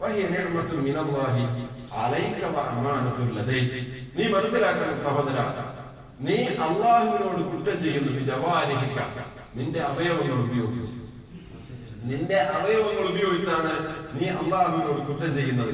വഹിയ 0.00 0.24
നിഅമത്തു 0.32 0.74
മിനല്ലാഹി 0.86 1.44
അലൈക 2.02 2.40
വഅമാനത്തു 2.56 3.22
ലദൈ. 3.36 3.62
നീ 4.16 4.24
മനസ്സിലാക്കണം 4.34 4.98
സഹോദര. 5.06 5.38
നീ 6.18 6.36
അള്ളാഹുവിനോട് 6.66 7.42
കുറ്റം 7.50 7.76
ചെയ്യുന്നു 7.82 8.12
ബിജവാരിഹിക 8.16 8.98
നിന്റെ 9.56 9.80
അവയവങ്ങൾ 9.90 10.38
ഉപയോഗിച്ചു. 10.46 10.92
നിന്റെ 12.08 12.38
അവയവങ്ങൾ 12.56 13.04
ഉപയോഗിച്ചാണ് 13.12 13.72
നീ 14.14 14.26
അള്ളാഹുവിനോട് 14.40 15.00
കുറ്റം 15.08 15.30
ചെയ്യുന്നത്. 15.38 15.72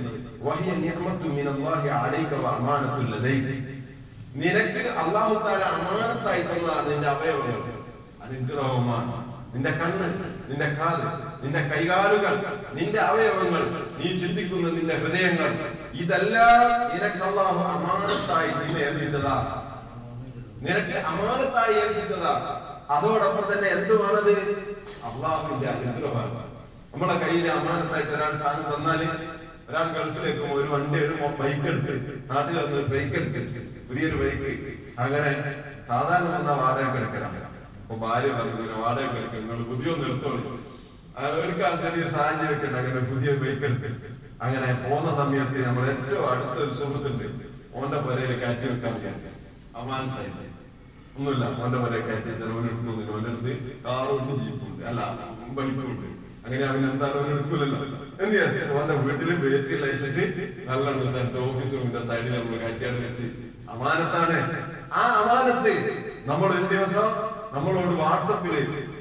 നിനക്ക് 4.41 4.83
അള്ളാഹു 5.03 5.35
താല 5.45 5.63
അമാനത്തായി 5.75 6.43
തന്നതാണ് 6.43 6.87
നിന്റെ 6.93 7.09
അവയവങ്ങൾ. 7.09 7.61
അനുഗ്രഹമാണ് 8.25 9.15
നിന്റെ 9.55 9.73
കണ്ണ് 9.81 10.07
നിന്റെ 10.49 10.69
കാൽ 10.79 11.01
നിന്റെ 11.43 11.61
കൈകാലുകൾ 11.71 12.35
നിന്റെ 12.77 13.01
അവയവങ്ങൾ 13.01 13.63
നീ 13.99 14.09
ചിന്തിക്കുന്ന 14.23 14.69
നിന്റെ 14.79 14.95
ഹൃദയങ്ങൾ 15.03 15.51
ഇതെല്ലാം 16.03 16.63
നിനക്ക് 16.93 17.23
അള്ളാഹു 17.29 17.61
അമാനത്തായി 17.75 18.51
നിന്നെ 18.61 18.81
ഏൽപ്പിച്ചതാ 18.87 19.37
നിനക്ക് 20.65 20.97
അമാനത്തായി 21.11 21.75
ഏൽപ്പിച്ചതാണ്. 21.81 22.51
അതോടൊപ്പം 22.95 23.45
തന്നെ 23.51 23.69
എന്തുമാണത് 23.77 24.35
അള്ളാഹുവിന്റെ 25.09 25.69
അനുഗ്രഹമാണ്. 25.75 26.41
നമ്മുടെ 26.93 27.15
കയ്യിൽ 27.23 27.47
അമാനത്തായി 27.53 28.07
തരാൻ 28.11 28.33
സാധനം 28.43 28.67
തന്നാൽ 28.73 29.01
ഒരാൾ 29.69 29.87
ഗൾഫിലേക്ക് 29.97 30.47
ഒരു 30.57 30.69
വണ്ടി 30.73 30.99
ഒരു 31.05 31.15
ബൈക്ക് 31.39 31.67
എടുക്കും 31.71 31.99
നാട്ടിൽ 32.31 32.57
വന്ന് 32.59 32.81
ബൈക്ക് 32.93 33.15
എടുക്കും 33.21 33.47
പുതിയൊരു 33.89 34.17
ബൈക്ക് 34.21 34.51
അങ്ങനെ 35.05 35.31
സാധാരണ 35.89 36.29
വന്ന 36.35 36.51
വാടക 36.61 36.97
എടുക്കലാണ് 37.01 37.41
അപ്പൊ 37.81 37.97
ഭാര്യ 38.03 38.31
പറഞ്ഞു 38.35 38.55
"ഇങ്ങനെ 38.57 38.77
വാടക 38.83 39.17
എടുക്കും 39.21 39.41
നിങ്ങൾ 39.41 39.59
പുതിയ 39.71 39.95
ഒന്ന് 39.95 40.07
എടുത്തോളൂ 40.09 40.43
അവർക്ക് 41.23 41.55
ചെറിയൊരു 41.83 42.13
സാഹചര്യമൊക്കെ 42.15 42.67
ഉണ്ട് 42.69 42.79
അങ്ങനെ 42.81 43.03
പുതിയ 43.11 43.33
ബൈക്ക് 43.43 43.65
എടുക്കും 43.69 43.95
അങ്ങനെ 44.45 44.69
പോകുന്ന 44.85 45.11
സമയത്ത് 45.21 45.59
നമ്മൾ 45.67 45.85
ഏറ്റവും 45.93 46.25
അടുത്തൊരു 46.31 46.73
സുഹൃത്തുണ്ട് 46.81 47.27
ഓന്റെ 47.77 47.99
പുരയിൽ 48.07 48.33
കയറ്റി 48.43 48.67
വെക്കാൻ 48.73 49.17
അമാനത്തായിട്ട് 49.81 50.43
ഒന്നുമില്ല. 51.17 51.45
അവന്റെ 51.59 51.79
മലയെ 51.83 52.01
കയറ്റി 52.07 52.31
ചെലവന് 52.41 52.69
എടുക്കുന്നില്ല 52.71 53.11
അടുത്ത് 53.31 53.53
കാറുണ്ട് 53.85 54.33
ജീപ്പുണ്ട് 54.45 54.83
അല്ല 54.91 55.01
ബൈക്കുണ്ട്. 55.57 56.07
അങ്ങനെ 56.45 56.65
അവൻ 56.71 56.83
എന്താണ് 56.91 57.17
അവൻ 57.21 57.29
എടുക്കൂലല്ലോ. 57.35 57.79
എന്ന് 58.21 58.31
വിചാരിച്ചു 58.33 58.65
അവന്റെ 58.75 58.95
വീട്ടിൽ 59.05 59.31
ബേറ്റിൽ 59.43 59.85
അയച്ചിട്ട് 59.89 60.25
നല്ല 60.71 60.87
സ്ഥലത്ത് 61.13 61.39
ഓഫീസിന്റെ 61.47 62.01
സൈഡിൽ 62.09 62.33
നമ്മൾ 62.39 62.59
കയറ്റിയാണ് 62.65 62.99
വെച്ച്. 63.07 63.27
അമാനത്താണ്. 63.75 64.39
ആ 64.99 65.03
അമാനത്ത് 65.21 65.75
നമ്മൾ 66.31 66.49
ഒരു 66.57 66.67
ദിവസം 66.75 67.09
നമ്മളോട് 67.55 67.95
വാട്സപ്പിൽ 68.03 68.55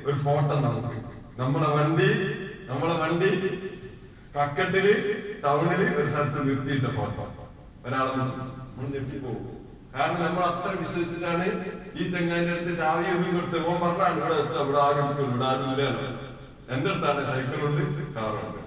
ഒരു 0.08 0.18
ഫോട്ടോ 0.26 0.56
നമുക്ക് 0.66 0.98
നമ്മളെ 1.42 1.70
വണ്ടി 1.78 2.10
നമ്മളെ 2.70 2.96
വണ്ടി 3.04 3.30
കക്കട്ടിൽ 4.36 4.88
ടൗണിൽ 5.44 5.82
ഒരു 6.00 6.10
സ്ഥലത്ത് 6.14 6.40
നിർത്തിയിട്ട 6.50 6.88
ഫോട്ടോ 6.98 7.26
ഒരാളെ 7.86 8.14
നമ്മൾ 8.20 8.86
ഞെട്ടിപ്പോകും. 8.96 9.50
കാരണം 9.96 10.22
നമ്മൾ 10.26 10.44
അത്ര 10.52 10.70
വിശ്വസിച്ചിട്ടാണ് 10.84 11.48
ഈ 12.00 12.04
ചെങ്ങാന്റെ 12.14 12.52
അടുത്ത് 12.54 12.74
ചാവി 12.82 13.06
ഒന്നും 13.16 13.32
കൊടുത്ത് 13.36 13.58
ഓൻ 13.70 13.78
പറഞ്ഞാണ് 13.84 14.18
ഇവിടെ 14.22 14.36
എത്തുക 14.44 14.62
ഇവിടെ 14.66 14.80
ആരും 14.86 15.10
ഇവിടെ 15.26 15.46
ആരും 15.52 15.68
ഇല്ലല്ലോ 15.74 16.06
എന്റെ 16.74 16.90
അടുത്താണ് 16.92 17.22
സൈക്കിളുണ്ട് 17.30 17.84
കാറുണ്ട്. 18.18 18.60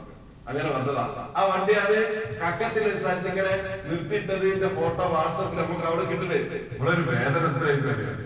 അങ്ങനെ 0.49 0.69
വന്നതാ. 0.75 1.05
ആ 1.39 1.41
വണ്ടിയാണ് 1.51 1.97
കക്കത്തിൽ 2.43 2.83
ഒരു 2.91 2.99
സ്ഥലത്ത് 3.03 3.29
ഇങ്ങനെ 3.31 3.55
നിർത്തിയിട്ടതിന്റെ 3.89 4.69
ഫോട്ടോ 4.77 5.05
വാട്സപ്പിൽ 5.15 5.59
നമുക്ക് 5.63 5.87
അവിടെ 5.91 6.05
കിട്ടണേ. 6.11 6.39
ഇവിടെ 6.77 6.91
ഒരു 6.97 7.05
വേദന 7.11 7.43
എത്രയായിട്ട് 7.51 7.89
അറിയാം. 7.95 8.21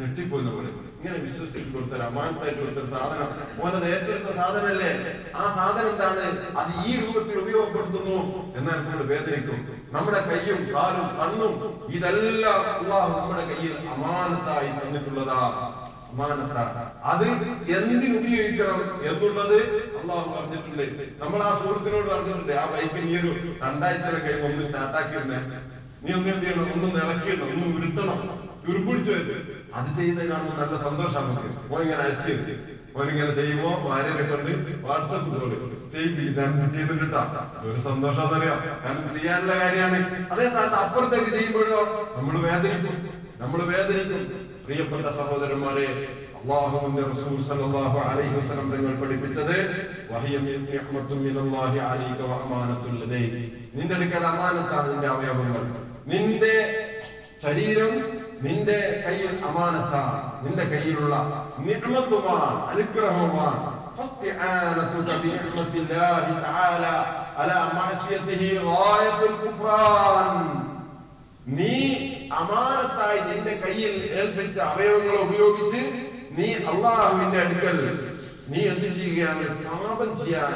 ഞെട്ടിപ്പോയി 0.00 0.44
നമ്മൾ 0.48 0.66
ഇങ്ങനെ 0.98 1.18
വിശ്വസിച്ച് 1.26 1.72
കൊടുത്ത 1.74 2.02
അമാനത്തായിട്ട് 2.08 2.60
കൊടുത്ത 2.60 2.84
സാധനം. 2.92 3.30
ഓനെ 3.64 3.78
നേരത്തെ 3.86 4.12
എടുത്ത 4.16 4.30
സാധനല്ലേ 4.40 4.90
ആ 5.40 5.44
സാധനം 5.56 5.88
എന്താണ്? 5.94 6.26
അത് 6.60 6.70
ഈ 6.88 6.92
രൂപത്തിൽ 7.02 7.36
ഉപയോഗപ്പെടുത്തുന്നു. 7.44 8.18
എന്നാൽ 8.58 8.78
നമ്മൾ 8.84 9.02
വേദനിക്കും. 9.14 9.60
നമ്മുടെ 9.94 10.20
കയ്യും 10.28 10.60
കാലും 10.74 11.06
കണ്ണും 11.18 11.52
ഇതെല്ലാം 11.96 12.62
അള്ളാഹു 12.76 13.10
നമ്മുടെ 13.18 13.44
കയ്യിൽ 13.50 13.74
അമാനത്തായി 13.92 14.70
തന്നിട്ടുള്ളതാ. 14.78 15.40
അത് 17.12 17.24
എന്തിനുപയോഗിക്കണം 17.76 18.80
എന്നുള്ളത് 19.08 19.56
അള്ളാഹു 19.98 20.26
പറഞ്ഞിട്ടുണ്ട്. 20.36 20.84
നമ്മൾ 21.22 21.40
ആ 21.48 21.50
സുഹൃത്തിനോട് 21.60 22.08
പറഞ്ഞിട്ടുണ്ട് 22.12 22.52
ആ 22.62 22.64
ബൈക്ക് 22.72 23.00
നീ 23.06 23.12
ഒരു 23.20 23.30
രണ്ടാഴ്ച 23.64 24.06
കഴിയുമ്പോൾ 24.24 24.50
ഒന്ന് 24.52 24.64
സ്റ്റാർട്ടാക്കിയിരുന്നേ 24.68 25.38
നീ 26.04 26.10
ഒന്ന് 26.18 26.30
എന്ത് 26.34 26.46
ചെയ്യണം? 26.46 26.70
ഒന്ന് 26.76 26.88
നിളക്കിയിടണം 26.96 27.48
ഒന്ന് 27.54 27.66
ഉരുട്ടണം 27.76 28.18
ഉരുപിടിച്ചു 28.70 29.10
വരും 29.16 29.42
അത് 29.78 29.88
ചെയ്ത് 29.98 30.22
കാണുമ്പോൾ 30.30 30.56
നല്ല 30.62 30.76
സന്തോഷം 30.86 31.22
നമുക്ക്. 31.28 31.50
ഇങ്ങനെ 31.84 32.02
അയച്ചു 32.06 32.56
ഓൻ 32.98 33.06
ഇങ്ങനെ 33.12 33.32
ചെയ്യുമ്പോ 33.38 33.70
ഭാര്യനെ 33.86 34.24
കൊണ്ട് 34.30 34.52
വാട്സപ്പ് 34.86 35.30
കോൾ 35.86 35.92
ചെയ്യിപ്പിക്കും 35.92 36.72
ചെയ്തിട്ടാ 36.74 37.22
ഒരു 37.62 37.80
സന്തോഷം 37.80 38.34
അറിയാം. 38.36 38.58
കാരണം 38.84 39.12
ചെയ്യാനുള്ള 39.14 39.58
കാര്യമാണ്. 39.58 39.98
അതേ 40.32 40.48
സ്ഥാനത്ത് 40.48 40.74
അപ്പുറത്തേക്ക് 40.74 41.30
ചെയ്യുമ്പോഴോ 41.30 41.80
നമ്മൾ 42.16 42.34
വേദനിക്കും. 42.46 42.96
നമ്മൾ 43.40 43.62
വേദനിക്കും. 43.62 44.22
പ്രിയപ്പെട്ട 44.66 45.06
സഹോദരന്മാരെ 45.06 46.16
അള്ളാഹുവിന്റെ 46.38 47.02
റസൂൽ 47.02 47.42
സല്ലല്ലാഹു 47.48 47.98
അലൈഹി 47.98 48.34
വസല്ലം 48.38 48.70
തങ്ങൾ 48.70 48.94
പഠിപ്പിച്ചത് 49.02 49.56
മിനല്ലാഹി 51.22 51.78
അലൈക 51.78 52.20
നിന്റെ 53.76 53.94
അടുക്കൽ 53.94 54.26
അമാനത്താണ് 54.26 54.92
നിന്റെ 54.92 55.08
അവയവങ്ങൾ. 55.08 55.64
നിന്റെ 56.06 56.54
ശരീരം 57.42 57.92
നിന്റെ 58.42 59.02
കയ്യിൽ 59.06 59.32
അമാനത്താണ്. 59.48 60.46
നിന്റെ 60.46 60.64
കയ്യിലുള്ള 60.64 61.14
നിഅമത്തുമാണ് 61.58 62.66
അനുഗ്രഹവുമാണ്. 62.70 63.75
فاستعانتك 63.97 65.09
بنعمة 65.23 65.73
الله 65.75 66.25
تعالى 66.41 66.95
على 67.37 67.57
معصيته 67.75 68.41
غاية 68.69 69.19
الكفران 69.23 70.37
നീ 71.51 71.75
അമാനത്തായി 72.33 73.19
നിന്റെ 73.29 73.53
കയ്യിൽ 73.63 73.95
ഏൽപ്പിച്ച 74.15 74.57
അവയവങ്ങൾ 74.67 75.15
ഉപയോഗിച്ച് 75.25 75.81
നീ 76.37 76.47
അള്ളാഹുവിന്റെ 76.65 77.39
അടുക്കൽ 77.43 77.77
നീ 78.51 78.59
എന്ത് 78.71 78.87
ചെയ്യുകയാണ് 78.89 79.45
പാപം 79.65 80.11
ചെയ്യാൻ 80.21 80.53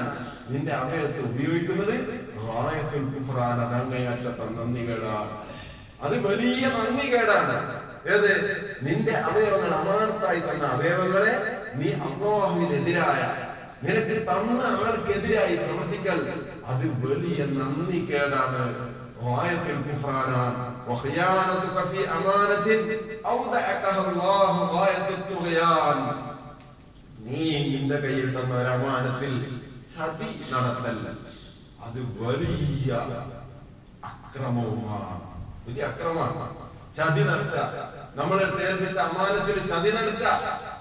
നിന്റെ 0.52 0.74
അവയവത്തെ 0.74 1.21
ഉപയോഗിക്കുന്നത് 1.30 1.95
റായത്തുൽ 2.45 3.06
കുഫ്രാൻ 3.12 3.58
അത് 3.63 3.76
അങ്ങേയറ്റത്തെ 3.80 4.48
നന്ദികേടാണ് 4.56 5.32
അത് 6.06 6.15
വലിയ 6.28 6.65
നന്ദികേടാണ് 6.76 7.58
ഏത്? 8.07 8.33
നിന്റെ 8.83 9.13
അവയവങ്ങൾ 9.13 9.73
അമാനത്തായി 9.75 10.41
തന്ന 10.41 10.67
അവയവങ്ങളെ 10.67 11.35
നീ 11.75 11.91
അള്ളാഹുവിനെതിരായ 11.93 13.51
നിനക്ക് 13.83 14.17
തന്ന 14.23 14.63
ആൾക്കെതിരായി 14.63 15.55
പ്രവർത്തിക്കൽ. 15.57 16.19
അത് 16.67 16.87
വലിയ 16.87 17.45
നന്ദി 17.45 18.07
കേടാണ്. 18.11 18.63
നീ 27.21 27.45
നിന്റെ 27.69 27.97
കയ്യിൽ 27.97 28.41
തന്ന 28.41 28.55
ഒരു 28.55 28.69
അമാനത്തിൽ 28.69 29.61
സതി 29.95 30.45
നടത്തല്ല 30.53 31.07
അത് 31.85 32.01
വലിയ 32.21 32.93
അക്രമവുമാണ്. 34.05 35.21
വലിയ 35.67 35.83
അക്രമമാണ്. 35.83 36.69
ചതി 37.01 37.23
നടത്തുക 37.31 37.63
നമ്മളെ 38.19 38.45
ഏൽപ്പിച്ച 38.69 38.99
അമാനത്തിൽ 39.09 39.59
ചതി 39.73 39.91
നടത്തുക 39.97 40.29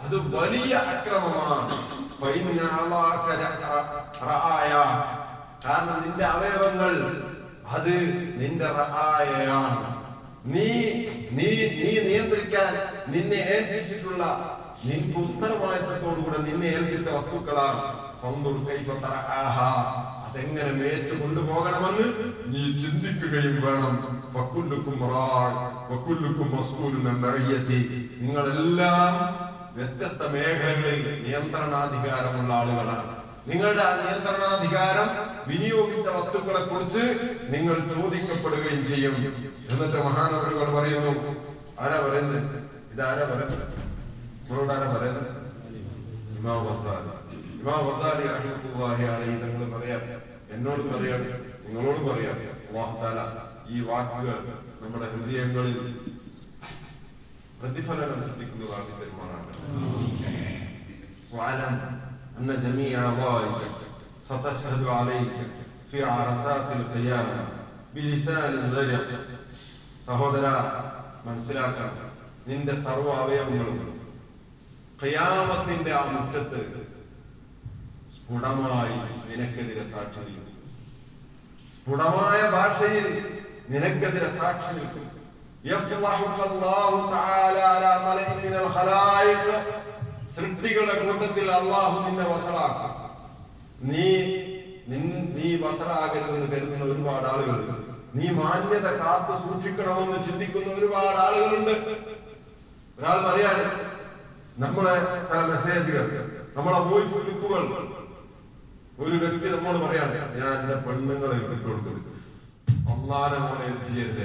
അത് 0.06 0.16
വലിയ 0.36 0.74
അക്രമമാണ്. 0.94 1.74
കാരണം 5.66 5.98
നിന്റെ 6.06 6.26
അവയവങ്ങൾ 6.36 6.94
അത് 7.76 7.94
നിന്റെ 8.42 8.68
റഹായയാണ് 8.80 9.88
നീ 10.54 10.68
നീ 11.38 11.50
നീ 11.80 11.90
നിയന്ത്രിക്കാൻ 12.08 12.74
നിന്നെ 13.14 13.40
ഏൽപ്പിച്ചിട്ടുള്ള 13.56 14.24
നിനക്ക് 14.88 15.18
ഉത്തരവാദിത്തത്തോടുകൂടെ 15.26 16.40
നിന്നെ 16.48 16.68
ഏൽപ്പിച്ച 16.78 17.08
വസ്തുക്കളാണ്. 17.18 17.84
അതെങ്ങനെ 20.30 20.72
മേച്ചു 20.72 21.13
കൊണ്ടുപോകണമെന്ന് 21.13 22.08
നീ 22.48 22.62
ചിന്തിക്കുകയും 22.82 23.56
വേണം. 23.65 23.96
നിങ്ങളെല്ലാം 28.20 29.13
വ്യത്യസ്ത 29.78 30.24
മേഖലകളിൽ 30.24 31.24
നിയന്ത്രണാധികാരമുള്ള 31.28 32.54
ആളുകളാണ്. 32.54 33.20
നിങ്ങളുടെ 33.48 33.84
ആ 33.84 33.92
നിയന്ത്രണാധികാരം 33.96 35.10
വിനിയോഗിച്ച 35.48 36.08
വസ്തുക്കളെ 36.08 36.62
കുറിച്ച് 36.65 37.04
നിങ്ങൾ 37.50 37.76
ചോദിക്കപ്പെടുകയും 37.76 38.86
ചെയ്യും. 38.86 39.15
എന്നിട്ട് 39.72 39.98
മഹാനവരുകൾ 40.06 40.80
പറയുന്നു 40.80 41.13
ആരാ 41.80 42.00
പറയുന്നത്? 42.06 42.44
ഇതാരാ 42.94 43.24
പറയുന്നത്? 43.24 43.65
നിങ്ങളോട് 44.44 44.74
ആരാ 44.74 44.88
പറയുന്നത്? 44.94 45.28
ഇമാം 47.59 47.81
വസാലി 47.88 48.25
റഹ്മത്തുള്ളാഹി 48.31 49.05
അലൈഹി 49.12 49.37
തങ്ങൾ 49.43 49.62
പറയാം 49.75 50.03
എന്നോട് 50.55 50.83
പറയാം 50.90 51.23
നിങ്ങളോട് 51.64 52.01
പറയാം 52.09 52.37
അല്ലാഹു 52.67 52.95
തആല 53.03 53.21
ഈ 53.69 53.79
വാക്കുകൾ 53.88 54.38
നമ്മുടെ 54.83 55.07
ഹൃദയങ്ങളിൽ 55.12 55.79
പ്രതിഫലനം 57.61 58.21
സൃഷ്ടിക്കുന്നതാണ് 58.27 58.93
പെരുമാറാണ് 58.99 59.51
واعلم 61.35 61.75
أن 62.38 62.49
جميع 62.59 62.99
أعضائك 63.01 63.57
ستشهد 64.25 64.83
عليك 64.90 65.33
في 65.90 65.99
عرصات 66.07 66.69
القيامة 66.73 67.38
بلسان 67.95 68.53
ذرق 68.73 69.09
സഹോദര 70.07 70.47
മനസ്സിലാക്കണം 71.27 71.97
നിന്റെ 72.49 72.75
സർവ്വ 72.85 73.11
അവയവങ്ങളും 73.21 73.79
ഖിയാമത്തിന്റെ 75.01 75.93
ആ 75.95 76.03
മുറ്റത്ത് 76.14 76.61
സ്ഫുടമായി 78.30 78.96
നിനക്കെതിരെ 79.28 79.84
സാക്ഷി 79.92 80.20
നിൽക്കും. 80.26 80.58
സ്ഫുടമായ 81.74 82.39
ഭാഷയിൽ 82.56 83.06
നിനക്കെതിരെ 83.72 84.28
സാക്ഷി 84.39 84.72
നിൽക്കും. 84.76 85.06
സൃഷ്ടികളുടെ 90.36 90.96
കൂട്ടത്തിൽ 91.06 91.48
അള്ളാഹു 91.58 91.96
നിന്നെ 92.06 92.26
വസറാക്കും 92.34 92.94
നീ 93.89 94.08
നീ 95.36 95.48
വസറാകരുതെന്ന് 95.63 96.48
കരുതുന്ന 96.54 96.84
ഒരുപാട് 96.94 97.28
ആളുകളുണ്ട്. 97.34 97.76
നീ 98.18 98.28
മാന്യത 98.39 98.88
കാത്തു 99.02 99.34
സൂക്ഷിക്കണമെന്ന് 99.46 100.20
ചിന്തിക്കുന്ന 100.28 100.76
ഒരുപാട് 100.80 101.20
ആളുകളുണ്ട്. 101.26 101.76
ഒരാൾ 103.00 103.18
പറയാണ് 103.30 103.65
നമ്മളെ 104.63 104.96
ചില 105.32 105.42
മെസ്സേജുകൾ 105.54 106.06
നമ്മളെ 106.58 106.80
വോയിസ് 106.89 107.24
ക്ലിപ്പുകൾ 107.26 107.65
ഒരു 109.04 109.16
വ്യക്തി 109.22 109.48
നമ്മോട് 109.54 109.80
പറയാണ് 109.84 110.16
ഞാൻ 110.40 110.54
എന്റെ 110.60 110.78
പെണ്ണുങ്ങളെ 110.86 111.36
വിട്ടു 111.44 111.68
കൊടുക്കുന്നത് 111.68 112.08
അള്ളാനെ 112.92 113.38
മോനെ 113.44 113.68
ഇത് 114.04 114.24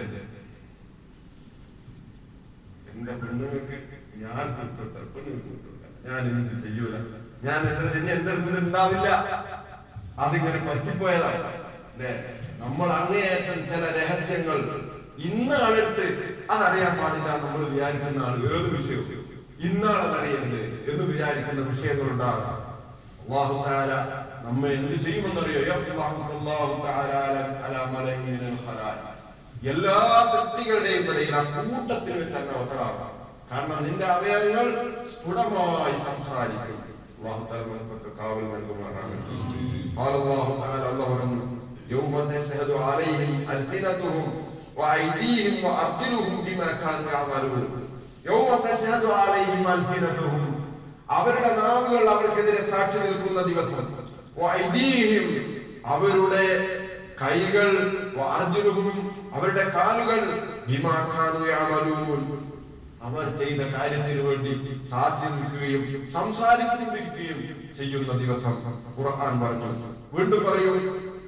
എന്റെ 2.92 3.12
പെണ്ണുങ്ങൾക്ക് 3.20 3.76
ഞാൻ 4.22 4.44
പെണ്ണുങ്ങൾക്ക് 4.56 5.20
വിട്ടുകൊടുക്കാം. 5.28 5.92
ഞാൻ 6.06 6.20
എന്ത് 6.32 6.54
ചെയ്യൂല. 6.64 6.96
ഞാൻ 7.46 7.60
ഇനി 7.98 8.10
എന്റെ 8.16 8.30
അടുത്ത് 8.32 8.58
ഉണ്ടാവില്ല. 8.64 9.08
അതിങ്ങനെ 10.24 10.58
പറ്റിപ്പോയതാണ്. 10.66 11.40
അല്ലേ? 11.92 12.12
നമ്മൾ 12.62 12.88
അങ്ങേയറ്റം 12.98 13.60
ചില 13.70 13.84
രഹസ്യങ്ങൾ 13.98 14.58
ഇന്ന് 15.28 15.56
ആളെടുത്ത് 15.64 16.04
അതറിയാൻ 16.54 16.94
പാടില്ല 17.00 17.28
നമ്മൾ 17.44 17.60
വിചാരിക്കുന്ന 17.72 18.22
ആൾ 18.28 18.36
ഏത് 18.54 18.68
വിഷയവും. 18.76 19.10
ഇന്നാളതറിയരുത് 19.68 20.60
എന്ന് 20.90 21.04
വിചാരിക്കുന്ന 21.10 21.60
വിഷയങ്ങളുണ്ടാകാം 21.70 22.56
നമ്മെ 24.43 24.69
എന്ത് 24.77 24.95
ചെയ്യുമെന്നറിയോ 25.05 25.61
യഫ്ളഹു 25.69 26.23
അല്ലാഹു 26.31 26.73
തആല 26.85 27.11
അല- 27.23 27.53
അലാ 27.65 27.81
മലഇൻ 27.93 28.19
മിനൽ 28.27 28.57
ഖലായിക്. 28.65 29.05
എല്ലാ 29.65 29.97
സൃഷ്ടികളുടെയും 30.33 31.03
ഇടയിൽ 31.05 31.31
ആ 31.35 31.41
കൂട്ടത്തിൽ 31.69 32.13
വെച്ച് 32.19 32.35
തന്നെ 32.35 32.53
അവസരമാണ് 32.57 33.07
കാരണം 33.49 33.79
നിന്റെ 33.85 34.05
അവയവങ്ങൾ 34.15 34.67
സ്ഫുടമായി 35.11 35.95
സംസാരിക്കും 36.05 36.77
അള്ളാഹു 37.15 37.41
താല 37.49 37.61
നമുക്കൊക്കെ 37.71 38.11
കാവൽ 38.19 38.45
നൽകുമാറാണ് 38.53 39.15
قال 39.97 40.13
الله 40.15 40.47
تعالى 40.61 40.87
الله 40.91 41.09
പറഞ്ഞു 41.13 41.41
يوم 41.89 42.13
تشهد 42.29 42.71
عليهم 42.83 43.31
ألسنتهم 43.49 44.17
وأيديهم 44.79 45.55
وأرجلهم 45.65 46.33
بما 46.45 46.69
كانوا 46.75 47.09
يعملون 47.13 47.63
يوم 48.25 48.49
تشهد 48.65 49.03
عليهم 49.19 49.61
ألسنتهم 49.69 50.41
അവരുടെ 51.09 51.51
നാവുകൾ 51.59 52.03
അവർക്കെതിരെ 52.11 52.61
സാക്ഷി 52.65 52.97
നിൽക്കുന്ന 53.03 53.39
ദിവസം 53.47 53.79
വൈദീഹിം 53.81 54.02
അവരുടെ 55.86 56.46
കൈകൾ 57.22 57.70
അർജുനവും 58.20 58.96
അവരുടെ 59.34 59.64
കാലുകൾ. 59.68 60.20
അവർ 63.02 63.24
ചെയ്ത 63.38 63.60
കാര്യത്തിന് 63.60 64.22
വേണ്ടി 64.28 64.80
സാക്ഷി 64.90 65.28
നിൽക്കുകയും 65.32 66.12
സംസാരിച്ചിരിക്കുകയും 66.12 67.40
ചെയ്യുന്ന 67.76 68.12
ദിവസം 68.12 68.54
ഖുർആൻ 68.98 69.34
പറഞ്ഞു. 69.40 69.70
വീണ്ടും 70.12 70.44
പറയും 70.44 70.78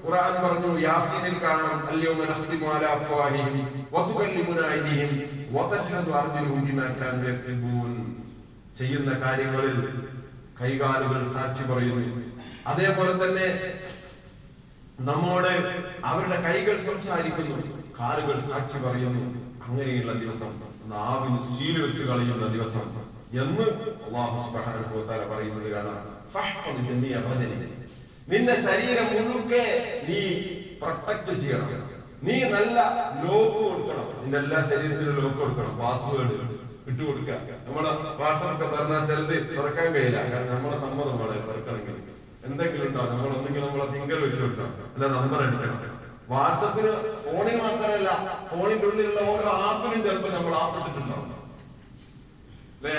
ഖുർആൻ 0.06 0.34
പറഞ്ഞു 0.42 0.80
യാസീനിൽ 0.80 1.36
കാണാം 1.42 1.88
അല്ലയോ 1.88 2.12
നഖ്തിമു 2.12 2.66
അലാ 2.66 2.88
അഫ്വാഹിഹിം 2.88 3.86
വതുകല്ലിമുന 3.92 4.60
അയ്ദിഹിം 4.66 5.12
വതശ്ഹദു 5.54 6.10
അർജുലുഹും 6.10 6.66
ബിമാ 6.66 6.82
കാനൂ 6.82 7.28
യക്സിബൂൻ. 7.28 7.92
ചെയ്യുന്ന 8.78 9.12
കാര്യങ്ങളിൽ 9.12 9.76
കൈകാലുകൾ 10.60 11.22
സാക്ഷി 11.34 11.64
പറയുന്നു. 11.70 12.22
അതേപോലെ 12.66 13.12
തന്നെ 13.12 13.48
നമ്മോട് 15.08 15.52
അവരുടെ 16.04 16.38
കൈകൾ 16.46 16.76
സംസാരിക്കുന്നു. 16.86 17.56
കാലുകൾ 18.00 18.40
സാക്ഷി 18.50 18.78
പറയുന്നു. 18.86 19.24
അങ്ങനെയുള്ള 19.66 20.12
ദിവസം 20.12 20.50
നാവിന് 20.92 21.38
ശീല 21.52 21.76
വെച്ച് 21.84 22.04
കളയുന്ന 22.08 22.46
ദിവസം 22.56 22.86
എന്ന് 23.42 23.64
അള്ളാഹു 24.06 24.36
സുബ്ഹാനഹു 24.46 24.98
വ 24.98 25.04
തആല 25.08 25.22
പറയുന്നത് 25.34 25.68
കാണാം. 25.72 26.02
നിന്റെ 28.28 28.54
ശരീരം 28.66 29.08
മുഴുക്കെ 29.14 29.64
നീ 30.08 30.20
പ്രൊട്ടക്ട് 30.80 31.32
ചെയ്യണം. 31.40 31.70
നീ 32.26 32.36
നല്ല 32.54 32.78
ലോക്ക് 33.24 33.60
കൊടുക്കണം. 33.68 34.06
നിന്റെ 34.22 34.38
എല്ലാ 34.38 34.60
ശരീരത്തിലും 34.70 35.16
ലോക്ക് 35.20 35.38
കൊടുക്കണം. 35.40 35.74
പാസ്വേഡ് 35.82 36.55
ഇട്ടുകൊടുക്കുക. 36.90 37.36
നമ്മുടെ 37.66 37.90
വാട്സപ്പ് 38.20 38.66
പറഞ്ഞാൽ 38.74 39.02
ചിലത് 39.10 39.36
തുറക്കാൻ 39.56 39.88
കഴിയില്ല. 39.94 40.18
കാരണം 40.32 40.52
നമ്മുടെ 40.54 40.76
സമ്മതം 40.84 41.16
തുറക്കണമെങ്കിൽ. 41.48 41.96
എന്തെങ്കിലും 42.48 42.86
ഉണ്ടാവും 42.88 43.08
നമ്മൾ 43.12 43.30
ഒന്നെങ്കിൽ 43.36 43.62
നമ്മളെ 43.66 43.86
ഫിംഗർ 43.94 44.18
വെച്ച് 44.24 44.40
കൊടുക്കണം 44.42 44.72
അല്ല 44.94 45.04
നമ്പർ 45.14 45.40
അടിക്കണം 45.46 45.78
വാട്സപ്പിന് 46.32 46.92
ഫോണിന് 47.24 47.58
മാത്രമല്ല 47.64 48.10
ഫോണിന്റെ 48.50 48.86
ഉള്ളിലുള്ള 48.90 49.20
ഓരോ 49.32 49.50
ആപ്പിനും 49.66 50.00
ചിലപ്പോൾ 50.06 50.32
നമ്മൾ 50.36 50.54
ആപ്പ് 50.62 50.78
ഇട്ടിട്ടുണ്ടാവും. 50.80 51.28
അല്ലേ? 52.78 52.96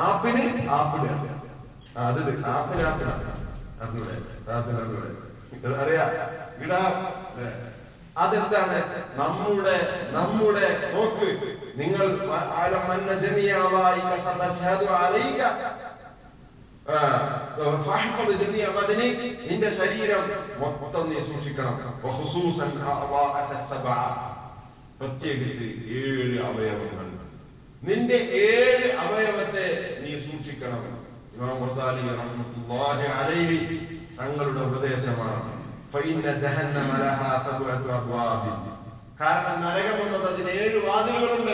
ആപ്പിന് 0.00 0.42
ആപ്പിന് 0.78 1.12
അത് 2.06 2.20
ആപ്പിന് 2.54 2.82
അറിഞ്ഞൂടെ? 3.82 5.10
അറിയാ. 5.82 6.04
ഇടാ? 6.64 6.80
അതെന്താണ്? 8.16 9.04
നമ്മുടെ 9.14 10.08
നമ്മുടെ 10.12 10.92
നോക്ക്. 10.94 11.56
നിങ്ങൾ 11.76 12.26
നിന്റെ 19.50 19.70
ശരീരം 19.70 20.22
മൊത്തം 20.60 21.08
നീ 21.08 21.20
സൂക്ഷിക്കണം. 21.20 22.00
പ്രത്യേകിച്ച് 25.00 25.64
ഏഴ് 25.88 26.40
അവയവങ്ങൾ. 26.40 27.06
നിന്റെ 27.82 28.14
ഏഴ് 28.14 28.96
അവയവത്തെ 28.96 29.96
നീ 30.00 30.20
സൂക്ഷിക്കണം. 30.20 31.06
ഇമാം 31.36 31.60
തങ്ങളുടെ 34.20 34.60
ഉപദേശമാണ്. 34.60 35.55
കാരണം 39.20 39.60
നരകം 39.60 40.06
എന്നത് 40.06 40.32
അതിന് 40.32 40.50
ഏഴ് 40.50 40.88
വാതിലുകളുണ്ട്. 40.88 41.52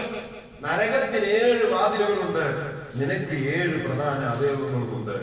നരകത്തിന് 0.65 1.27
ഏഴ് 1.27 1.73
വാതിലുകളുണ്ട്. 1.73 2.45
നിനക്ക് 2.95 3.33
ഏഴ് 3.33 3.85
പ്രധാന 3.85 4.25
അവയവങ്ങളുമുണ്ട് 4.25 5.17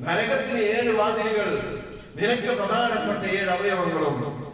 നരകത്തിന് 0.00 0.58
ഏഴ് 0.58 0.92
വാതിലുകൾ. 0.92 1.78
നിനക്ക് 2.16 2.60
പ്രധാനപ്പെട്ട 2.60 3.32
ഏഴ് 3.32 3.50
അവയവങ്ങളും. 3.50 4.44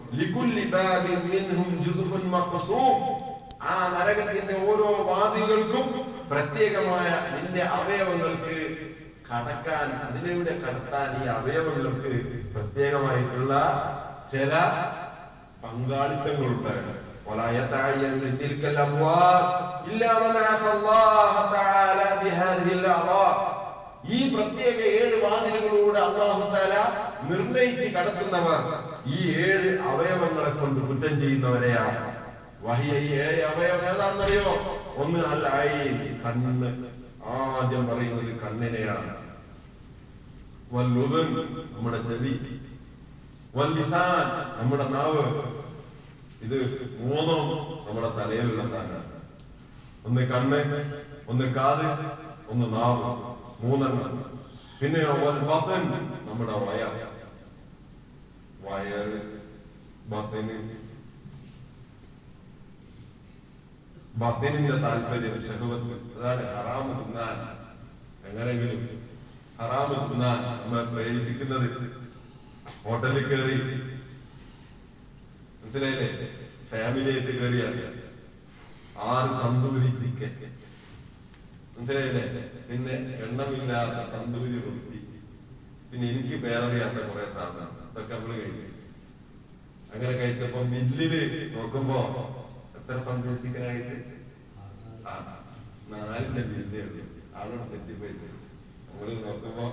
ആ 3.62 3.98
നരകത്തിന്റെ 3.98 4.54
ഓരോ 4.54 5.02
വാതിലുകൾക്കും 5.02 6.14
പ്രത്യേകമായ 6.30 7.08
നിന്റെ 7.34 7.62
അവയവങ്ങൾക്ക് 7.62 8.79
കടക്കാൻ 9.30 9.88
അതിലൂടെ 10.04 10.52
കടത്താൻ 10.62 11.10
ഈ 11.22 11.26
അവയവങ്ങൾക്ക് 11.28 12.12
പ്രത്യേകമായിട്ടുള്ള 12.54 13.54
ചില 14.32 14.52
പങ്കാളിത്തങ്ങളുണ്ട് 15.64 16.74
ഈ 24.10 24.18
പ്രത്യേക 24.34 24.78
ഏഴ് 25.00 25.16
വാതിലുകളോട് 25.24 25.98
അള്ളാഹു 25.98 26.44
താല 26.54 26.74
നിർണയിച്ച് 27.22 27.88
കടത്തുന്നവർ 27.96 28.60
ഈ 29.06 29.18
ഏഴ് 29.34 29.70
അവയവങ്ങളെ 29.90 30.50
കൊണ്ട് 30.50 30.80
കുറ്റം 30.80 31.20
ചെയ്യുന്നവരെയാണ്. 31.20 32.00
വഹിയ 32.62 32.98
ഈ 32.98 33.10
ഏഴ് 33.26 33.42
അവയവം 33.42 33.84
ഏതാണെന്നറിയോ? 33.90 34.48
ഒന്ന് 34.96 35.20
അല്ല 35.20 35.48
കണ്ണ്. 36.24 36.70
ആദ്യം 37.26 37.86
പറയുന്നത് 37.88 38.40
കണ്ണിനെയാണ്. 38.40 39.19
വല്ലുദൻ 40.72 41.34
നമ്മുടെ 41.76 42.02
ചെവി 42.02 42.60
വല്ലിസാൻ 43.54 44.60
നമ്മുടെ 44.62 44.88
നാവ്. 44.88 45.22
ഇത് 46.42 46.58
മൂന്നും 47.00 47.48
നമ്മുടെ 47.88 48.08
തലയിലുള്ള 48.08 48.64
സാധനമാണ്. 48.64 49.22
ഒന്ന് 50.04 50.20
കണ്ണ് 50.20 50.60
ഒന്ന് 51.28 51.44
കാത് 51.54 51.86
ഒന്ന് 52.50 52.66
നാവ്. 52.72 53.02
മൂന്നെണ്ണം. 53.64 54.40
പിന്നെ 54.82 55.00
ബത്തൻ 55.48 55.82
നമ്മുടെ 56.30 56.52
വയർ. 56.52 56.92
വയറ് 58.62 59.40
ബത്തന്. 60.06 60.80
ബത്തനിന്റെ 64.16 64.76
താല്പര്യം 64.76 65.42
ഷഹവത്ത് 65.42 66.18
അതാണ് 66.18 66.42
ഹറാമ് 66.56 67.04
തിന്നാൻ 67.04 68.99
ഹറാമ് 69.60 69.96
തിന്നാൻ 70.10 70.38
നമ്മെ 70.60 70.80
പ്രേരിപ്പിക്കുന്നത് 70.92 71.66
ഹോട്ടലിൽ 72.84 73.24
കയറി 73.30 73.56
മനസ്സിലായില്ലേ? 75.60 76.08
ഫാമിലി 76.70 77.10
ആയിട്ട് 77.12 77.32
കയറിയാണ് 77.40 77.82
ആറ് 79.10 79.30
തന്തൂരി 79.40 79.90
ചിക്കൻ 80.00 80.32
മനസ്സിലായില്ലേ? 81.74 82.24
പിന്നെ 82.68 82.94
എണ്ണമില്ലാത്ത 83.24 83.98
തന്തൂരി 84.14 84.56
റൊട്ടി. 84.66 84.98
പിന്നെ 85.90 86.06
എനിക്ക് 86.12 86.36
പേരറിയാത്ത 86.44 86.98
കുറെ 87.10 87.26
സാധനം. 87.36 87.70
ഇതൊക്കെ 87.90 88.14
നമ്മൾ 88.14 88.32
കഴിച്ചു. 88.40 88.66
അങ്ങനെ 89.92 90.12
കഴിച്ചപ്പോ 90.20 90.60
മില്ലിൽ 90.72 91.14
നോക്കുമ്പോ 91.56 92.00
എത്ര 92.78 92.96
തന്തൂരി 93.08 93.38
ചിക്കൻ 93.44 93.64
കഴിച്ചു 93.68 93.96
നാലിന്റെ 95.92 96.42
മില്ലേ 96.50 96.82
അവിടെ 97.40 97.64
തെറ്റിപ്പോയിട്ട് 97.70 98.26
നമ്മൾ 99.00 99.14
നോക്കുമ്പോ? 99.20 99.66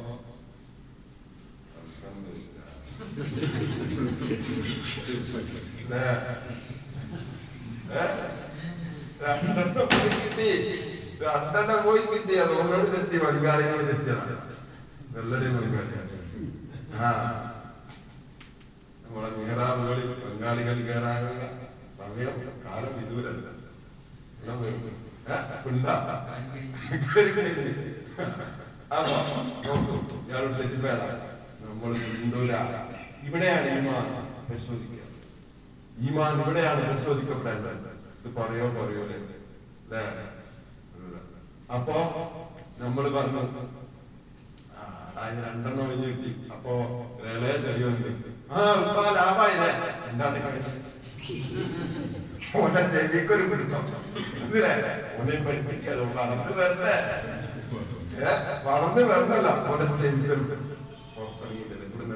രണ്ടെണ്ണം 9.21 9.85
പോയി 9.91 10.09
കിട്ടി 10.15 10.49
രണ്ടെണ്ണം 11.23 11.79
പോയി 11.83 12.01
കിട്ടി 12.03 12.33
അതുകൊണ്ടാണ് 12.35 12.87
തെറ്റി 12.93 13.17
ബംഗാളികൾ 13.23 13.79
തെറ്റിയാണ് 13.87 14.35
വെള്ളടി 15.15 15.47
ബംഗാളിയാണ് 15.55 16.13
ആ 16.97 17.09
നമ്മളെ 19.03 19.29
മീറാവുകളിൽ 19.37 20.09
ബംഗാളികൾ 20.21 20.77
കയറാനുള്ള 20.81 21.43
സമയം 21.99 22.35
കാലം 22.65 22.93
വിദൂരല്ല 22.99 23.45
എല്ലാം 24.41 24.57
നോക്കൂ 28.91 29.95
ഇയാളോട് 30.27 30.53
തെറ്റിപ്പോയതാ 30.59 31.07
നമ്മൾ 31.63 31.93
ഹിന്ദൂര 32.19 32.51
ഇവിടെയാണ് 33.27 33.67
ഈമാൻ 33.77 34.05
പരിശോധിക്കുക. 34.49 35.01
ഈമാൻ 36.05 36.33
ഇവിടെയാണ് 36.43 36.81
പരിശോധിക്കപ്പെടേണ്ടത്. 36.89 37.89
ഇത് 38.19 38.29
പറയോ 38.37 38.67
പറയോ 38.77 39.01
അല്ലേ? 39.05 39.17
അപ്പോ 41.75 41.95
നമ്മൾ 42.81 43.03
പറഞ്ഞു 43.17 43.41
രണ്ടെണ്ണം 45.45 45.83
ഒഴിഞ്ഞ് 45.87 46.07
കിട്ടി. 46.11 46.31
അപ്പോ 46.55 46.73
ഇളയ 47.33 47.53
ചെറിയുണ്ട് 47.65 48.09
ആ 48.53 48.57
ഇപ്പൊ 48.83 49.03
ലാഭായില്ലേ? 49.17 49.69
എന്താണ് 50.09 50.37
കളിച്ചത് 50.45 50.83
ഓനെ 52.59 52.81
ചെവിക്കൊരു 52.93 53.45
പഠിപ്പിക്കാതെ 55.45 56.01
വളർന്നു 58.65 59.01
വരണല്ല 59.09 59.47
ഓനെ 59.67 59.85
ഇവിടുന്ന് 61.83 62.15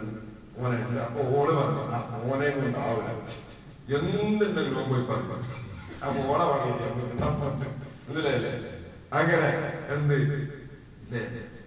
ഓനെ. 0.61 0.77
അപ്പൊ 1.05 1.21
ഓൾ 1.35 1.47
പറഞ്ഞു 1.57 1.83
ഓനെ 2.29 2.47
ഉണ്ടാവില്ല. 2.59 3.09
എന്തുണ്ടെങ്കിലും 3.97 4.85
പോയി 4.89 5.03
പറഞ്ഞു 5.03 5.37
അപ്പൊ 6.05 6.19
ഓളെ 6.31 6.45
പറഞ്ഞു? 6.51 7.69
ഇതിലല്ലേ 8.09 8.53
അങ്ങനെ 9.19 9.49
എന്ത്? 9.93 10.15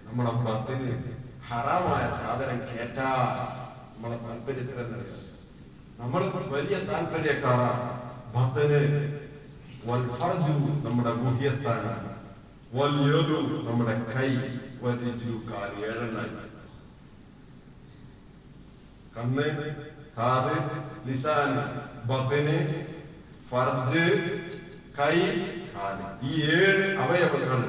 നമ്മളെ 0.07 0.31
പത്തിന് 0.45 0.91
ഹറാമായ 1.49 2.03
സാധനം 2.19 2.59
കേട്ടാ 2.69 3.09
നമ്മളെ 3.93 4.17
താല്പര്യത്തിൽ 4.23 4.77
എന്നറിയാം 4.83 5.21
നമ്മൾ 5.99 6.21
വലിയ 6.53 6.77
താല്പര്യക്കാരാ 6.87 7.69
ഭക്തന് 8.35 8.79
നമ്മുടെ 10.85 11.11
ഗുഹ്യസ്ഥാനം 11.21 11.99
വൽ 12.75 12.95
യദു 13.09 13.37
നമ്മുടെ 13.67 13.93
കൈ 14.13 14.29
ഏഴെണ്ണായി. 15.87 16.31
കണ്ണ് 19.15 19.45
കാത് 20.17 20.55
ലിസാന് 21.07 21.63
ബത്തിന് 22.09 22.57
ഫർജ് 23.49 24.05
കൈ 24.97 25.17
കാൽ. 25.75 25.99
ഈ 26.29 26.31
ഏഴ് 26.55 26.85
അവയവങ്ങൾ 27.03 27.61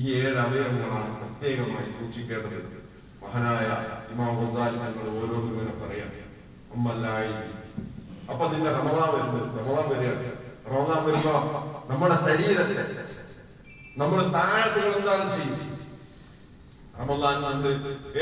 ഈ 0.00 0.04
ഏഴ് 0.18 0.36
അവയവങ്ങളാണ് 0.44 1.10
പ്രത്യേകമായി 1.20 1.90
സൂക്ഷിക്കേണ്ടത്. 1.98 2.58
മഹനായ 3.22 3.68
ഇമാം 4.12 4.32
ഗസാലി 4.40 4.78
തങ്ങൾ 4.82 5.06
ഓരോന്നും 5.20 5.52
ഇങ്ങനെ 5.52 5.74
പറയാം. 5.82 6.10
അമ്മല്ലായി. 6.74 7.34
അപ്പൊ 8.30 8.44
നിന്റെ 8.52 8.70
റമദാൻ 8.78 9.08
വരുന്നത് 9.14 9.46
റമദാൻ 9.60 9.86
വരികയാണ് 9.92 10.32
റമദാൻ 10.72 11.00
വരുമ്പോ 11.06 11.34
നമ്മുടെ 11.90 12.16
ശരീരത്തെ 12.26 12.84
നമ്മൾ 14.00 14.20
താഴത്തുകൾ 14.34 14.92
എന്താണ് 14.98 15.24
ചെയ്യും. 15.36 15.58
റമദാൻ 17.00 17.36
കണ്ട് 17.44 17.68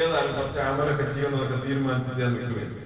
ഏതായാലും 0.00 0.32
കുറച്ച് 0.38 0.60
അമലൊക്കെ 0.68 1.06
ചെയ്യുന്നതൊക്കെ 1.14 1.56
തീരുമാനിച്ചിട്ട് 1.64 2.20
ഞാൻ 2.22 2.32
നിൽക്കുകയാണ് 2.36 2.84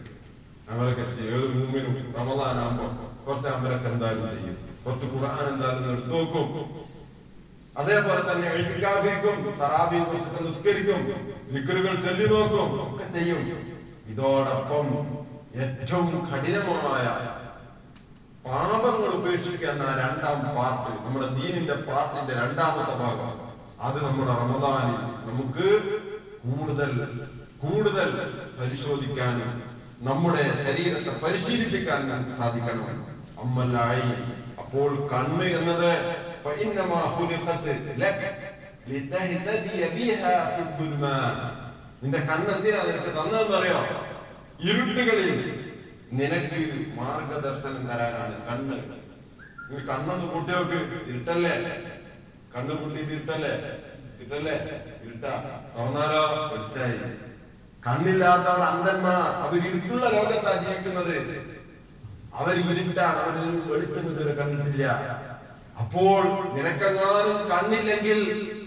അമലൊക്കെ 0.70 1.04
ചെയ്യും. 1.14 1.32
ഏത് 1.36 1.46
മൂമിനും 1.58 1.94
റമദാൻ 2.18 2.56
ആകുമ്പോ 2.64 2.86
കുറച്ച് 3.26 3.48
അമലൊക്കെ 3.54 3.88
എന്തായാലും 3.92 4.26
ചെയ്യും. 4.34 4.56
കുറച്ച് 4.84 5.06
ഖുർആൻ 5.12 5.44
എന്തായാലും 5.52 5.90
എടുത്തു 5.92 6.10
നോക്കും. 6.14 6.46
അതേപോലെ 7.80 8.22
തന്നെ 8.30 8.46
എഴുതിക്കാഫിക്കും 8.54 9.36
തറാബിയെ 9.60 10.02
കുറിച്ചൊക്കെ 10.08 10.40
നിസ്കരിക്കും 10.48 11.02
നിക്കറുകൾ 11.54 11.94
ചൊല്ലി 12.06 12.26
നോക്കും 12.34 12.68
ഒക്കെ 12.86 13.06
ചെയ്യും. 13.18 13.42
ഇതോടൊപ്പം 14.12 14.88
ഏറ്റവും 15.62 16.06
കഠിനമായ 16.32 17.06
ഉപേക്ഷിക്കുക 19.32 19.68
എന്ന 19.72 19.84
രണ്ടാം 20.00 20.38
പാർട്ട് 20.56 20.90
നമ്മുടെ 21.04 21.26
ദീനിന്റെ 21.36 21.76
പാർട്ടിന്റെ 21.88 22.34
രണ്ടാമത്തെ 22.40 22.94
ഭാഗം 23.02 23.30
അത് 23.86 23.98
നമ്മുടെ 24.06 24.32
റമദാനിൽ 24.40 24.98
നമുക്ക് 25.28 25.68
കൂടുതൽ 26.46 26.90
കൂടുതൽ 27.62 28.08
പരിശോധിക്കാനും 28.58 29.50
നമ്മുടെ 30.08 30.44
ശരീരത്തെ 30.64 31.12
പരിശീലിപ്പിക്കാൻ 31.24 32.02
സാധിക്കണം. 32.38 32.88
അമ്മല്ലായി 33.42 34.10
അപ്പോൾ 34.62 34.90
കണ്ണ് 35.12 35.46
എന്നത് 35.58 35.90
നിന്റെ 42.02 42.20
കണ്ണ് 42.30 42.50
എന്തിനാ 42.56 42.80
നിനക്ക് 42.88 43.12
തന്നതെന്ന് 43.18 43.56
അറിയോ? 43.60 43.80
ഇരുട്ടുകളിൽ 44.68 45.30
നിനക്ക് 46.20 46.60
മാർഗദർശനം 46.98 47.84
തരാനാണ് 47.90 48.36
കണ്ണ്. 48.48 48.78
നീ 49.70 49.76
കണ്ണൊന്ന് 49.90 50.26
കൂട്ടി 50.32 50.52
നോക്ക്. 50.52 50.78
ഇരുട്ടല്ലേ? 51.10 51.54
കണ്ണു 52.54 52.72
കൂട്ടിയിട്ട് 52.80 53.12
ഇരുട്ടല്ലേ? 53.16 53.52
ഇരുട്ടല്ലേ? 54.18 54.56
ഇരുട്ട. 55.04 55.24
തുറന്നാലോ? 55.74 56.22
വെളിച്ചായി 56.52 56.98
കണ്ണില്ലാത്തവർ 57.86 58.62
അന്ധന്മാർ. 58.72 59.22
അവർ 59.44 59.54
ഇരുട്ടുള്ള 59.68 60.04
ലോകത്താ 60.16 60.52
ജീവിക്കുന്നത്. 60.62 61.16
അവർ 62.40 62.54
ഇരുട്ടാണ്. 62.58 63.18
അവർ 63.24 63.36
വെളിച്ചം 63.70 64.06
കണ്ടിട്ടില്ല. 64.40 64.86
അപ്പോൾ 65.82 66.22
നിനക്കെങ്ങാനും 66.54 67.38
കണ്ണില്ലെങ്കിൽ 67.52 68.18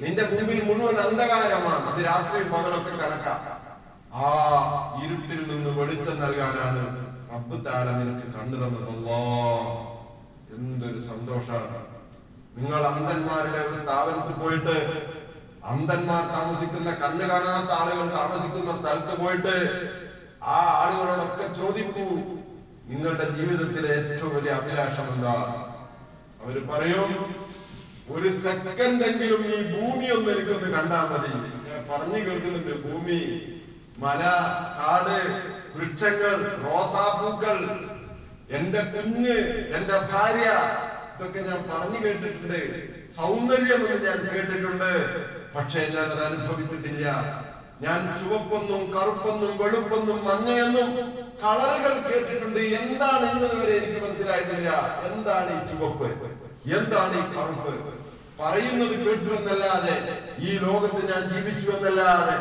നിന്റെ 0.04 0.24
മുമ്പിൽ 0.32 0.60
മുഴുവൻ 0.68 0.98
അന്ധകാരമാണ്. 1.06 1.84
അത് 1.92 2.00
രാത്രി 2.10 2.44
പകലൊക്കെ 2.54 2.94
കണക്കാം. 3.04 3.40
ആ 4.24 4.28
ഇരുട്ടിൽ 5.04 5.42
നിന്ന് 5.52 5.72
വെളിച്ചം 5.80 6.18
നൽകാനാണ് 6.24 6.84
റബ്ബ് 7.32 7.58
താല 7.66 7.88
നിനക്ക് 8.00 8.28
കണ്ണു 8.36 8.58
തന്നത്. 8.64 8.90
അല്ലാ 8.96 9.20
എന്തൊരു 10.58 11.02
സന്തോഷമാണ് 11.10 11.80
നിങ്ങൾ 12.58 12.82
അന്ധന്മാരുടെ 12.90 13.60
ഒരു 13.66 13.78
സ്ഥാപനത്തിൽ 13.82 14.36
പോയിട്ട് 14.36 14.76
അന്ധന്മാർ 15.72 16.24
താമസിക്കുന്ന 16.34 16.90
കണ്ണ് 17.02 17.26
കാണാത്ത 17.32 17.72
ആളുകൾ 17.80 18.08
താമസിക്കുന്ന 18.16 18.72
സ്ഥലത്ത് 18.80 19.14
പോയിട്ട് 19.22 19.56
ആ 20.48 20.60
ആളുകളോടൊക്കെ 20.82 21.48
ചോദിക്കൂ. 21.60 22.06
നിങ്ങളുടെ 22.90 23.26
ജീവിതത്തിലെ 23.38 23.90
ഏറ്റവും 23.96 24.32
വലിയ 24.36 24.52
അഭിലാഷം 24.58 25.08
എന്താ? 25.14 25.36
അവർ 26.42 26.56
പറയും 26.72 27.12
ഒരു 28.16 28.30
സെക്കൻഡ് 28.44 29.06
എങ്കിലും 29.08 29.42
ഈ 29.50 29.58
ഭൂമി 29.72 30.08
ഒന്ന് 30.16 30.30
എനിക്കൊന്ന് 30.34 30.70
കണ്ടാൽ 30.76 31.06
മതി. 31.12 31.32
പറഞ്ഞു 31.90 32.20
കേൾക്കുന്നുണ്ട് 32.28 32.74
ഭൂമി 32.86 33.20
മല 33.98 34.22
കാട് 34.78 35.16
വൃക്ഷങ്ങൾ 35.76 36.36
റോസാപ്പൂക്കൾ 36.66 37.58
എന്റെ 38.50 38.82
കുഞ്ഞ് 38.94 39.38
എന്റെ 39.78 39.98
ഭാര്യ 40.12 40.48
ഇതൊക്കെ 41.16 41.40
ഞാൻ 41.40 41.60
പറഞ്ഞു 41.70 42.00
കേട്ടിട്ടുണ്ട്. 42.06 42.62
സൗന്ദര്യം 43.18 43.82
എന്ന് 43.88 44.06
ഞാൻ 44.06 44.20
കേട്ടിട്ടുണ്ട്. 44.34 44.92
പക്ഷേ 45.56 45.82
ഞാൻ 45.96 46.08
അത് 46.12 46.24
അനുഭവിച്ചിട്ടില്ല. 46.26 47.06
ഞാൻ 47.82 48.00
ചുവപ്പൊന്നും 48.20 48.94
കറുപ്പൊന്നും 48.96 49.58
വെളുപ്പൊന്നും 49.58 50.26
മഞ്ഞയെന്നും 50.26 50.90
കളറുകൾ 51.44 51.94
കേട്ടിട്ടുണ്ട്. 52.10 52.60
എന്താണ് 52.60 53.26
ഇന്നതുവരെ 53.32 53.78
എനിക്ക് 53.78 54.06
മനസ്സിലായിട്ടില്ല. 54.06 54.70
എന്താണ് 55.12 55.52
ഈ 55.58 55.62
ചുവപ്പ്? 55.72 56.10
എന്താണ് 56.78 57.14
ഈ 57.14 57.26
കറുപ്പ്? 57.36 57.74
പറയുന്നത് 58.40 58.96
കേട്ടു 59.06 59.30
എന്നല്ലാതെ 59.36 59.96
ഈ 60.40 60.58
ലോകത്ത് 60.58 61.02
ഞാൻ 61.12 61.22
ജീവിച്ചു 61.34 61.70
എന്നല്ലാതെ 61.72 62.36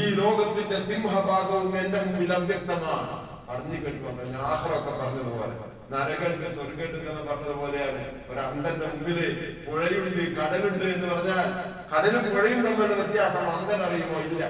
ഈ 0.00 0.14
ലോകത്തിന്റെ 0.14 0.78
സിംഹഭാഗവും 0.86 1.78
എന്റെ 1.78 2.00
മുമ്പിൽ 2.00 2.32
അവ്യക്തമാണ്. 2.32 3.29
ഞാൻ 3.50 4.42
ആഹ്റൊക്കെ 4.42 4.90
പറഞ്ഞതുപോലെ. 4.90 5.54
നരകണ്ട് 5.92 6.54
സ്വർഗണ്ട് 6.54 7.10
എന്ന് 7.10 7.22
പറഞ്ഞതുപോലെയാണ്. 7.22 8.30
ഒരു 8.30 8.38
അന്ധന്റെ 8.38 8.86
മുമ്പിൽ 8.86 9.18
പുഴയുണ്ട് 9.66 10.36
കടലുണ്ട് 10.36 10.84
എന്ന് 10.84 11.14
പറഞ്ഞാൽ 11.14 11.46
കടലും 11.92 12.34
പുഴയും 12.34 12.62
തമ്മിലുള്ള 12.66 12.94
വ്യത്യാസം 12.94 13.50
അന്ധൻ 13.50 13.82
അറിയുമോ? 13.82 14.20
ഇല്ല. 14.20 14.44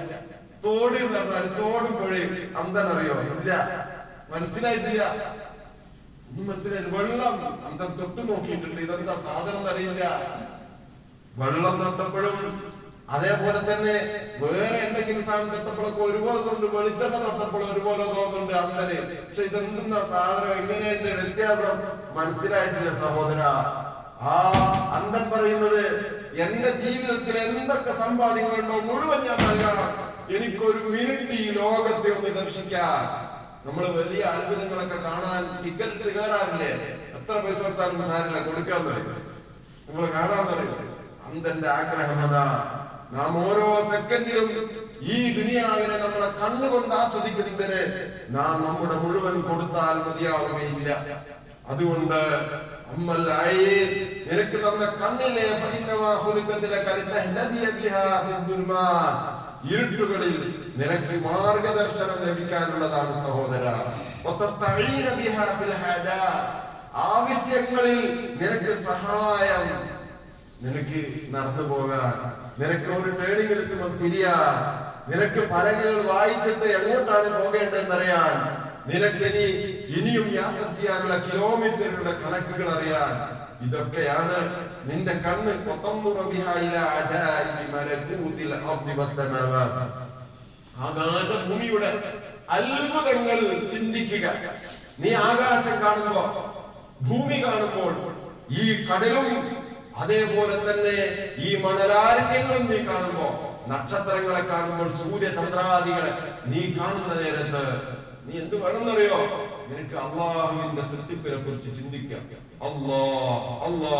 തോട് 0.65 0.93
എന്ന് 0.93 1.19
പറഞ്ഞാൽ 1.19 1.47
തോടും 1.59 1.93
പുഴയും. 1.93 2.57
അന്ധൻ 2.57 2.87
അറിയോ? 2.87 3.13
ഇല്ല. 3.21 3.51
മനസ്സിലായിട്ടില്ല? 4.29 5.03
ഒന്നും 6.31 6.47
മനസ്സിലായില്ല 6.47 6.97
വെള്ളം. 6.97 7.35
അന്തം 7.67 7.97
തൊട്ട് 7.99 8.31
നോക്കിയിട്ടുണ്ട് 8.31 8.81
ഇതെന്താ 8.81 9.13
സാധനം 9.13 9.57
എന്നറിയില്ല. 9.57 10.03
വെള്ളം 11.35 11.75
തൊട്ടപ്പോഴും 11.83 12.70
അതേപോലെ 13.15 13.59
തന്നെ 13.69 13.95
വേറെ 14.41 14.77
എന്തെങ്കിലും 14.85 15.23
സാധനം 15.29 15.49
തൊട്ടപ്പോഴൊക്കെ 15.53 16.01
ഒരുപോലെ 16.09 16.39
തോന്നുന്നു 16.47 16.67
വെളിച്ചെണ്ണ 16.77 17.17
തൊട്ടപ്പോൾ 17.25 17.63
ഒരുപോലെ 17.71 18.03
തോന്നുന്നുണ്ട് 18.15 18.53
അങ്ങനെ 18.63 18.95
പക്ഷെ 19.25 19.43
ഇതെന്തുന്ന 19.49 19.95
സാധനം? 20.11 20.53
എങ്ങനെയുണ്ട് 20.61 21.09
വ്യത്യാസം 21.19 21.75
മനസ്സിലായിട്ടില്ല 22.17 22.93
സഹോദര. 23.03 23.41
ആ 24.31 24.35
അന്തൻ 24.97 25.23
പറയുന്നത് 25.33 25.83
എന്റെ 26.45 26.71
ജീവിതത്തിൽ 26.81 27.35
എന്തൊക്കെ 27.45 27.93
സമ്പാദ്യങ്ങളുണ്ടോ 28.01 28.75
മുഴുവൻ 28.89 29.21
ഞാൻ 29.27 29.39
നൽകണം. 29.47 29.89
എനിക്കൊരു 30.35 30.81
മിനിറ്റ് 30.93 31.35
ഈ 31.43 31.47
ലോകത്തെ 31.59 32.09
ഒന്ന് 32.17 32.31
ദർശിക്കാൻ. 32.39 33.01
നമ്മൾ 33.65 33.83
വലിയ 33.97 34.21
അത്ഭുതങ്ങളൊക്കെ 34.33 34.99
കാണാൻ 35.07 35.41
ടിക്കറ്റ് 35.63 36.11
കയറാറില്ലേ? 36.17 36.71
എത്ര 37.17 37.33
പൈസ 37.45 37.59
കൊടുത്താലും 37.63 38.05
സാരില്ല 38.11 38.37
കൊടുക്കാൻ 38.47 38.81
പറയും. 38.87 39.17
നമ്മൾ 39.87 40.05
കാണാൻ 40.17 40.43
പറയും 40.51 40.79
അന്തന്റെ 41.27 41.69
ആഗ്രഹം 41.79 42.21
അതാ. 42.27 42.45
നാം 43.13 43.31
ഓരോ 43.47 43.67
സെക്കൻഡിലും 43.91 44.49
ഈ 45.13 45.17
ദുനിയാവിനെ 45.37 45.95
നമ്മളെ 46.03 46.29
കണ്ണുകൊണ്ട് 46.41 46.95
ആസ്വദിക്കുന്നതിന് 46.95 47.81
നാം 48.35 48.55
നമ്മുടെ 48.65 48.95
മുഴുവൻ 49.03 49.35
കൊടുത്താൽ 49.41 49.95
മതിയാവുകയില്ല. 50.07 50.89
അതുകൊണ്ട് 51.71 52.19
അമ്മൽ 52.93 53.21
നിനക്ക് 54.29 54.57
തന്ന 54.63 54.85
കണ്ണിലെ. 55.01 55.45
ഇരുട്ടുകളിൽ 59.71 60.35
നിനക്ക് 60.79 61.15
മാർഗദർശനം 61.25 62.19
ലഭിക്കാനുള്ളതാണ് 62.27 63.13
സഹോദര. 63.25 63.65
ആവശ്യങ്ങളിൽ 67.09 67.99
നിനക്ക് 68.41 68.73
സഹായം 68.87 69.67
നിനക്ക് 70.63 71.01
നടന്നു 71.33 71.63
പോകാൻ 71.73 72.13
നിനക്ക് 72.59 72.89
ഒരു 72.99 73.11
ടേണിംഗ് 73.19 73.53
എടുക്കുമ്പോൾ 73.55 73.91
തിരിയാൻ 74.01 74.55
നിനക്ക് 75.11 75.41
പലകൾ 75.51 75.93
വായിച്ചിട്ട് 76.09 76.67
എങ്ങോട്ടാണ് 76.77 77.29
പോകേണ്ടതെന്നറിയാൻ. 77.37 78.35
നിനക്ക് 78.89 79.23
ഇനി 79.29 79.45
ഇനിയും 79.97 80.27
യാത്ര 80.35 80.65
ചെയ്യാനുള്ള 80.77 81.15
കിലോമീറ്ററുകളുടെ 81.25 82.13
കണക്കുകൾ 82.21 82.67
അറിയാൻ. 82.75 83.13
ഇതൊക്കെയാണ് 83.65 84.37
നിന്റെ 84.89 85.13
കണ്ണ്. 85.25 85.53
ആകാശഭൂമിയുടെ 90.85 91.89
അത്ഭുതങ്ങൾ 92.57 93.39
ചിന്തിക്കുക. 93.73 94.27
നീ 94.99 95.13
ആകാശം 95.13 95.75
കാണുമ്പോ 95.83 96.23
ഭൂമി 97.09 97.37
കാണുമ്പോൾ 97.43 97.93
ഈ 98.61 98.63
കടലും 98.87 99.27
അതേപോലെ 99.97 100.55
തന്നെ 100.67 100.97
ഈ 101.37 101.49
മണലാരണ്യങ്ങളും 101.63 102.65
നീ 102.71 102.79
കാണുമ്പോ 102.85 103.27
നക്ഷത്രങ്ങളെ 103.67 104.41
കാണുമ്പോൾ 104.41 104.89
സൂര്യചന്ദ്രാദികളെ 105.01 106.11
നീ 106.45 106.61
കാണുന്ന 106.77 107.13
നേരത്ത് 107.21 107.65
നീ 108.25 108.33
എന്ത് 108.39 108.55
വേണമെന്നറിയോ? 108.55 109.19
നിനക്ക് 109.69 109.95
അള്ളാഹുവിന്റെ 109.95 110.81
സൃഷ്ടിപ്പിനെ 110.81 111.37
കുറിച്ച് 111.37 111.69
ചിന്തിക്കാം. 111.77 112.23
അള്ളാ 112.67 113.01
അള്ളാ 113.67 113.97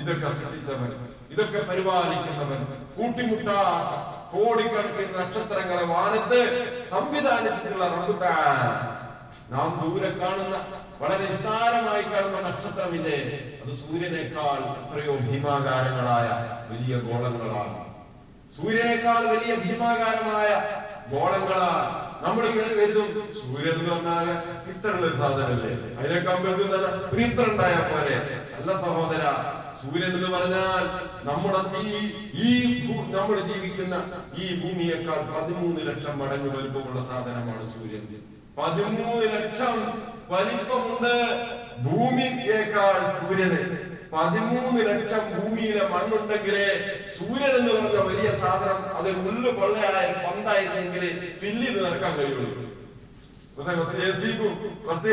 ഇതൊക്കെ 0.00 0.28
സൃഷ്ടിച്ചവൻ 0.38 0.90
ഇതൊക്കെ 1.30 1.60
പരിപാലിക്കുന്നവൻ 1.70 2.60
കൂട്ടിമുട്ടാ 2.96 3.58
കോടിക്കണക്കിന് 4.32 5.12
നക്ഷത്രങ്ങളെ 5.18 5.84
വാനത്ത് 5.92 6.40
സംവിധാനത്തിലുള്ള 6.90 7.84
റബ്ബുത്താൻ 7.94 8.72
നാം 9.52 9.68
ദൂരെ 9.80 10.10
കാണുന്ന 10.22 10.56
വളരെ 11.00 11.26
നിസ്സാരമായി 11.26 12.02
കാണുന്ന 12.02 12.38
നക്ഷത്രമില്ലേ? 12.48 13.18
അത് 13.68 13.76
സൂര്യനേക്കാൾ 13.76 14.58
എത്രയോ 14.74 15.14
ഭീമാകാരങ്ങളായ 15.16 16.28
വലിയ 16.68 16.94
ഗോളങ്ങളാണ്. 16.98 17.74
സൂര്യനേക്കാൾ 18.56 19.18
വലിയ 19.32 19.54
ഭീമാകാരമായ 19.54 20.48
ഗോളങ്ങളാണ്. 21.12 21.90
നമ്മൾ 22.24 22.46
ഇങ്ങനെ 22.46 22.70
കരുതും 22.78 23.08
സൂര്യൻ 23.40 23.74
എന്ന് 23.74 23.90
പറഞ്ഞാൽ 23.90 24.28
ഇത്രയുള്ള 24.70 25.10
സാധനമല്ലേ? 25.18 25.72
അതിനേക്കാൾ 25.98 26.38
വലുത് 26.46 26.78
പ്രീത്ര 27.12 27.44
ഉണ്ടായാൽ 27.50 27.84
പോരെ 27.90 28.16
അല്ല 28.58 28.70
സഹോദര 28.84 29.24
സൂര്യൻ 29.82 30.12
എന്ന് 30.16 30.30
പറഞ്ഞാൽ 30.36 30.84
നമ്മുടെ 31.28 31.60
ഈ 31.84 32.00
ഈ 32.46 32.50
നമ്മൾ 33.16 33.36
ജീവിക്കുന്ന 33.50 33.96
ഈ 34.38 34.46
ഭൂമിയേക്കാൾ 34.62 35.20
പതിമൂന്ന് 35.34 35.80
ലക്ഷം 35.90 36.18
മടങ്ങ് 36.18 36.50
വലുപ്പമുള്ള 36.56 37.00
സാധനമാണ് 37.10 37.64
സൂര്യൻ. 37.76 38.04
പതിമൂന്ന് 38.58 39.26
ലക്ഷം 39.36 39.76
വലിപ്പമുണ്ട്. 40.32 41.14
ഭൂമിയേക്കാൾ 41.84 42.96
സൂര്യന്. 43.18 43.60
പതിമൂന്ന് 44.12 44.80
ലക്ഷം 44.88 45.24
ഭൂമിയിലെ 45.32 45.82
മണ്ണുണ്ടെങ്കിലേ 45.92 46.68
സൂര്യൻ 47.16 47.52
എന്ന് 47.58 47.72
പറഞ്ഞ 47.76 47.98
വലിയ 48.08 48.28
സാധനം 48.42 48.80
അത് 48.98 49.10
മുള്ളു 49.24 49.50
കൊള്ളയായ 49.58 50.06
പന്തായിരുന്നെങ്കിൽ 50.24 51.04
ഫില്ല് 51.40 51.66
ചെയ്ത് 51.66 51.80
നടക്കാൻ 51.86 52.12
കഴിയുള്ളൂ. 52.18 52.48
കുറച്ച് 53.56 53.74
ക്കും 54.32 54.52
കുറച്ച് 54.86 55.10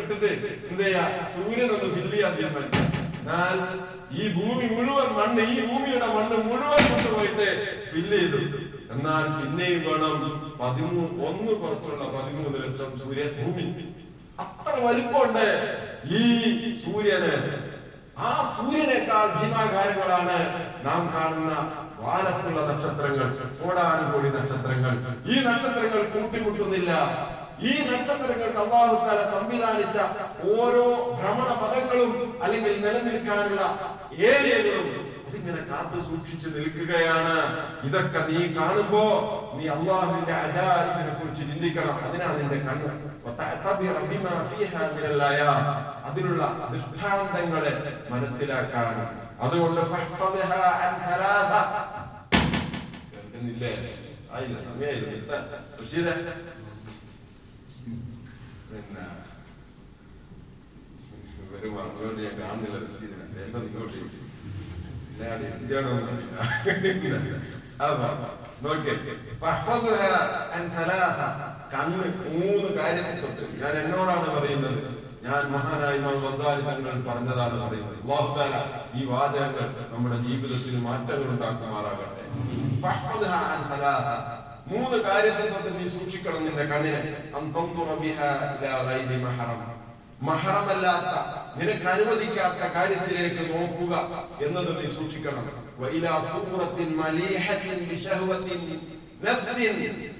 ഇട്ടിട്ട് 0.00 0.30
എന്ത് 0.70 0.82
ചെയ്യാ? 0.82 1.04
സൂര്യൻ 1.34 1.68
ഒന്ന് 1.76 1.88
ഫില്ല് 1.94 2.12
ചെയ്യാൻ 2.14 2.32
തീരുമാനിക്കും 2.38 2.86
ഈ 4.20 4.22
ഭൂമി 4.36 4.66
മുഴുവൻ 4.74 5.08
മണ്ണ് 5.18 5.42
ഈ 5.54 5.56
ഭൂമിയുടെ 5.68 6.08
മണ്ണ് 6.16 6.36
മുഴുവൻ 6.48 6.82
കൊണ്ടുപോയിട്ട് 6.92 7.48
ഫില്ല് 7.92 8.18
ചെയ്തു. 8.20 8.40
എന്നാൽ 8.94 9.24
പിന്നെയും 9.38 9.82
വേണം 9.88 10.14
പതിമൂന്ന് 10.60 11.04
ഒന്ന് 11.28 11.52
കുറച്ചുള്ള 11.62 12.04
പതിമൂന്ന് 12.14 12.58
ലക്ഷം 12.64 12.90
സൂര്യൻ 13.02 13.30
ഭൂമി 13.40 13.66
അത്ര 14.42 14.74
വലിപ്പമുണ്ട് 14.86 15.46
ഈ 16.18 16.22
സൂര്യന്. 16.82 17.34
ആ 18.26 18.30
സൂര്യനേക്കാൾ 18.56 19.26
ഭീമാകാരങ്ങളാണ് 19.36 20.38
നാം 20.86 21.02
കാണുന്ന 21.14 21.52
വാനത്തുള്ള 22.04 22.60
നക്ഷത്രങ്ങൾ 22.70 23.28
കോടാനുകോടി 23.60 24.28
നക്ഷത്രങ്ങൾ. 24.36 24.94
ഈ 25.32 25.36
നക്ഷത്രങ്ങൾ 25.48 26.02
കൂട്ടിമുട്ടുന്നില്ല. 26.14 26.92
ഈ 27.68 27.72
നക്ഷത്രങ്ങൾക്ക് 27.88 28.60
അള്ളാഹുത്താല 28.60 29.20
സംവിധാനിച്ച 29.32 29.98
ഓരോ 30.56 30.84
ഭ്രമണ 31.18 31.50
പദങ്ങളും 31.62 32.12
അല്ലെങ്കിൽ 32.44 32.72
നിലനിൽക്കാനുള്ള 32.84 33.62
ഏരിയകളും 34.30 34.88
ഇങ്ങനെ 35.40 35.60
കാത്തു 35.70 35.98
സൂക്ഷിച്ച് 36.00 36.48
നിൽക്കുകയാണ് 36.56 37.36
ഇതൊക്കെ 37.84 38.20
നീ 38.28 38.40
കാണുമ്പോ 38.56 39.04
നീ 39.56 39.64
അള്ളാഹുവിന്റെ 39.68 40.34
അജാരത്തിനെ 40.38 41.12
കുറിച്ച് 41.12 41.42
ചിന്തിക്കണം 41.50 41.96
അതിനാ 42.06 42.28
നിന്റെ 42.38 42.58
കണ്ണ് 42.66 42.92
അതിനുള്ള 46.06 46.42
ദൃഷ്ടാന്തങ്ങളെ 46.72 47.72
മനസ്സിലാക്കാൻ 48.10 48.96
അതുകൊണ്ട് 49.40 49.80
കേൾക്കുന്നില്ലേ 53.12 53.72
ആയില്ല 54.32 54.58
സമയമായില്ല 54.64 55.30
പിന്നെ 58.70 59.06
വരുമാനം 61.52 62.18
ഞാൻ 62.20 62.34
കാണുന്നില്ല 62.40 62.76
രസീതിനെ 62.84 63.24
രസം 63.36 63.64
ഇങ്ങോട്ട് 65.19 65.19
ഇരിക്ക്. 65.19 65.21
ഞാൻ 65.21 65.37
റഷീദാണോ 65.45 65.91
എന്നറിയില്ല. 65.99 66.35
അപ്പൊ 67.83 68.07
നോക്കിയേ 68.63 68.93
فاحفظها 69.41 70.11
عن 70.53 70.63
ثلاثة 70.75 71.27
കണ്ണ് 71.73 72.05
മൂന്ന് 72.33 72.69
കാര്യത്തെ 72.77 73.13
തൊട്ട് 73.21 73.43
ഞാൻ 73.61 73.73
എന്നോടാണ് 73.81 74.27
പറയുന്നത് 74.35 74.79
ഞാൻ 75.25 75.41
മഹാനായ 75.53 75.93
ഇമാം 75.99 76.15
ഗസാലി 76.23 76.63
തങ്ങൾ 76.67 76.93
പറഞ്ഞതാണ് 77.07 77.55
പറയുന്നത് 77.63 77.95
അല്ലാഹു 78.01 78.27
തആല 78.37 78.55
ഈ 78.97 79.01
വാചകങ്ങൾ 79.11 79.67
നമ്മുടെ 79.91 80.17
ജീവിതത്തിൽ 80.25 80.75
മാറ്റങ്ങൾ 80.87 81.29
ഉണ്ടാക്കുമാറാകട്ടെ 81.33 82.23
ഫഹ്ഫദ്ഹാ 82.83 83.39
അൻ 83.53 83.61
സലാസ. 83.71 84.07
മൂന്ന് 84.71 84.97
കാര്യത്തെ 85.07 85.43
തൊട്ട് 85.51 85.71
നീ 85.77 85.85
സൂക്ഷിക്കണം 85.95 86.41
നിന്റെ 86.45 86.65
കണ്ണിനെ 86.71 87.01
മഹറമല്ലാത്ത 90.22 91.14
നിനക്ക് 91.60 91.86
അനുവദിക്കാത്ത 91.86 92.72
കാര്യത്തിലേക്ക് 92.72 93.42
നോക്കുക 93.54 93.94
എന്നത് 94.46 94.70
നീ 94.80 94.94
സൂക്ഷിക്കണം. 94.94 95.70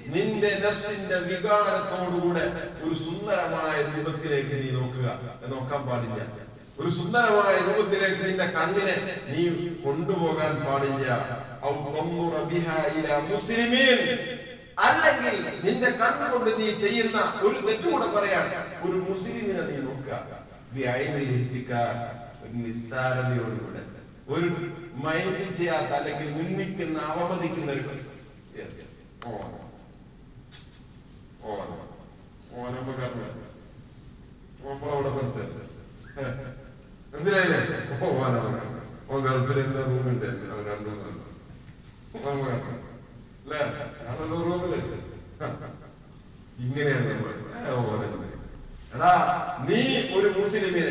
നിന്റെ 0.07 0.61
നഫ്സിന്റെ 0.65 1.15
വികാരത്തോടുകൂടെ 1.15 2.71
ഒരു 2.83 2.95
സുന്ദരമായ 2.95 3.81
രൂപത്തിലേക്ക് 3.81 4.55
നീ 4.63 4.79
നോക്കുക. 4.79 5.19
നോക്കാൻ 5.47 5.81
പാടില്ല. 5.81 6.21
ഒരു 6.79 6.89
സുന്ദരമായ 6.89 7.53
രൂപത്തിലേക്ക് 7.67 8.21
നിന്റെ 8.27 8.45
കണ്ണിനെ 8.45 8.95
നീ 9.27 9.67
കൊണ്ടുപോകാൻ 9.85 10.55
പാടില്ല. 10.55 11.07
മുസ്ലിമീൻ. 13.31 13.97
അല്ലെങ്കിൽ 14.87 15.35
നിന്റെ 15.63 15.89
കണ്ണുകൊണ്ട് 15.89 16.49
നീ 16.59 16.67
ചെയ്യുന്ന 16.83 17.17
ഒരു 17.41 17.57
തെറ്റുകൂടെ 17.67 18.07
പറയാൻ 18.07 18.45
ഒരു 18.89 18.97
മുസ്ലിമിനെ 19.09 19.63
നീ 19.69 19.77
നോക്കുക. 19.87 20.13
ഒരു 22.43 22.53
നിസ്സാരതയോടുകൂടെ. 22.53 23.81
ഒരു 24.33 24.49
മൈൻഡ് 25.05 25.53
ചെയ്യാത്ത 25.57 25.91
അല്ലെങ്കിൽ 25.99 26.27
നിന്ദിക്കുന്ന 26.37 26.99
അവമതിക്കുന്ന 26.99 27.71
ഒരു. 27.71 27.83
മനസ്സിലായില്ലേ? 37.13 37.59
ഓ 38.01 38.07
ഓനമ്മ. 38.21 38.53
ഓൻ 39.09 39.19
ഗൾഫിൽ 39.25 39.59
എന്താ 39.59 39.81
റൂമുണ്ട് 39.85 40.25
അവൻ 40.25 40.63
രണ്ടു 40.71 40.89
ഓനമ്മ 42.17 42.47
കാരണം. 42.47 42.80
ഇങ്ങനെയാണ് 46.63 47.13
നീ 49.67 49.81
ഒരു 50.17 50.29
മുസ്ലിമിനെ 50.37 50.85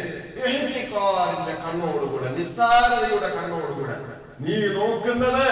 നീ 4.45 4.55
നോക്കുന്നത് 4.77 5.47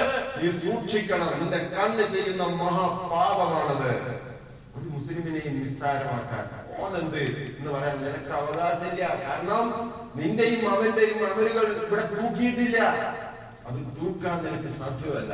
ചെയ്യുന്ന 2.14 2.44
ഒരു 4.76 4.86
മുസ്ലിമിനെ 4.94 5.40
എന്ന് 5.48 7.24
അവകാശമില്ല. 8.38 9.02
കാരണം 9.26 9.66
നിന്റെയും 10.18 10.62
അവന്റെയും 10.74 11.20
അവരുകൾ 11.30 11.66
ഇവിടെ 11.86 12.04
തൂക്കിയിട്ടില്ല. 12.14 12.78
അത് 13.68 13.78
തൂക്കാൻ 13.98 14.36
നിനക്ക് 14.44 14.70
സാധ്യമല്ല. 14.78 15.32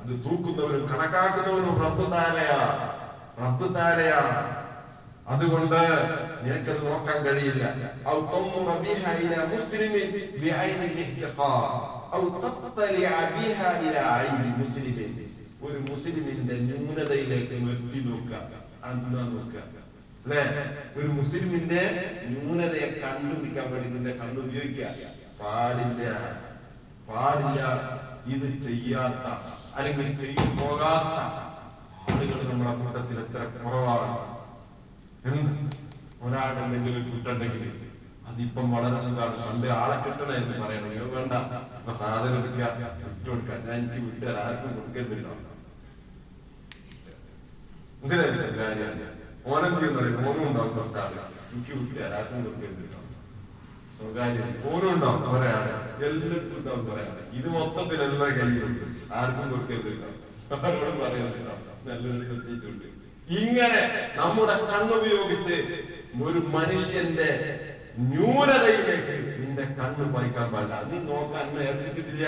അത് 0.00 0.12
തൂക്കുന്നവരും 0.24 0.84
കണക്കാക്കുന്നവരും 0.92 1.74
റബ്ബ് 1.84 2.06
താരയാ 2.12 2.60
റബ്ബ് 3.42 3.74
താരയാ 3.74 4.20
അതുകൊണ്ട് 5.28 5.80
നിനക്കത് 6.44 6.80
നോക്കാൻ 6.86 7.18
കഴിയില്ല. 7.24 7.64
ഒരു 15.62 15.78
മുസ്ലിമിന്റെ 15.90 16.54
ന്യൂനതയിലേക്ക് 16.68 17.54
എത്തി 17.74 18.00
നോക്കുക. 18.08 18.34
നോക്കുക? 19.34 19.62
അല്ലേ? 20.24 20.42
ഒരു 20.96 21.08
മുസ്ലിമിന്റെ 21.18 21.82
ന്യൂനതയെ 22.30 22.88
കണ്ടുപിടിക്കാൻ 23.02 23.66
വേണ്ടി 23.72 23.88
നിന്റെ 23.94 24.12
കണ്ണുപയോഗിക്കുക 24.20 24.88
പാടില്ല. 25.40 26.02
പാടില്ല. 27.10 27.60
ഇത് 28.34 28.48
ചെയ്യാത്ത 28.66 29.26
അല്ലെങ്കിൽ 29.80 30.08
ചെയ്തു 30.22 30.46
പോകാത്ത 30.60 31.12
ആളുകൾ 32.12 32.40
നമ്മുടെ 32.48 32.72
കൂട്ടത്തിൽ 32.80 33.18
എത്ര 33.24 33.42
കുറവാണ്. 33.64 34.08
എന്ത്? 35.28 35.52
ഒരാളുടെ 36.24 36.62
എന്തെങ്കിലും 36.66 37.04
കുറ്റുണ്ടെങ്കിൽ 37.12 37.64
അതിപ്പം 38.30 38.66
വളരെ 38.74 38.98
സുഖമാണ്. 39.04 39.36
പണ്ട് 39.46 39.66
ആളെ 39.78 39.96
കിട്ടണ 40.04 40.30
എന്ന് 40.40 40.56
പറയണം. 40.62 40.88
അയ്യോ 40.92 41.06
വേണ്ട. 41.14 41.32
ഇപ്പൊ 41.78 41.92
സാധനം 42.00 42.36
എടുക്കുക 42.40 42.64
വിട്ടു 43.06 43.28
കൊടുക്കുക. 43.30 43.56
ഞാൻ 43.68 43.78
എനിക്ക് 43.78 44.00
വിട്ടുതരാം. 44.08 44.42
ആർക്കും 44.48 44.74
കൊടുക്കുന്നില്ല 44.78 45.26
മനസ്സിലായി 48.02 48.52
കാര്യം 48.60 49.00
ഓനെന്ത് 49.52 49.86
ഓർമ്മ 49.86 50.28
ഓനും 50.28 50.42
ഉണ്ടാവും 50.48 50.70
കുറച്ച് 50.76 50.98
ആളുകൾ 51.04 51.26
എനിക്ക് 51.52 51.72
വിട്ടുതരാം. 51.80 52.14
ആർക്കും 52.18 52.44
കൊടുക്കുന്നില്ല 52.46 52.89
സ്വകാര്യം. 54.00 54.50
ഓനും 54.70 54.88
ഉണ്ടാവും 54.94 55.22
ആൾ 55.30 55.66
എല്ലാവർക്കും 56.08 56.56
ഉണ്ടാവും 56.58 56.82
കുറെ 56.88 57.04
ഇത് 57.38 57.48
മൊത്തത്തിൽ 57.56 58.00
എല്ലാ 58.08 58.28
കയ്യിലുണ്ട് 58.36 58.84
ആർക്കും 59.18 59.46
കൊടുക്കരുതില്ല. 59.52 60.04
ആരോടും 60.54 60.96
പറയുന്നില്ല 61.02 61.50
നല്ലൊരു 61.86 62.24
എത്തിയിട്ടുണ്ട് 62.36 62.86
ഇങ്ങനെ 63.40 63.80
നമ്മുടെ 64.20 64.54
കണ്ണുപയോഗിച്ച് 64.70 65.56
ഒരു 66.26 66.40
മനുഷ്യന്റെ 66.54 67.28
ന്യൂനതയിലേക്ക് 68.12 69.16
നിന്റെ 69.40 69.64
കണ്ണ് 69.78 70.06
വായിക്കാൻ 70.14 70.48
പാടില്ല. 70.52 70.80
നീ 70.90 70.98
നോക്കാൻ 71.10 71.46
ഏൽപ്പിച്ചിട്ടില്ല. 71.68 72.26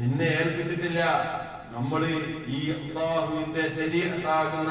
നിന്നെ 0.00 0.28
ഏൽപ്പിച്ചിട്ടില്ല. 0.40 1.00
നമ്മൾ 1.76 2.02
ഈ 2.56 2.60
അള്ളാഹുവിന്റെ 2.76 3.64
ശരീരത്താകുന്ന 3.78 4.70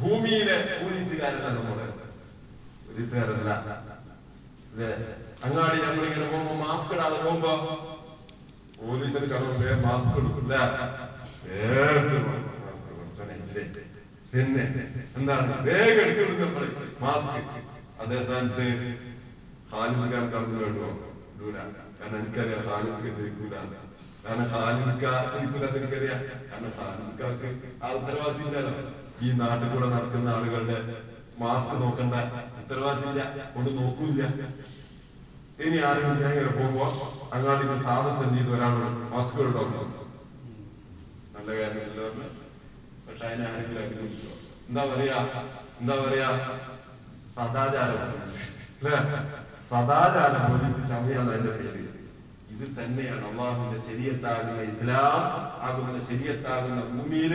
ഭൂമിയിലെ 0.00 0.56
പോലീസുകാരല്ല 0.80 1.48
നമ്മൾ. 1.58 1.78
പോലീസുകാരല്ല. 2.86 3.50
അങ്ങാടി 5.44 5.78
നമ്മളിങ്ങനെ 5.84 6.26
പോകുമ്പോ 6.32 6.54
മാസ്ക് 6.64 6.92
ഇടാതെ 6.94 7.16
പോകുമ്പോ 7.22 7.52
പോലീസൊക്കെ 8.78 9.36
മാസ്ക് 9.86 10.16
എടുക്കില്ല 10.20 10.54
എന്താണ്? 15.18 15.52
വേഗം 15.66 16.00
എടുക്കുന്നത് 16.04 16.66
മാസ്ക് 17.02 17.38
അതേ 18.02 18.18
സ്ഥാനത്ത് 18.26 18.66
കേട്ടോ. 20.62 20.88
ഇടൂല. 21.34 21.56
കാരണം 21.98 22.16
എനിക്കറിയാം 22.20 22.60
ഖാലിദ്ക്ക് 22.68 23.10
ജയിക്കൂല. 23.18 23.54
കാരണം 24.24 24.46
ഖാലിദ്ക്ക 24.52 25.04
ജയിക്കൂല 25.34 25.64
എനിക്കറിയാം. 25.80 26.20
കാരണം 26.50 26.72
ഖാലിദ്ക്കാക്ക് 26.78 27.48
ആ 27.84 27.90
ഉത്തരവാദിത്തം 27.98 28.46
ഇല്ലല്ലോ. 28.48 28.74
ഈ 29.24 29.30
നാട്ടിൽ 29.40 29.68
കൂടെ 29.74 29.88
നടക്കുന്ന 29.94 30.28
ആളുകളുടെ 30.36 30.78
മാസ്ക് 31.42 31.74
നോക്കണ്ട. 31.82 32.14
ഉത്തരവാദിത്തം 32.68 33.10
ഇല്ല 33.12 33.22
കൊണ്ട് 33.52 33.70
നോക്കൂല്ല. 33.76 34.22
ഇനി 35.58 35.78
ആരെങ്കിലും 35.86 36.18
ഞാൻ 36.22 36.32
ഇങ്ങനെ 36.32 36.50
പോകുമ്പോ 36.56 36.84
അങ്ങാടി 37.34 37.64
സാധനം 37.86 38.34
ചെയ്ത് 38.34 38.50
ഒരാളുടെ 38.54 38.88
ഇട്ടോ 39.44 39.62
നല്ല 41.34 41.48
കാര്യമില്ല 41.58 42.02
പക്ഷെ 43.06 43.24
അതിനെ 43.28 43.44
ആരെങ്കിലും 43.50 43.80
അനുഭവിച്ചോ 43.84 44.30
എന്താ 44.68 44.82
പറയാ? 44.90 45.16
എന്താ 45.80 45.94
പറയാ? 46.02 46.28
സദാചാരം 47.36 48.12
സദാചാരം 49.70 50.42
പോലീസ് 50.48 50.82
ചമയാണ് 50.90 51.30
അതിന്റെ 51.32 51.52
പേര് 51.58 51.87
ഇത് 52.58 52.68
തന്നെയാണ് 52.68 53.28
അള്ളാഹുവിന്റെ 53.28 53.86
ശരീരത്താകുന്ന 53.86 54.62
ഇസ്ലാം 54.62 55.20
ആകുന്ന 55.62 56.00
ശരീരത്താകുന്ന 56.08 56.80
ഭൂമിയിൽ 56.80 57.34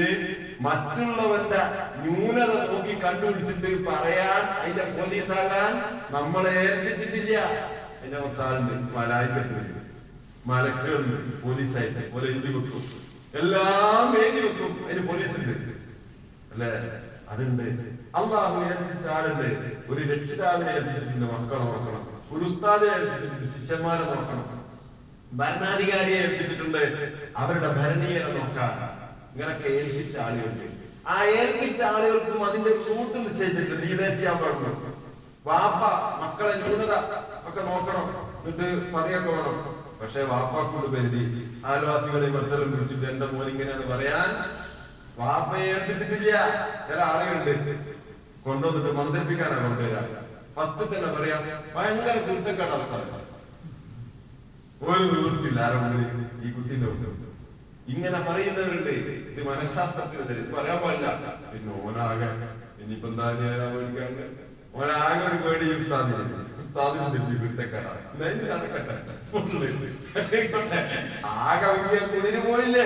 മറ്റുള്ളവന്റെ 0.61 1.61
ന്യൂനത 2.01 2.53
നോക്കി 2.71 3.03
കണ്ടുപിടിച്ചിട്ട് 3.03 3.85
പറയാൻ 3.85 4.41
അതിന്റെ 4.41 4.83
പോലീസാകാൻ 4.83 5.73
നമ്മളെ 6.13 6.49
ഏൽപ്പിച്ചിട്ടില്ല. 6.49 7.37
അതിന്റെ 7.99 8.17
അവസാനുണ്ട് 8.17 8.97
മലായിക്കത്തുണ്ട്. 8.97 9.81
മലക്കുണ്ട് 10.45 11.41
പോലീസായിട്ട് 11.41 12.11
പോലെ 12.11 12.25
എഴുതി 12.25 12.53
വെക്കും. 12.53 12.83
എല്ലാം 13.33 14.23
എഴുതി 14.23 14.47
വെക്കും. 14.47 14.85
അതിന് 14.85 15.07
പോലീസുണ്ട്. 15.07 15.49
അല്ലേ? 16.53 16.71
അതുണ്ട്. 17.29 17.63
അള്ളാഹു 18.17 18.63
ഏൽപ്പിച്ച 18.63 19.07
ആളുണ്ട്. 19.07 19.71
ഒരു 19.89 20.13
രക്ഷിതാവിനെ 20.13 20.71
ഏൽപ്പിച്ചിട്ടുണ്ട് 20.71 21.25
മക്കളെ 21.25 21.63
നോക്കണം. 21.63 22.03
ഒരു 22.31 22.45
ഉസ്താദിനെ 22.45 22.93
ഏൽപ്പിച്ചിട്ടുണ്ട് 22.93 23.61
ശിഷ്യന്മാരെ 23.61 24.05
നോക്കണം. 24.05 24.52
ഭരണാധികാരിയെ 25.37 26.17
ഏൽപ്പിച്ചിട്ടുണ്ട്. 26.17 26.83
അവരുടെ 27.37 27.67
ഭരണീയത 27.67 28.23
നോക്കാൻ 28.23 28.73
ഇങ്ങനൊക്കെ 29.33 29.67
ഏൽപ്പിച്ച 29.69 30.17
ആളുകൾക്ക്. 30.17 30.67
ആ 31.07 31.23
ഏൽപ്പിച്ച 31.23 31.81
ആളുകൾക്കും 31.81 32.45
അതിന്റെ 32.45 32.69
റൂട്ട് 32.69 33.17
നിശ്ചയിച്ചിട്ടുണ്ട്. 33.17 33.87
നീതേ 33.87 34.15
ചെയ്യാൻ 34.15 34.37
പാടുള്ളൂ. 34.37 34.93
വാപ്പ 35.45 35.81
മക്കളെ 36.23 36.55
ന്യൂനത 36.55 36.93
ഒക്കെ 37.49 37.61
നോക്കണം. 37.61 38.05
എന്നിട്ട് 38.39 38.91
പറയൊക്കെ 38.93 39.29
വേണം. 39.29 39.83
പക്ഷെ 40.01 40.23
വാപ്പാക്കൂട് 40.23 40.85
പരിധി 40.85 41.23
ആൽവാസികളെ 41.65 42.27
മറ്റൊരു 42.27 42.69
കുറിച്ചിട്ട് 42.69 43.11
എന്റെ 43.11 43.25
മോൻ 43.25 43.57
പറയാൻ 43.91 44.29
വാപ്പയെ 45.17 45.65
ഏൽപ്പിച്ചിട്ടില്ല. 45.65 46.31
ചില 46.87 47.01
ആളുകളുണ്ട്. 47.01 47.85
കൊണ്ടുവന്നിട്ട് 48.45 48.97
മന്ത്രിപ്പിക്കാനാ 48.97 49.57
കൊണ്ടുവരാ. 49.57 50.01
ഫസ്റ്റ് 50.55 50.97
തന്നെ 50.97 51.19
പറയാം 51.19 51.43
ഭയങ്കര 51.75 52.17
കുരുത്തക്കാട് 52.17 52.71
അവസ്ഥ. 52.71 53.22
ഒരു 54.89 55.03
നിവൃത്തിയില്ല. 55.11 55.59
ആരുടെ 55.65 55.99
ഈ 56.45 56.49
കുട്ടിന്റെ 56.55 56.87
മുമ്പിൽ 56.91 57.11
ഇങ്ങനെ 57.93 58.19
പറയുന്നവരുണ്ട് 58.27 58.91
ഇത് 59.31 59.41
മനഃശാസ്ത്രത്തിന് 59.49 60.23
ഇത് 60.35 60.43
പറയാൻ 60.55 60.77
പാടില്ല. 60.83 61.07
പിന്നെ 61.51 61.71
ഓനാകെ 61.85 62.29
ഇനിയിപ്പോ 62.83 63.07
എന്താ 63.11 63.25
പേടിക്കാണ്ട് 63.73 64.23
ഓനാകെ 64.77 65.23
ഒരു 65.29 65.37
പേടി 65.45 65.65
ഉസ്താദിന് 65.79 66.23
ഉസ്താദിന്. 66.61 67.03
ആകെ 71.49 71.69
കുളിര് 72.13 72.39
പോയില്ലേ? 72.47 72.85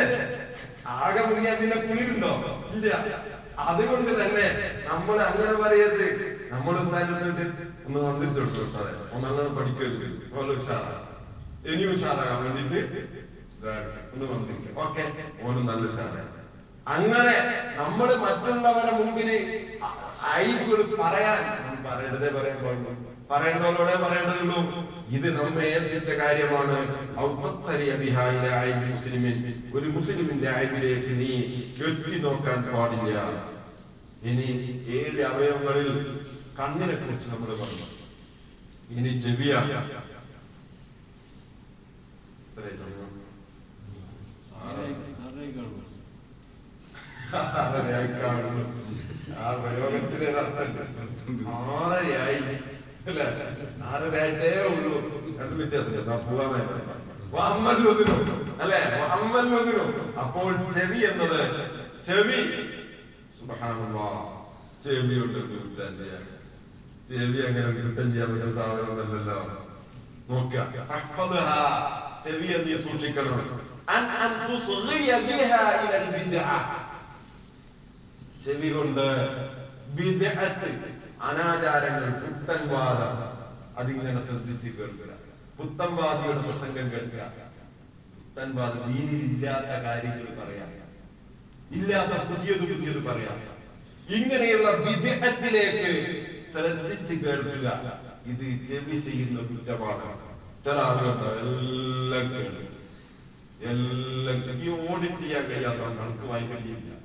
ആകെ 0.97 1.21
മുറിയാൻ 1.29 1.55
പിന്നെ 1.61 1.77
കുളിരുണ്ടോ? 1.87 2.31
ഇല്ല. 2.75 2.87
അതുകൊണ്ട് 3.69 4.11
തന്നെ 4.21 4.45
നമ്മൾ 4.89 5.17
അങ്ങനെ 5.29 5.55
പറയരുത്. 5.63 6.07
നമ്മൾ 6.53 6.73
ഉസ്താദിന്റെ 6.83 7.45
ഒന്ന് 7.87 7.99
വന്നിട്ട് 8.07 8.37
കൊടുത്തു 8.39 8.61
ഉസ്താദെ? 8.67 8.93
ഒന്നങ്ങനെ 9.15 9.51
പഠിക്കരുത്. 9.57 10.07
പോലെ 10.33 10.53
ഉഷാറാണ്. 10.59 11.03
ഇനി 11.71 11.83
ഉഷാറാകാൻ 11.93 12.39
വേണ്ടിട്ട് 12.45 12.79
ഒന്ന് 14.13 14.25
വന്നിരിക്കും. 14.31 14.73
ഓക്കെ. 14.83 15.03
ഓന് 15.45 15.61
നല്ല 15.69 15.83
ഉഷാറാണ് 15.91 16.33
അങ്ങനെ 16.95 17.33
നമ്മൾ 17.79 18.09
മറ്റുള്ളവരെ 18.23 18.91
മുമ്പിൽ 18.99 19.29
ഐബുകൾ 20.43 20.81
പറയാൻ 21.01 21.41
പറയേണ്ടതേ 21.87 22.29
പറയുമ്പോൾ 22.37 22.77
പാടുള്ളൂ 22.77 22.93
പറയേണ്ടവരോടെ 23.31 23.95
പറയേണ്ടതുള്ളൂ. 24.03 24.59
ഇത് 25.15 25.27
നമ്മെ 25.37 25.63
ഏൽപ്പിച്ച 25.73 26.09
കാര്യമാണ്. 26.21 26.75
ഒരു 29.77 29.87
മുസ്ലിമിന്റെ 29.95 30.47
അയവിലേക്ക് 30.55 31.11
നീ 31.19 31.29
എത്തി 31.87 32.17
നോക്കാൻ 32.25 32.59
പാടില്ല. 32.71 33.17
ഇനി 34.29 34.47
ഏഴ് 34.99 35.21
അവയവങ്ങളിൽ 35.31 35.89
കണ്ണിനെ 36.59 36.95
കുറിച്ച് 37.01 37.27
നമ്മൾ 37.33 37.51
പറഞ്ഞു. 37.61 37.87
ഇനി 38.95 39.11
ചെവിയ 39.25 39.51
ഇത്രയും 39.57 39.73
സമയം 39.73 39.95
ആറരയായി 39.95 40.13
കാണുന്നു. 40.13 40.43
ആ 49.37 49.47
പ്രയോഗത്തിന് 49.55 50.27
അർത്ഥം 50.33 50.69
ആറരയായി 51.55 52.37
അല്ലേ 53.07 53.25
ആറരയായിട്ടേ 53.87 54.51
ഉള്ളൂ 54.69 54.93
രണ്ട് 55.39 55.53
വ്യത്യാസമില്ല 55.59 56.15
പോവാന്നായിരുന്നു 56.25 56.95
വഅമ്മൽവദിനു. 57.33 58.15
അല്ലേ 58.61 58.77
വഅമ്മൽവദിനു. 58.95 59.83
അപ്പോൾ 60.21 60.45
ചെവി 60.75 60.99
എന്നത് 61.05 61.39
ചെവി 62.07 62.39
ചെവി 64.83 65.15
കൊണ്ട് 65.17 65.39
കുറ്റം 65.51 65.93
ചെയ്യാൻ 65.99 66.23
ചെവി 67.09 67.39
അങ്ങനെ 67.47 67.69
കിട്ടാൻ 67.77 68.07
ചെയ്യാൻ 68.11 68.29
പറ്റുന്ന 68.31 68.55
സാധനമല്ലല്ലോ 68.59 69.37
നോക്കുക 70.29 70.63
ഫഹ്ഫദ്ഹാ. 72.23 72.31
ചെവിയെ 72.31 72.57
നീ 72.57 72.83
സൂക്ഷിക്കണം 72.83 73.67
ചെവി 78.45 78.69
കൊണ്ട് 78.69 79.01
അനാചാരങ്ങൾ 81.21 82.09
പുത്തൻവാദം 82.09 83.37
അതിങ്ങനെ 83.77 84.25
ശ്രദ്ധിച്ച് 84.25 84.67
കേൾക്കുക. 84.67 85.13
പുത്തൻവാദിയുടെ 85.57 86.37
പ്രസംഗം 86.37 86.91
കേൾക്കുക. 86.91 87.31
പുത്തൻവാദ 88.17 88.73
ദീനിൽ 88.73 89.35
ഇല്ലാത്ത 89.35 89.65
കാര്യങ്ങൾ 89.65 90.43
പറയാം. 90.43 90.77
ഇല്ലാത്ത 91.71 92.11
പുതിയത് 92.11 92.59
പുതിയത് 92.59 93.03
പറയാം. 93.03 93.57
ഇങ്ങനെയുള്ള 94.09 94.69
വിദേഹത്തിലേക്ക് 94.69 96.25
ശ്രദ്ധിച്ച് 96.53 97.25
കേൾക്കുക. 97.25 97.99
ഇത് 98.25 98.67
ചെവി 98.67 98.99
ചെയ്യുന്ന 98.99 99.41
കുറ്റമാണ്. 99.41 100.26
ചില 100.67 100.79
ആളുകളുണ്ട് 100.87 101.27
എല്ലാം 101.41 102.25
കേട്. 102.31 102.63
എല്ലാം. 103.71 104.39
ഈ 104.63 104.65
ഓഡിറ്റ് 104.87 105.19
ചെയ്യാൻ 105.21 105.43
കഴിയാത്ത 105.49 105.81
കണക്ക് 105.99 106.25
വായിക്കില്ല 106.31 106.95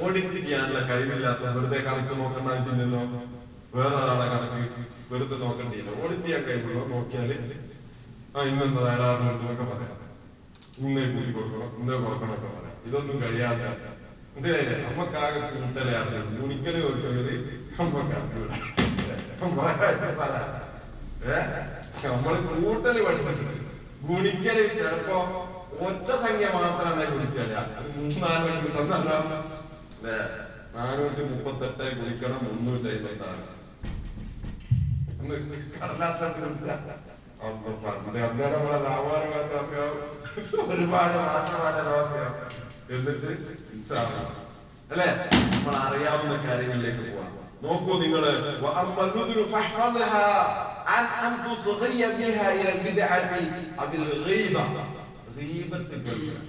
ഓഡിറ്റ് 0.00 0.38
ചെയ്യാനുള്ള 0.44 0.80
കഴിവില്ലാത്ത 0.88 1.42
വെറുതെ 1.56 1.78
കണക്ക് 1.88 2.14
നോക്കേണ്ട 2.20 2.48
ആവശ്യമില്ലല്ലോ. 2.54 3.02
വേറെ 3.74 3.94
ഒരാളെ 4.00 4.26
കണക്ക് 4.32 4.58
വെറുതെ 5.12 5.36
നോക്കേണ്ടിയില്ല. 5.44 5.90
ഓഡിറ്റ് 6.02 6.22
ചെയ്യാൻ 6.22 6.42
കഴിവുള്ളൂ 6.48 6.82
നോക്കിയാൽ 6.94 7.30
ആ 8.36 8.42
ഇന്നെന്താ 8.50 8.82
ധാരാളം 8.88 9.24
എന്നൊക്കെ 9.30 9.64
പറയാം. 9.72 9.96
ഇന്നേ 10.82 11.04
കൂലി 11.14 11.32
കൊടുക്കണം 11.38 11.70
ഇന്നേ 11.80 11.96
കൊടുക്കണം 12.04 12.34
ഒക്കെ 12.34 12.48
പറയാം. 12.56 12.76
ഇതൊന്നും 12.88 13.16
കഴിയാത്ത 13.22 13.62
മനസ്സിലായില്ലേ? 14.34 14.76
നമ്മക്കാകെ 14.88 15.40
കൂട്ടലേ 15.54 15.94
അറിയുള്ളൂ. 16.00 16.30
ഗുണിക്കൽ 16.40 16.76
കൊടുക്കൽ 16.82 17.16
നമ്മക്ക് 19.40 19.88
ഏ 22.02 22.10
കൂട്ടൽ 22.56 22.96
പഠിച്ചിട്ടുണ്ട്. 23.06 23.56
ഗുണിക്കൽ 24.08 24.58
ചിലപ്പോ 24.76 25.16
ഒറ്റ 25.86 26.08
സംഖ്യ 26.22 26.46
മാത്രമാണ് 26.54 27.04
ഗുണിച്ചാൽ 27.12 27.50
മൂന്നാൽ 27.96 28.38
മണിക്ക് 28.44 28.70
തന്നല്ലോ 28.78 29.16
അല്ലേ? 29.96 30.16
നാനൂറ്റി 30.74 31.22
മുപ്പത്തെട്ട് 31.30 31.84
ഗുണിക്കണം 31.98 32.40
മുന്നൂറ്റി 32.46 32.88
അമ്പത്തി 32.96 33.24
ആറ് 33.28 33.44
ഒരുപാട് 40.70 41.16
മാറ്റമാണ് 41.24 41.80
നോക്കുക 41.88 42.24
എന്നിട്ട് 42.94 43.30
അല്ലാ. 44.90 45.06
നമ്മൾ 45.54 45.74
അറിയാവുന്ന 45.84 46.34
കാര്യങ്ങളിലേക്ക് 46.46 47.02
പോവാം. 47.08 47.28
നോക്കൂ 47.62 47.92
നിങ്ങൾ 56.22 56.48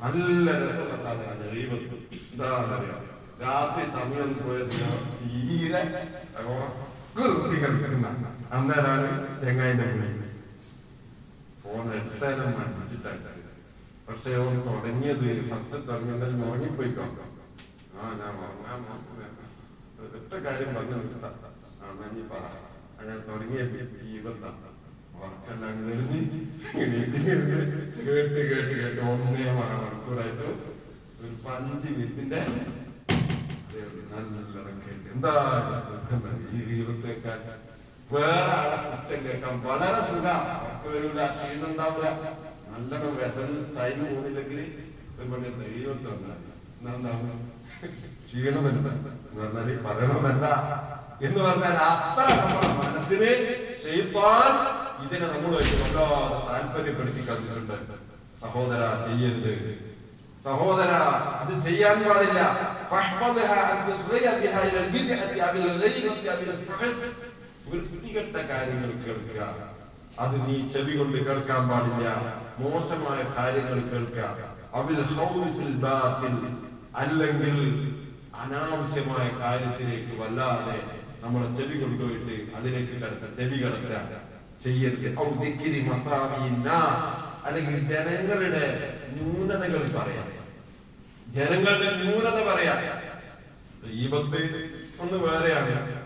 നല്ല 0.00 0.50
രസമുള്ള 0.58 0.96
സാധനമാണ് 1.04 1.44
ഗീബത്ത്. 1.52 1.96
എന്താണെന്നറിയോ? 2.32 2.96
രാത്രി 3.42 3.84
സമയം 3.90 4.30
പോയത് 4.38 4.76
തീരെ 5.22 5.80
കുത്തി 7.16 7.56
കിടക്കുന്ന 7.56 8.06
അന്നേരമാണ് 8.52 9.08
ചെങ്ങായിന്റെ 9.42 9.86
വിളി 9.90 10.10
ഫോൺ 11.62 11.86
എടുത്താലും 11.94 12.50
മടിച്ചിട്ടാണ് 12.58 13.34
പക്ഷെ 14.08 14.30
ഓൻ 14.36 14.56
തുടങ്ങിയത് 14.66 15.26
ഫസ്റ്റ് 15.50 15.78
തുടങ്ങിയതിൽ 15.88 16.30
ഉറങ്ങിപ്പോയിക്കോ. 16.44 17.06
ആ 17.96 18.12
ഞാൻ. 18.18 18.82
ഒറ്റ 20.16 20.32
കാര്യം 20.46 20.70
പറഞ്ഞു 20.74 20.96
നിർത്താം. 21.02 21.34
ആ 21.82 21.90
എന്നാ 21.90 22.06
നീ 22.14 22.22
പറ. 22.30 22.44
അങ്ങനെ 22.98 23.20
തുടങ്ങിയ 23.28 23.60
ഈ 24.06 24.18
ബന്ധം 24.24 24.56
ഉറക്കെല്ലാം 25.18 25.76
എഴുതി 25.92 26.18
കേട്ട് 26.74 27.18
കേട്ട് 28.00 28.40
കേട്ട് 28.72 29.00
ഒന്നേ 29.08 29.46
മണിക്കൂറായിട്ട് 29.58 30.46
ഒരു 31.20 31.34
പഞ്ച് 31.44 31.88
മിനിറ്റിന്റെ 31.92 32.40
നല്ല 34.10 34.34
കേട്ട് 34.82 35.08
എന്താ 35.14 35.32
സുഖം? 35.80 36.22
ഈ 36.48 36.58
ദൈവത്തെക്കാൾ 36.68 37.38
വേറെ 38.12 38.36
ആളെ 38.52 38.76
കുറ്റം 38.84 39.18
കേൾക്കാം 39.24 39.56
വളരെ 39.64 40.00
സുഖം. 40.08 40.38
ഉറക്കം 40.58 40.92
വരില്ല 40.92 41.20
ക്ഷീണുണ്ടാവില്ല 41.34 42.06
നല്ലോണം 42.70 43.16
വിശന്ന് 43.18 43.58
ടൈം 43.76 43.98
പോകുന്നില്ലെങ്കിൽ 44.04 44.60
ഒരു 45.12 45.26
പണി 45.32 45.50
ദൈവത്തുണ്ട് 45.72 46.32
പറഞ്ഞാൽ 49.34 49.68
പറയണമെന്നല്ല 49.86 50.46
എന്ന് 51.22 51.40
പറഞ്ഞാൽ 51.44 51.76
അത്ര 51.90 52.26
നമ്മുടെ 52.40 52.68
മനസ്സിന് 52.78 53.30
ഷെയ്ത്താൻ 53.84 54.52
ഇതിനെ 55.04 55.26
നമ്മൾ 55.26 55.52
വല്ലാതെ 55.60 56.06
താല്പര്യപ്പെടുത്തി 56.48 57.22
കളിച്ചിട്ടുണ്ട് 57.28 57.76
സഹോദര 58.40 58.82
ചെയ്യരുത്. 59.06 59.54
സഹോദര 60.44 60.90
അത് 61.42 61.62
ചെയ്യാൻ 61.62 61.96
പാടില്ല. 62.02 62.40
കാര്യങ്ങൾ 68.50 68.90
കേൾക്കുക. 69.06 69.40
അത് 70.18 70.34
നീ 70.46 70.68
ചെവി 70.68 70.96
കൊണ്ട് 70.96 71.18
കേൾക്കാൻ 71.26 71.68
പാടില്ല. 71.68 72.08
മോശമായ 72.58 73.20
കാര്യങ്ങൾ 73.38 73.80
കേൾക്കുക. 73.90 74.48
അല്ലെങ്കിൽ 76.94 77.58
അനാവശ്യമായ 78.42 79.26
കാര്യത്തിലേക്ക് 79.40 80.22
വല്ലാതെ 80.22 80.97
നമ്മളെ 81.22 81.54
ചെവി 81.54 81.78
പോയിട്ട് 81.84 82.56
അതിലേക്ക് 82.56 82.92
കിടക്ക 82.92 83.36
ചെവി 83.36 83.56
കിടക്കുക 83.58 83.94
ചെയ്യരുത്. 84.64 85.18
അല്ലെങ്കിൽ 87.44 87.78
ജനങ്ങളുടെ 87.88 88.64
ന്യൂനതകൾ 89.12 89.80
പറയാ. 89.98 90.22
ജനങ്ങളുടെ 91.28 91.90
ന്യൂനത 91.96 92.52
പറയാ. 92.52 92.74
ഈ 93.90 94.08
ഭക്തി 94.08 94.42
ഒന്ന് 95.00 95.18
വേറെയാണ്. 95.18 96.04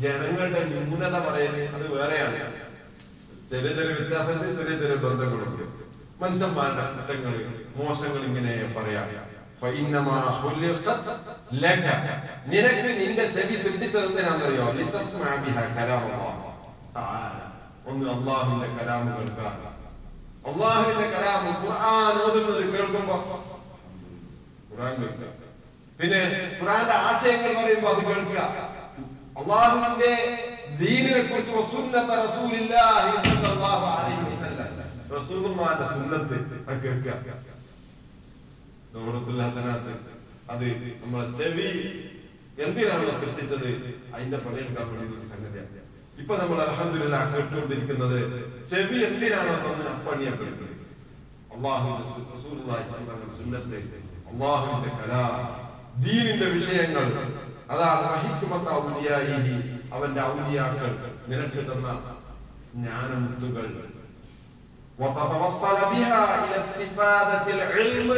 ജനങ്ങളുടെ 0.00 0.64
ന്യൂനത 0.64 1.18
പറയുന്നത് 1.18 1.68
അത് 1.68 1.92
വേറെയാണ്. 1.92 2.38
ചെറിയ 3.50 3.68
ചെറിയ 3.68 3.94
വ്യത്യാസത്തിൽ 3.94 4.54
ചെറിയ 4.56 4.78
ചെറിയ 4.78 4.96
ബന്ധങ്ങളുണ്ട്. 4.96 5.64
മനുഷ്യന്മാരുടെ 6.22 6.84
കുറ്റങ്ങൾ 6.96 7.34
മോശങ്ങൾ 7.76 8.18
ഇങ്ങനെ 8.18 8.74
പറയാം. 8.78 9.33
നിനക്ക് 12.52 12.88
നിന്റെ 13.00 13.24
ചെവി 13.34 13.56
സൃഷ്ടിച്ചത് 13.62 14.06
എന്തിനാണെന്നറിയോ 14.08 14.64
ഒന്ന് 17.90 18.06
അള്ളാഹുവിന്റെ 18.14 18.68
കലാം 18.76 19.02
കേൾക്കാൻ 19.14 19.54
അള്ളാഹുവിന്റെ 20.50 21.06
കലാം 21.14 21.42
ഖുർആൻ 21.62 22.16
ഓതുന്നത് 22.24 22.62
കേൾക്കുമ്പോ 22.72 23.16
ഖുർആൻ 24.70 24.94
കേൾക്കുക. 25.00 25.30
പിന്നെ 25.98 26.20
ഖുറാന്റെ 26.60 26.94
ആശയങ്ങൾ 27.08 27.52
പറയുമ്പോ 27.58 27.88
അത് 27.94 28.02
കേൾക്കുക. 28.08 28.40
അള്ളാഹുവിന്റെ 29.40 30.12
ദീനിനെ 30.82 31.22
കുറിച്ച് 31.30 31.52
വസുന്നത 31.58 32.10
റസൂലില്ലാഹി 32.24 33.12
സ്വല്ലല്ലാഹു 33.26 33.84
അലൈഹി 33.96 34.24
വസല്ലം. 34.32 34.70
റസൂലുള്ളാഹിന്റെ 35.16 35.86
സുന്നത്ത് 35.94 36.36
കേൾക്കുക. 36.84 37.10
നൂറത്തുൽ 38.93 39.41
ഹസനാത്ത് 39.43 39.93
അത് 40.51 40.65
നമ്മളെ 41.01 41.25
ചെവി 41.39 41.67
എന്തിനാണോ 42.63 43.11
സൃഷ്ടിച്ചത് 43.19 43.69
അതിന്റെ 44.13 44.37
പണിയെടുക്കാൻ 44.45 44.87
വേണ്ടി 44.91 45.13
ഒരു 45.15 45.27
സംഗതിയാണ് 45.29 45.75
ഇപ്പൊ 46.17 46.33
നമ്മൾ 46.37 46.57
അലഹദില്ല 46.63 47.17
കേട്ടുകൊണ്ടിരിക്കുന്നത് 47.31 48.17
ചെവി 48.71 48.97
എന്തിനാണോ 49.07 49.53
തന്നെ 49.65 49.85
അപ്പണിയപ്പെടുന്നത് 49.93 50.65
അള്ളാഹുവിന്റെ 51.53 52.07
സു- 52.09 52.25
റസൂലുള്ളാഹി 52.31 52.83
സ്വല്ലല്ലാഹു 52.87 53.17
അലൈഹി 53.17 53.29
വസല്ലം 53.29 53.37
സുന്നത്ത് 53.37 53.77
അള്ളാഹുവിന്റെ 54.31 54.91
കലാം 54.97 55.35
ദീനിന്റെ 56.03 56.47
വിഷയങ്ങൾ 56.55 57.05
അതാണ് 57.73 58.03
വഹിക്കുമത്ത 58.07 58.67
ഔലിയായിഹി 58.79 59.55
അവന്റെ 59.95 60.21
ഔലിയാക്കൾ 60.31 60.91
നിനക്ക് 61.29 61.63
തന്ന 61.69 61.87
ജ്ഞാനമുത്തുകൾ 62.75 63.67
وتتوصل 64.99 65.77
بها 65.87 66.21
إلى 66.37 66.57
استفادة 66.57 67.45
العلم 67.49 68.09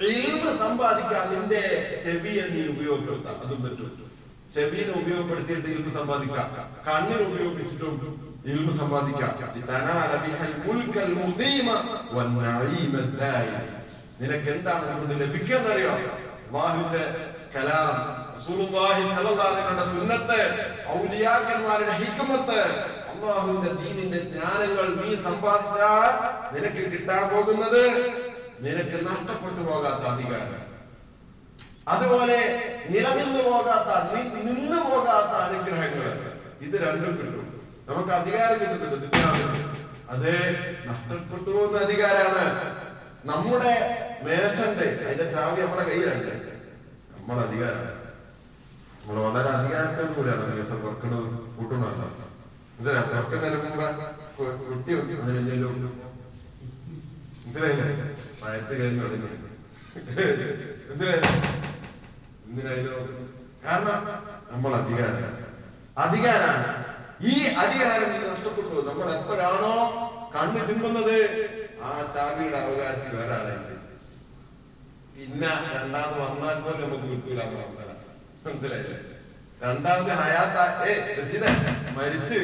ഇൽമ 0.00 0.44
സമ്പാദിക്കാൻ 0.58 1.24
നിന്റെ 1.34 1.60
ചെവി 2.04 2.28
എന്ന് 2.28 2.68
ഉപയോഗപ്പെടുത്താം. 2.72 3.36
അതും 3.46 3.62
പറ്റും. 3.62 4.10
ചെവിനെ 4.54 4.92
ഉപയോഗപ്പെടുത്തിയിട്ട് 5.00 5.68
ഇൽമ 5.68 5.90
സമ്പാദിക്കാം. 5.98 6.48
കണ്ണിന് 6.86 7.22
ഉപയോഗിച്ചിട്ടും 7.28 7.94
ഇൽമ 8.46 8.70
സമ്പാദിക്കാം. 8.78 9.32
നിനക്ക് 14.20 14.48
എന്താണ് 14.50 14.84
നമുക്ക് 14.90 15.20
ലഭിക്കുന്നറിയോ? 15.20 15.90
അള്ളാഹുവിന്റെ 15.90 17.04
കലാം 17.56 17.94
റസൂലുള്ളാഹി 18.36 19.02
സുന്നത്ത് 19.84 20.40
ഔലിയാക്കന്മാരുടെ 20.88 21.92
ഹിക്മത്ത്. 21.92 22.60
അള്ളാഹുവിന്റെ 23.12 23.70
ദീനിന്റെ 23.82 24.18
ജ്ഞാനങ്ങൾ 24.18 24.86
നീ 25.00 25.14
സമ്പാദിച്ചാൽ 25.14 26.12
നിനക്ക് 26.54 26.92
കിട്ടാൻ 26.92 27.22
പോകുന്നത് 27.28 27.82
നിനക്ക് 28.64 28.96
നഷ്ടപ്പെട്ടു 29.08 29.62
പോകാത്ത 29.68 30.02
അധികാരം. 30.14 30.56
അതുപോലെ 31.94 32.38
നിലനിന്നു 32.92 33.42
പോകാത്ത 33.50 33.90
നിന്നു 34.48 34.80
പോകാത്ത 34.88 35.32
അനുഗ്രഹങ്ങൾ 35.46 36.08
ഇത് 36.66 36.76
രണ്ടും 36.84 37.12
കിട്ടും. 37.20 37.46
നമുക്ക് 37.88 38.12
അധികാരം 38.18 38.58
കിട്ടുന്നുണ്ട് 38.62 38.96
ദുനിയാവിൽ 39.04 39.46
അത് 40.12 40.32
നഷ്ടപ്പെട്ടു 40.88 41.48
പോകുന്ന 41.50 41.78
അധികാരാണ്. 41.86 42.44
നമ്മുടെ 43.30 43.72
മേശന്റെ 44.26 44.86
അതിന്റെ 45.06 45.26
ചാവി 45.34 45.60
നമ്മുടെ 45.62 45.84
കയ്യിലുണ്ട്. 45.90 46.34
നമ്മുടെ 47.16 47.42
അധികാരം. 47.46 47.86
നമ്മൾ 49.00 49.20
വളരെ 49.26 49.50
അധികാരത്തോടു 49.58 50.12
കൂടിയാണ് 50.16 50.44
ദിവസം 50.56 50.78
തുറക്കണത് 50.84 51.28
കൂട്ടണമല്ല 51.56 52.02
എന്തിനാ? 52.78 53.00
തുറക്കുന്നതിന് 53.12 53.58
മുമ്പ് 53.64 53.86
കുട്ടി 54.68 54.90
വെക്കും 54.94 55.22
അതിന് 55.24 55.38
എന്തെങ്കിലും 55.42 55.74
മനസ്സിലായില്ലേ? 57.40 57.86
തുടങ്ങി 58.42 59.28
മനസ്സിലായില്ലേ 60.88 61.32
എന്തിനായാലും 62.48 63.08
കാരണം 63.64 63.98
നമ്മൾ 64.52 64.72
അധികാരം 64.80 65.24
അധികാരാണ്. 66.04 66.68
ഈ 67.30 67.34
അധികാരം 67.62 68.10
നഷ്ടപ്പെട്ടു. 68.32 68.76
നമ്മൾ 68.88 69.06
എപ്പോഴാണോ 69.16 69.74
കണ്ണു 70.34 70.60
ചിമ്മുന്നത് 70.68 71.16
ആ 71.86 71.90
ചാവിയുടെ 72.14 72.58
അവകാശി 72.64 73.06
വേറെ 73.16 73.56
പിന്നെ 75.14 75.50
രണ്ടാമത് 75.74 76.18
വന്നാൽ 76.24 76.56
പോലും 76.64 76.80
നമുക്ക് 76.82 77.06
കിട്ടൂല 77.12 77.40
അവസരം 77.62 77.96
മനസ്സിലായില്ലേ? 78.44 78.98
രണ്ടാമത് 79.64 80.12
ഹയാത്ത 80.20 80.58
ഏ 80.88 80.92
രചിത 81.18 81.44
മരിച്ച്. 81.96 82.38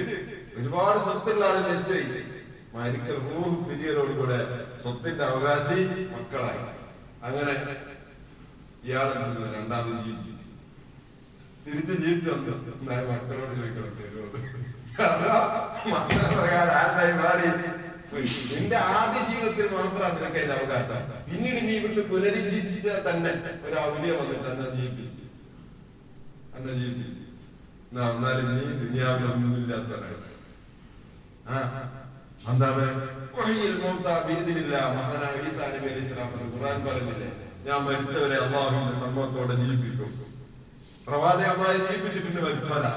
ഒരുപാട് 0.58 0.98
സ്വത്തുള്ള 1.06 1.44
ആൾ 1.50 1.56
മരിച്ചുപോയി. 1.68 2.22
മരിക്കൽ 2.74 3.18
റൂഹ് 3.28 3.56
പിരിയലോട് 3.68 4.12
കൂടെ 4.20 4.40
സ്വത്തിന്റെ 4.86 5.24
അവകാശി 5.24 5.80
മക്കളായി. 6.12 6.60
അങ്ങനെ 7.22 7.52
ഇയാളെ 8.84 9.14
നിന്ന് 9.14 9.54
രണ്ടാമത് 9.56 10.04
ജീവിച്ചു. 10.04 10.32
തിരിച്ച് 11.66 11.92
ജീവിച്ചു 11.92 12.30
വന്നു. 12.30 12.52
മക്കളോട് 12.90 13.54
ചോദിക്കണം 13.56 13.92
മാറി 17.22 17.46
നിന്റെ 18.60 18.76
ആദ്യ 18.76 19.20
ജീവിതത്തിൽ 19.28 19.74
മാത്രം 19.74 20.16
നിനക്ക് 20.16 20.36
അതിന്റെ 20.36 20.54
അവകാശം. 20.54 21.24
പിന്നീട് 21.24 21.66
നീ 21.66 21.72
ഇവിടുന്ന് 21.72 22.02
പുനരുജ്ജീവിച്ച 22.02 22.88
തന്നെ 22.88 23.30
ഒരു 23.64 23.80
ഔലിയ 23.80 24.12
വന്നിട്ട് 24.12 24.48
അന്ന 24.48 24.80
ജീവിപ്പിച്ചു. 24.80 25.22
അന്ന 26.56 26.72
ജീവിപ്പിച്ചു. 26.72 27.20
എന്നാ 27.92 28.10
എന്നാലും 28.10 28.54
നീ 28.54 28.86
ദുനിയാവിലൊന്നുമില്ലാത്ത 28.86 29.92
ആ, 31.48 31.56
എന്താണ്. 32.40 32.84
മഹാനായ 34.96 35.34
ഈസാ 35.48 35.64
നബി 35.74 35.88
അലൈഹി 35.92 36.06
സ്വലാം 36.10 36.28
ഖുർആൻ 36.52 36.78
പറഞ്ഞില്ലേ? 36.86 37.28
ഞാൻ 37.66 37.78
മരിച്ചവരെ 37.86 38.36
അള്ളാഹുവിന്റെ 38.44 38.94
സമ്മതത്തോടെ 39.02 39.54
ജീവിപ്പിക്കും. 39.60 40.10
പ്രവാചകന്മാരെ 41.06 41.78
ജീവിപ്പിച്ചിട്ട് 41.86 42.40
മരിച്ചവരാ 42.46 42.92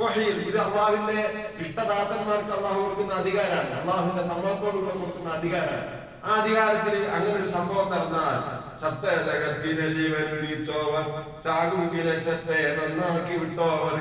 വഹിയിൽ 0.00 0.36
ഇത് 0.48 0.58
അള്ളാഹുവിന്റെ 0.66 1.22
ഇഷ്ടദാസന്മാർക്ക് 1.64 2.52
അള്ളാഹു 2.58 2.78
കൊടുക്കുന്ന 2.84 3.14
അധികാരമാണ് 3.22 3.72
അള്ളാഹുവിന്റെ 3.80 4.24
സമ്മതത്തോട് 4.30 4.76
കൂടെ 4.82 4.94
കൊടുക്കുന്ന 5.00 5.30
അധികാരമാണ് 5.38 5.88
ആ 6.26 6.30
അധികാരത്തിൽ 6.40 6.96
അങ്ങനെ 7.16 7.36
ഒരു 7.40 7.50
സംഭവം 7.56 7.88
നടന്നാൽ 7.94 8.36
സത്ത 8.82 9.04
ജഗത്തിനെ 9.28 9.86
ജീവൻ 9.96 10.28
നീച്ചോവർ 10.42 11.04
ചാകുകിലെ 11.44 12.14
സത്തയെ 12.26 12.70
നന്നാക്കി 12.78 13.34
വിട്ടോവർ 13.42 13.96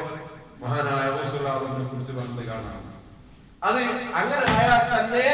മഹാനായ 0.64 1.08
കുറിച്ച് 1.16 2.14
പറഞ്ഞത് 2.18 2.46
കാണാം. 2.52 2.80
അത് 3.64 3.80
അങ്ങനെ 4.20 4.46
ആയാൽ 4.58 4.84
തന്നെ 4.92 5.26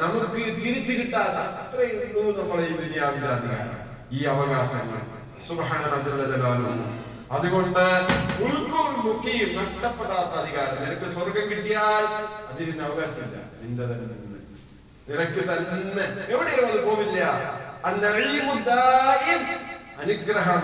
നമുക്ക് 0.00 0.26
തിരിച്ചു 0.56 0.92
കിട്ടാത്ത 0.92 1.38
നമ്മളെ 2.38 2.66
ഈ 4.12 4.24
അവകാശങ്ങൾ. 4.24 5.00
സുബ്ഹാനല്ലാഹു 5.48 6.74
അതുകൊണ്ട് 7.36 7.84
ഉൾക്കും 8.44 8.86
മുക്കിയും 9.06 9.50
നഷ്ടപ്പെടാത്ത 9.58 10.32
അധികാരം 10.40 10.78
നിനക്ക് 10.84 11.06
സ്വർഗം 11.14 11.44
കിട്ടിയാൽ 11.50 12.04
അതിന് 12.50 12.82
അവകാശമില്ല. 12.82 13.36
നിന്റെ 13.62 13.84
തന്നെ 13.84 14.06
നിനക്ക് 15.08 15.40
തന്നെ. 15.50 16.22
എവിടെയും 16.28 16.66
അത് 16.70 16.80
പോവില്ല. 16.84 17.20
അനുഗ്രഹം 20.00 20.62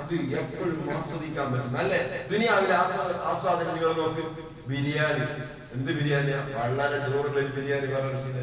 അത് 0.00 0.14
എപ്പോഴും 0.40 0.86
ആസ്വദിക്കാൻ 0.98 1.46
പറ്റും. 1.52 1.74
അല്ലെ? 1.78 2.00
ദുനിയാവിലെ 2.30 2.74
ആസ്വാദനങ്ങൾ 2.74 3.24
ആസ്വാദനം 3.32 3.74
നിങ്ങൾ 3.74 3.92
നോക്ക്. 3.92 4.24
ബിരിയാണി. 4.68 5.26
എന്ത് 5.74 5.90
ബിരിയാണിയാ? 5.92 6.38
വളരെ 6.54 6.98
ചോറുള്ള 7.04 7.38
ഒരു 7.40 7.50
ബിരിയാണി 7.56 7.88
പറഞ്ഞിട്ട് 7.94 8.42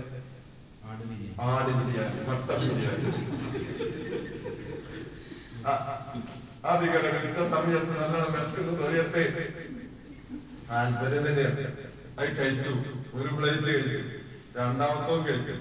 ആട് 1.48 1.72
ബിരിയാണി. 1.80 2.22
മട്ട 2.30 2.50
ബിരിയാണി 2.62 3.12
ആ, 5.62 5.72
അത് 6.66 6.84
കിടക്കുന്ന 6.86 7.48
സമയത്ത് 7.54 7.94
നമ്മളെ 8.02 8.28
വിശക്കുന്ന 8.36 8.72
സമയത്ത് 8.82 9.22
താല്പര്യം 10.70 11.24
തന്നെയാണ് 11.28 11.66
അത് 12.18 12.30
കഴിച്ചു. 12.38 12.72
ഒരു 13.18 13.30
പ്ലേറ്റ് 13.36 13.66
കഴിച്ചു. 13.68 14.00
രണ്ടാമത്തവും 14.58 15.22
കഴിച്ചു. 15.28 15.56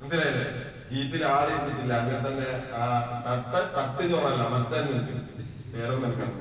മനസ്സിലായില്ലേ? 0.00 0.46
ജീപ്പിൽ 0.90 1.22
ആളിരുന്നിട്ടില്ല 1.28 1.92
അങ്ങനെ 2.00 2.20
തന്നെ 2.26 2.48
തട്ട് 3.26 3.60
തട്ട് 3.76 4.02
ചോറല്ല 4.10 4.42
മത്തന്നെ 4.54 4.98
വേറെ 5.74 5.94
നിൽക്കണം. 5.96 6.38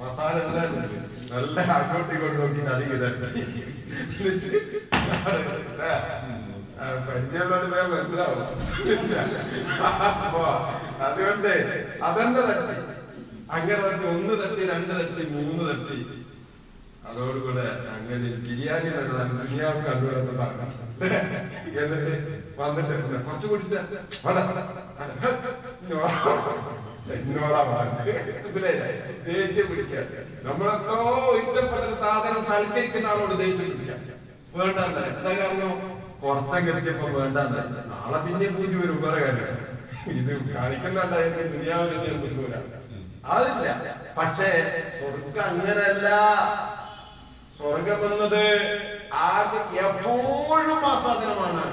മസാല 0.00 0.36
നല്ല 1.32 1.58
അങ്ങോട്ടും 1.78 2.12
ഇങ്ങോട്ടും 2.16 2.38
നോക്കി 2.40 2.60
അധികം 2.74 2.94
ഇതാക്കി 2.98 3.42
പരിചയമുള്ളത് 7.06 7.66
വേറെ 7.72 7.88
മനസ്സിലാവും. 7.94 8.46
അതുകൊണ്ട് 11.06 11.52
അതെന്നെ 12.06 12.42
തട്ടി. 12.48 12.74
അങ്ങനെ 13.56 13.80
തട്ടി 13.84 14.04
ഒന്ന് 14.14 14.34
തട്ടി 14.42 14.62
രണ്ട് 14.72 14.92
തട്ടി 15.00 15.22
മൂന്ന് 15.34 15.62
തട്ടി. 15.70 15.98
അതോടുകൂടെ 17.10 17.66
അങ്ങനെ 17.96 18.28
ബിരിയാണി 18.46 18.88
തന്നെ 18.96 19.12
നല്ല 19.18 19.32
ദുനിയാവ് 19.42 19.80
കണ്ടുവരുന്ന 19.88 20.32
സാധനം. 20.40 20.70
എന്നിട്ട് 21.82 22.12
വന്നിട്ട് 22.60 22.94
പിന്നെ 23.02 23.18
കുറച്ച് 27.30 28.12
കുടിച്ച 28.46 28.90
ദേഷ്യം 29.26 29.66
പിടിക്കാൻ 29.70 30.06
നമ്മളെത്രോ 30.44 30.98
ഇഷ്ടപ്പെട്ട 31.38 31.90
സാധനം 32.00 32.42
സൽക്കരിക്കുന്ന 32.44 33.08
ആളോട് 33.08 33.34
ദേഷ്യം 33.38 33.70
പിടിക്കാം 33.70 33.98
വേണ്ടെന്ന് 34.54 35.02
എന്താ 35.10 35.32
കാരണം 35.32 35.72
കുറച്ചൊക്കെ 36.22 36.70
എത്തിയപ്പോ 36.72 37.24
നാളെ 37.90 38.18
പിന്നെ 38.24 38.48
പൂജ 38.50 38.72
വരും 38.76 38.98
വേറെ 39.04 39.20
കാര്യം 39.20 39.58
ഇത് 40.12 40.32
കാണിക്കുന്നുണ്ടായിരുന്നു 40.54 41.44
ദുനിയാവിൽ 41.52 41.92
ഞാൻ 41.98 42.16
കിട്ടൂല 42.22 42.56
അതില്ല 43.28 43.68
പക്ഷേ 44.16 44.50
സ്വർഗം 44.96 45.42
അങ്ങനല്ല 45.44 46.08
സ്വർഗം 47.58 48.00
എന്നത് 48.06 48.44
ആകെ 49.24 49.60
എപ്പോഴും 49.82 50.80
ആസ്വാദനമാണ് 50.86 51.64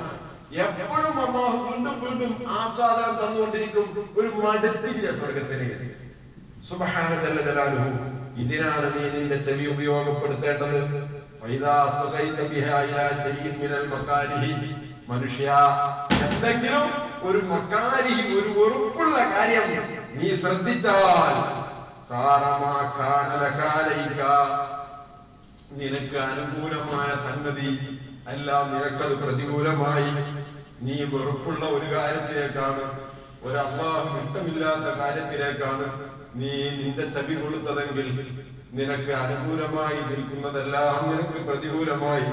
എപ്പോഴും 0.55 1.15
അള്ളാഹു 1.23 1.57
വീണ്ടും 1.63 1.95
വീണ്ടും 2.03 2.31
ആസ്വാദനം 2.59 3.15
തന്നുകൊണ്ടിരിക്കും. 3.21 3.87
ഒരു 4.17 4.29
മടുപ്പില്ല 4.43 5.05
സ്വർഗത്തിന് 5.17 5.67
സുബ്ഹാന 6.69 7.11
ജല്ല 7.23 7.39
ജലാലുഹു. 7.47 7.89
ഇതിനാണ് 8.43 8.87
നീ 8.95 9.03
നിന്റെ 9.15 9.37
ചെവി 9.47 9.65
ഉപയോഗപ്പെടുത്തേണ്ടത്. 9.73 10.79
മനുഷ്യ 15.09 15.49
എന്തെങ്കിലും 16.27 16.87
ഒരു 17.27 17.39
മക്കാരി 17.51 18.15
ഒരു 18.39 18.49
ഉറപ്പുള്ള 18.63 19.17
കാര്യം 19.33 19.67
നീ 20.17 20.29
ശ്രദ്ധിച്ചാൽ 20.41 21.35
നിനക്ക് 25.79 26.17
അനുകൂലമായ 26.29 27.09
സംഗതി 27.27 27.69
എല്ലാം 28.33 28.63
നിനക്കത് 28.73 29.15
പ്രതികൂലമായി. 29.23 30.09
നീ 30.85 30.97
വെറുപ്പുള്ള 31.11 31.63
ഒരു 31.77 31.87
കാര്യത്തിലേക്കാണ് 31.95 32.83
ഒരു 33.43 33.57
അള്ളാഹ് 33.57 34.09
ഇഷ്ടമില്ലാത്ത 34.21 34.87
കാര്യത്തിലേക്കാണ് 34.99 35.85
നീ 36.39 36.51
നിന്റെ 36.79 37.05
ചവി 37.15 37.35
കൊടുത്തതെങ്കിൽ 37.41 38.07
നിനക്ക് 38.77 39.11
അനുകൂലമായി 39.23 39.99
നിൽക്കുന്നതെല്ലാം 40.09 40.99
നിനക്ക് 41.11 41.39
പ്രതികൂലമായി. 41.47 42.29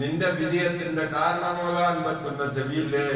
നിന്റെ 0.00 0.28
വിജയത്തിന്റെ 0.38 1.04
കാരണമാകാൻ 1.14 1.96
പറ്റുന്ന 2.04 2.42
ചെവിയില്ലേ? 2.56 3.08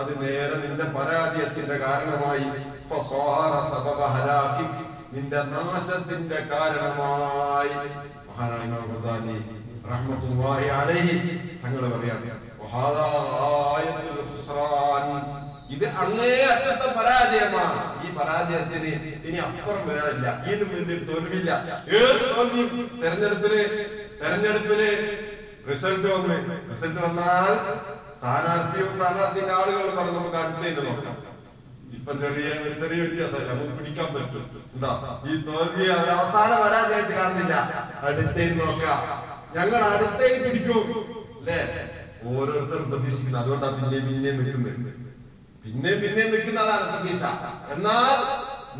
അത് 0.00 0.10
നേരെ 0.22 0.56
നിന്റെ 0.64 0.86
പരാജയത്തിന്റെ 0.96 1.76
കാരണമായി. 1.86 2.48
നിന്റെ 5.14 5.40
നാശത്തിന്റെ 5.52 6.40
കാരണമായി. 6.52 7.74
മഹാനായ 8.30 8.62
ഇമാം 8.66 8.84
റഹ്മത്തുള്ളാഹി 9.90 10.66
അലൈഹി 10.80 11.16
തങ്ങൾ 11.62 11.82
പറയാം 11.94 12.20
ഇത് 15.74 15.84
അങ്ങേ 16.02 16.30
അറ്റത്തെ 16.52 16.88
പരാജയമാണ്. 16.98 17.80
ഈ 18.04 18.08
പരാജയത്തിന് 18.16 18.92
ഇനി 19.26 19.38
അപ്പുറം 19.46 19.82
വരാനില്ല. 19.88 20.26
ഇതിന് 20.46 20.66
മുന്നിൽ 20.72 21.00
തോൽവില്ല 21.10 21.50
ഏത് 21.98 22.24
തോൽവി 22.32 22.62
തെരഞ്ഞെടുപ്പിൽ 23.02 23.54
തെരഞ്ഞെടുപ്പിൽ 24.22 24.80
റിസൾട്ട് 25.70 26.06
വന്ന് 26.14 26.36
റിസൾട്ട് 26.70 27.00
വന്നാൽ 27.06 27.52
സ്ഥാനാർത്ഥിയും 28.20 28.90
സ്ഥാനാർത്ഥിന്റെ 28.96 29.54
ആളുകളും 29.58 29.94
പറഞ്ഞു 29.98 30.18
നമുക്ക് 30.18 30.38
അടുത്തേക്ക് 30.42 30.82
നോക്കാം. 30.88 31.16
ഇപ്പൊ 31.96 32.12
ചെറിയ 32.22 32.48
ചെറിയ 32.80 32.98
വ്യത്യാസമല്ല 33.04 33.48
നമുക്ക് 33.52 33.74
പിടിക്കാൻ 33.78 34.08
പറ്റും. 34.14 34.44
എന്താ 34.74 34.90
ഈ 35.30 35.34
തോൽവി 35.46 35.86
അവസാനം 36.16 36.58
വരാതായിട്ട് 36.64 37.14
കാണുന്നില്ല. 37.18 37.54
അടുത്തേക്ക് 38.08 38.56
നോക്കാം. 38.60 39.00
ഞങ്ങൾ 39.56 39.80
അടുത്തേക്ക് 39.92 40.38
പിടിക്കും. 40.44 40.82
അല്ലേ? 41.38 41.58
ഓരോരുത്തരും 42.30 42.86
പ്രതീക്ഷിക്കുന്നത് 42.90 43.42
അതുകൊണ്ടാണ് 43.42 43.76
പിന്നെ 43.80 43.98
പിന്നെ 44.08 44.30
നിൽക്കുന്നത്. 44.38 44.90
പിന്നെ 45.64 45.92
പിന്നെ 46.02 46.24
നിൽക്കുന്നതാണ് 46.34 46.86
പ്രതീക്ഷ. 46.92 47.24
എന്നാൽ 47.74 48.16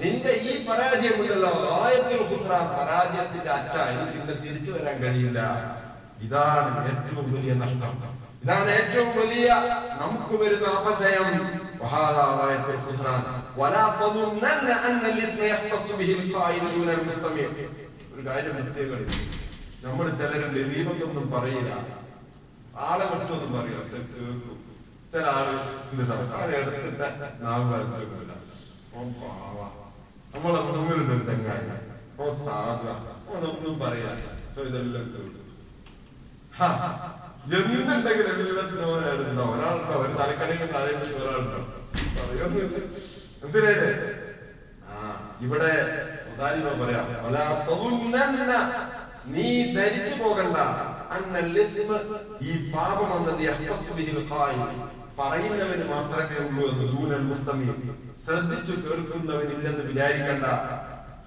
നിന്റെ 0.01 0.33
ഈ 0.49 0.53
പരാജയം 0.67 1.17
ഉണ്ടല്ലോ 1.21 1.53
ആയത്തിൽ 1.79 2.21
പുത്ര 2.31 2.51
പരാജയത്തിന്റെ 2.77 3.51
അറ്റ. 3.59 3.75
എനിക്ക് 3.93 4.13
പിന്നെ 4.17 4.35
തിരിച്ചു 4.45 4.71
വരാൻ 4.77 4.97
കഴിയില്ല. 5.05 5.41
ഇതാണ് 6.27 6.71
ഏറ്റവും 6.93 7.27
വലിയ 7.35 7.53
നഷ്ടം. 7.63 7.95
ഇതാണ് 8.43 8.71
ഏറ്റവും 8.79 9.09
വലിയ 9.17 9.47
നമുക്ക് 10.03 10.35
വരുന്ന 10.43 10.67
അപജയം. 10.79 11.27
ഒരു 18.15 18.23
കാര്യം 18.29 18.55
നമ്മൾ 19.85 20.07
ചിലരുണ്ട് 20.21 20.61
ദീപത്തൊന്നും 20.73 21.27
പറയില്ല. 21.35 21.71
ആളെ 22.89 23.05
മറ്റൊന്നും 23.13 23.53
പറയില്ല. 23.57 23.85
ചില 25.13 25.25
ആൾ 25.37 25.47
നാം 27.45 27.63
നമ്മളെ 30.35 30.61
മുമ്പിലുണ്ട് 30.67 31.13
ഒരു 31.15 31.25
ചങ്ങായ. 31.29 31.69
ഓ 32.21 32.33
സാധ 32.45 32.85
ഒന്നും 33.37 33.75
പറയാ 33.83 34.13
ഇതെല്ലാം 34.69 35.07
എന്തുണ്ടെങ്കിൽ 37.45 38.27
എങ്ങനെയുണ്ടാവും 38.33 39.55
ഒരാളുണ്ടോ? 39.55 39.95
ഒരു 39.95 40.13
തലക്കടയിൽ 40.13 40.73
താഴെ 40.73 40.93
ഒരാളുണ്ടാവും 41.21 41.69
എന്തിനേരെ 43.45 43.91
ആ 44.89 44.97
ഇവിടെ 45.41 45.73
പറയാം. 46.81 47.07
നീ 49.27 49.75
ധരിച്ചു 49.75 50.15
പോകണ്ട. 50.23 50.57
ഈ 52.43 52.73
പാപം 52.73 53.11
എന്നത് 53.17 53.43
പറയുന്നവന് 55.19 55.85
മാത്രമേ 55.93 56.37
ഉള്ളൂ 56.47 56.69
എന്ന് 56.71 56.85
ദൂരൻ 56.93 57.23
മുസ്തമി 57.31 57.65
ശ്രദ്ധിച്ചു 58.25 58.73
കേൾക്കുന്നവനില്ലെന്ന് 58.73 59.85
വിചാരിക്കണ്ട. 59.85 60.45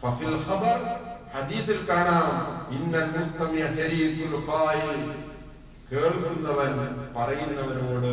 ഫഫിൽ 0.01 0.36
ഖബർ 0.47 0.80
ഹദീസിൽ 1.36 1.80
കാണാം. 1.89 2.30
ഇന്നൽ 2.76 3.07
മുസ്തമിയ 3.18 3.64
ശരീരത്തിൽ 3.78 4.36
കേൾക്കുന്നവൻ 5.94 6.72
പറയുന്നവനോട് 7.16 8.12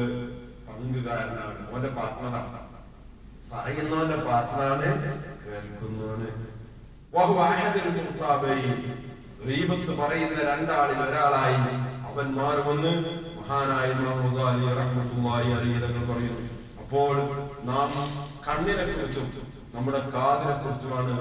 പങ്കുകാരനാണ്. 0.67 1.61
അവന്റെ 1.69 1.91
പാർട്ട്ണറാണ് 1.99 2.59
പറയുന്നവന്റെ 3.53 4.19
പാത്മാണ് 4.27 4.89
കേൾക്കുന്നവന്. 5.45 6.29
ഗീബത്ത് 9.47 9.93
പറയുന്ന 10.01 10.39
രണ്ടാളിൽ 10.51 10.99
ഒരാളായി 11.07 11.63
അവൻ 12.09 12.27
മാറുമെന്ന് 12.39 12.93
മഹാനായ 13.39 13.89
അലൈഹി 15.61 15.81
പറയുന്നു. 16.11 16.45
അപ്പോൾ 16.83 17.15
നാം 17.71 17.91
കണ്ണിനെ 18.47 18.85
കുറിച്ചും 18.91 19.27
നമ്മുടെ 19.75 20.01
കാതിനെ 20.15 20.55
കുറിച്ചുമാണ് 20.59 21.17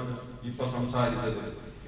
ഇപ്പൊ 0.50 0.66
സംസാരിച്ചത്. 0.76 1.42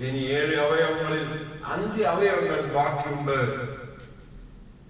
ഇനി 0.06 0.22
ഏഴ് 0.38 0.56
അവയവങ്ങളിൽ 0.64 1.28
അഞ്ച് 1.74 2.02
അവയവങ്ങൾ 2.12 2.60
ബാക്കിയുണ്ട്. 2.76 3.38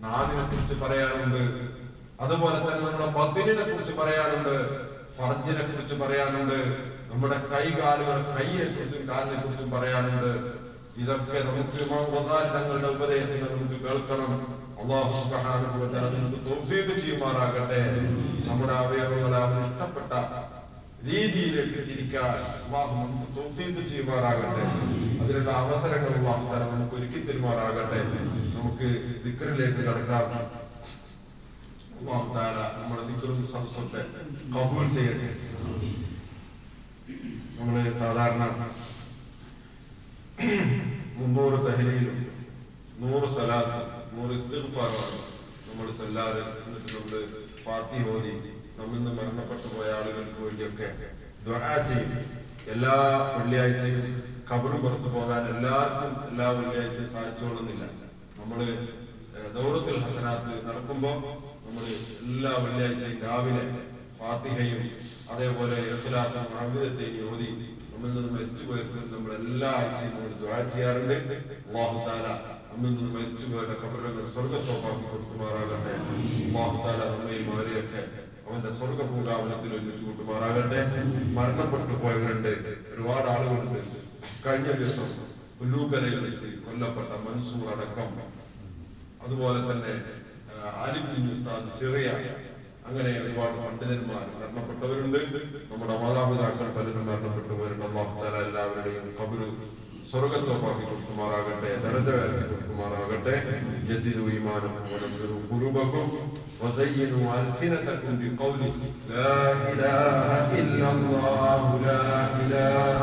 നാദിനെ 0.02 0.44
കുറിച്ച് 0.44 0.76
പറയാനുണ്ട് 0.84 1.42
അതുപോലെ 2.20 2.58
തന്നെ 2.58 2.84
നമ്മുടെ 2.86 3.06
ബദിനെ 3.16 3.64
കുറിച്ച് 3.68 3.92
പറയാനുണ്ട് 4.00 4.54
ഫർജിനെ 5.16 5.62
കുറിച്ച് 5.68 5.94
പറയാനുണ്ട് 5.94 6.58
നമ്മുടെ 7.12 7.36
കൈകാലുകൾ 7.52 8.18
കൈയെ 8.36 8.64
കുറിച്ചും 8.64 9.02
കാലിനെ 9.08 9.38
കുറിച്ചും 9.42 9.70
പറയാനുണ്ട് 9.70 10.32
ഇതൊക്കെ 11.02 11.38
നമുക്ക് 11.48 11.84
തങ്ങളുടെ 12.54 12.88
ഉപദേശങ്ങൾ 12.88 13.48
നമുക്ക് 13.56 13.78
കേൾക്കണം. 13.84 14.32
അള്ളാഹു 14.82 15.12
നമുക്ക് 16.46 16.94
ചെയ്യുമാറാകട്ടെ. 17.00 17.80
നമ്മുടെ 18.48 18.72
അവയവങ്ങൾ 18.72 19.34
അവന് 19.42 19.62
ഇഷ്ടപ്പെട്ട 19.70 20.12
രീതിയിലേക്ക് 21.08 21.80
തിരിക്കാൻ 21.88 22.34
ചെയ്യുമാറാകട്ടെ. 23.90 24.64
അതിനുള്ള 25.22 25.50
അവസരങ്ങൾ 25.62 26.12
അള്ളാഹു 26.18 26.70
നമുക്ക് 26.74 26.96
ഒരുക്കി 26.96 27.20
തരുമാറാകട്ടെ. 27.28 28.00
നമുക്ക് 28.62 28.88
ദിക്കറിലേക്ക് 29.22 29.82
കടക്കാം 29.86 30.26
നമ്മുടെ 32.76 33.02
ദിക്കറും 33.08 33.38
സദസ്സൊക്കെ 33.52 34.00
കബൂൽ 34.54 34.86
ചെയ്യട്ടെ? 34.96 35.30
നമ്മൾ 37.56 37.74
സാധാരണ 38.00 38.42
മുന്നൂറ് 41.18 41.58
തഹലയിലും 41.66 42.18
നൂറ് 43.02 43.28
സലാത്ത് 43.36 43.78
നൂറ് 44.14 44.32
ഇസ്തിഫാറാണ് 44.38 45.18
നമ്മൾ 45.68 45.86
ചെല്ലാറ് 46.00 46.42
നമ്മൾ 46.92 47.20
ഫാത്തി 47.64 48.00
ഓതി 48.14 48.34
നമ്മിൽ 48.78 49.00
മരണപ്പെട്ടു 49.18 49.68
പോയ 49.74 49.88
ആളുകൾക്ക് 49.98 50.40
വേണ്ടിയൊക്കെ 50.46 50.88
ചെയ്യും. 51.88 52.12
എല്ലാ 52.74 52.94
വെള്ളിയാഴ്ചയും 53.36 54.06
ഖബറും 54.50 54.80
പുറത്തു 54.84 55.08
പോകാൻ 55.16 55.42
എല്ലാവർക്കും 55.54 56.12
എല്ലാ 56.30 56.48
വെള്ളിയാഴ്ചയും 56.58 57.10
സാധിച്ചോളുന്നില്ല. 57.14 57.84
നമ്മൾ 58.42 58.60
ദൗറത്തിൽ 59.56 59.96
ഹസനാത്ത് 60.04 60.52
നടക്കുമ്പോ 60.68 61.10
നമ്മൾ 61.66 61.84
എല്ലാ 62.24 62.52
വെള്ളിയാഴ്ചയും 62.64 63.20
രാവിലെ 63.26 63.64
ഫാത്തിഹയും 64.18 64.82
അതേപോലെ 65.32 65.76
യശുലാസം 65.90 66.46
അമിതത്തെയും 66.62 67.28
ഓതി 67.28 67.48
നമ്മിൽ 67.92 68.10
നിന്ന് 68.16 68.30
മരിച്ചു 68.34 68.64
മരിച്ചുപോയവർക്ക് 68.70 69.00
നമ്മൾ 69.14 69.30
എല്ലാ 69.40 69.68
ആഴ്ചയും 69.78 70.12
നമ്മൾ 70.14 70.32
ദ്വാ 70.40 70.58
ചെയ്യാറുണ്ട്. 70.72 71.16
അല്ലാഹു 71.66 71.98
തആല 72.06 72.26
നമ്മിൽ 72.70 72.90
നിന്ന് 72.96 73.10
മരിച്ചുപോയവരുടെ 73.16 73.76
ഖബറുകൾ 73.82 74.24
സ്വർഗസ്വഭാവം 74.34 75.02
കൊടുക്കുമാറാകട്ടെ. 75.10 75.94
തആല 76.84 77.00
നമ്മയും 77.12 77.48
അവരെയൊക്കെ 77.54 78.02
അവന്റെ 78.46 78.70
സ്വർഗ 78.78 79.00
പൂങ്കാവനത്തിൽ 79.10 79.70
ഒരുമിച്ച് 79.76 80.02
കൂട്ടുമാറാകട്ടെ 80.06 80.80
മരണപ്പെട്ടു 81.38 81.94
പോയവരുണ്ട്. 82.04 82.52
ഒരുപാട് 82.94 83.28
ആളുകളുണ്ട്. 83.34 83.80
കഴിഞ്ഞ 84.44 84.68
ദിവസം 84.80 85.08
പുല്ലൂക്കരയിൽ 85.58 86.20
വെച്ച് 86.26 86.48
കൊല്ലപ്പെട്ട 86.66 87.12
മൻസൂർ 87.26 87.66
അടക്കം 87.74 88.08
അതുപോലെ 89.24 89.60
തന്നെ 89.70 89.92
ആലിക്കുഞ്ഞു 90.84 91.30
ഉസ്താദ് 91.36 91.70
സിറിയ 91.78 92.08
അങ്ങനെ 92.88 93.10
ഒരുപാട് 93.24 93.56
പണ്ഡിതന്മാർ 93.64 94.24
മരണപ്പെട്ടവരുണ്ട്. 94.38 95.20
നമ്മുടെ 95.70 95.94
മാതാപിതാക്കൾ 96.02 96.68
പലരും 96.76 97.04
മരണപ്പെട്ടു 97.08 97.54
വരുന്ന 97.60 97.84
അള്ളാഹുത്താല 97.90 98.34
എല്ലാവരുടെയും 98.46 99.06
കബുരു 99.18 99.46
സ്വർഗത്തോപ്പാക്കി 100.10 100.84
കൊടുക്കുമാറാകട്ടെ 100.88 101.70
ദരജകാലത്ത് 101.84 102.46
കൊടുക്കുമാറാകട്ടെ. 102.52 103.34
ജദ്ദിദു 103.88 104.24
ഈമാനും 104.36 104.74
വനസ്സു 104.92 105.28
ഖുലൂബക്കും 105.50 106.08
വസയ്യിനു 106.62 107.20
അൽസിനതക്കും 107.36 108.16
ബിഖൗലി 108.22 108.70
ലാ 109.12 109.30
ഇലാഹ 109.70 110.28
ഇല്ലല്ലാഹു 110.62 111.72
ലാ 111.86 111.98
ഇലാഹ 112.42 113.00